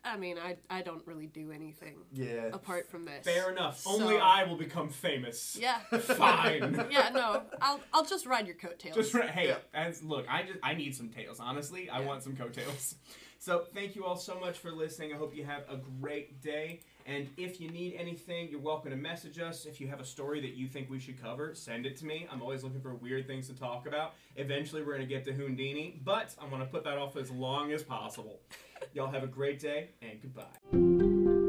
I 0.05 0.17
mean, 0.17 0.37
I 0.39 0.57
I 0.69 0.83
don't 0.83 1.05
really 1.07 1.27
do 1.27 1.51
anything 1.51 1.95
Yeah. 2.13 2.51
apart 2.53 2.91
from 2.91 3.05
this. 3.05 3.25
Fair 3.25 3.51
enough. 3.51 3.81
So- 3.81 3.91
Only 3.91 4.19
I 4.19 4.45
will 4.45 4.57
become 4.57 4.89
famous. 4.91 5.57
Yeah. 5.61 5.79
Fine. 6.01 6.87
Yeah, 6.91 7.09
no, 7.13 7.43
I'll 7.61 7.81
I'll 7.93 8.05
just 8.05 8.27
ride 8.27 8.47
your 8.47 8.57
coattails. 8.57 8.97
Just 8.97 9.15
right, 9.15 9.31
hey, 9.31 9.49
Yeah. 9.49 9.57
as 9.73 10.03
look, 10.03 10.27
I 10.29 10.43
just 10.43 10.59
I 10.63 10.75
need 10.75 10.95
some 10.95 11.09
tails. 11.09 11.41
Honestly, 11.41 11.89
I 11.89 12.01
Yeah. 12.01 12.07
want 12.07 12.23
some 12.23 12.37
coattails. 12.37 12.97
So 13.41 13.67
thank 13.75 13.95
you 13.95 14.07
all 14.07 14.17
so 14.17 14.41
much 14.41 14.57
for 14.57 14.71
listening. 14.73 15.13
I 15.13 15.19
hope 15.19 15.37
you 15.37 15.45
have 15.45 15.65
a 15.69 15.77
great 16.01 16.41
day. 16.41 16.81
And 17.05 17.29
if 17.37 17.61
you 17.61 17.69
need 17.69 17.95
anything, 17.95 18.49
you're 18.49 18.59
welcome 18.59 18.91
to 18.91 18.97
message 18.97 19.39
us. 19.39 19.67
If 19.67 19.83
you 19.83 19.89
have 19.89 20.01
a 20.01 20.05
story 20.05 20.41
that 20.41 20.55
you 20.55 20.67
think 20.67 20.89
we 20.89 20.99
should 20.99 21.21
cover, 21.23 21.55
send 21.55 21.85
it 21.85 21.99
to 21.99 22.07
me. 22.07 22.27
I'm 22.33 22.41
always 22.41 22.65
looking 22.65 22.81
for 22.81 22.95
weird 22.95 23.27
things 23.27 23.47
to 23.49 23.55
talk 23.55 23.87
about. 23.87 24.15
Eventually, 24.37 24.83
we're 24.83 24.95
gonna 24.95 25.05
get 25.05 25.27
to 25.27 25.35
Houdini, 25.35 26.01
but 26.03 26.35
I'm 26.41 26.49
gonna 26.49 26.65
put 26.65 26.85
that 26.85 26.97
off 26.97 27.17
as 27.19 27.31
long 27.31 27.71
as 27.73 27.83
possible. 27.83 28.41
Y'all 28.93 29.11
have 29.11 29.23
a 29.23 29.29
great 29.29 29.59
day 29.59 29.91
and 30.03 30.21
goodbye. 30.23 31.44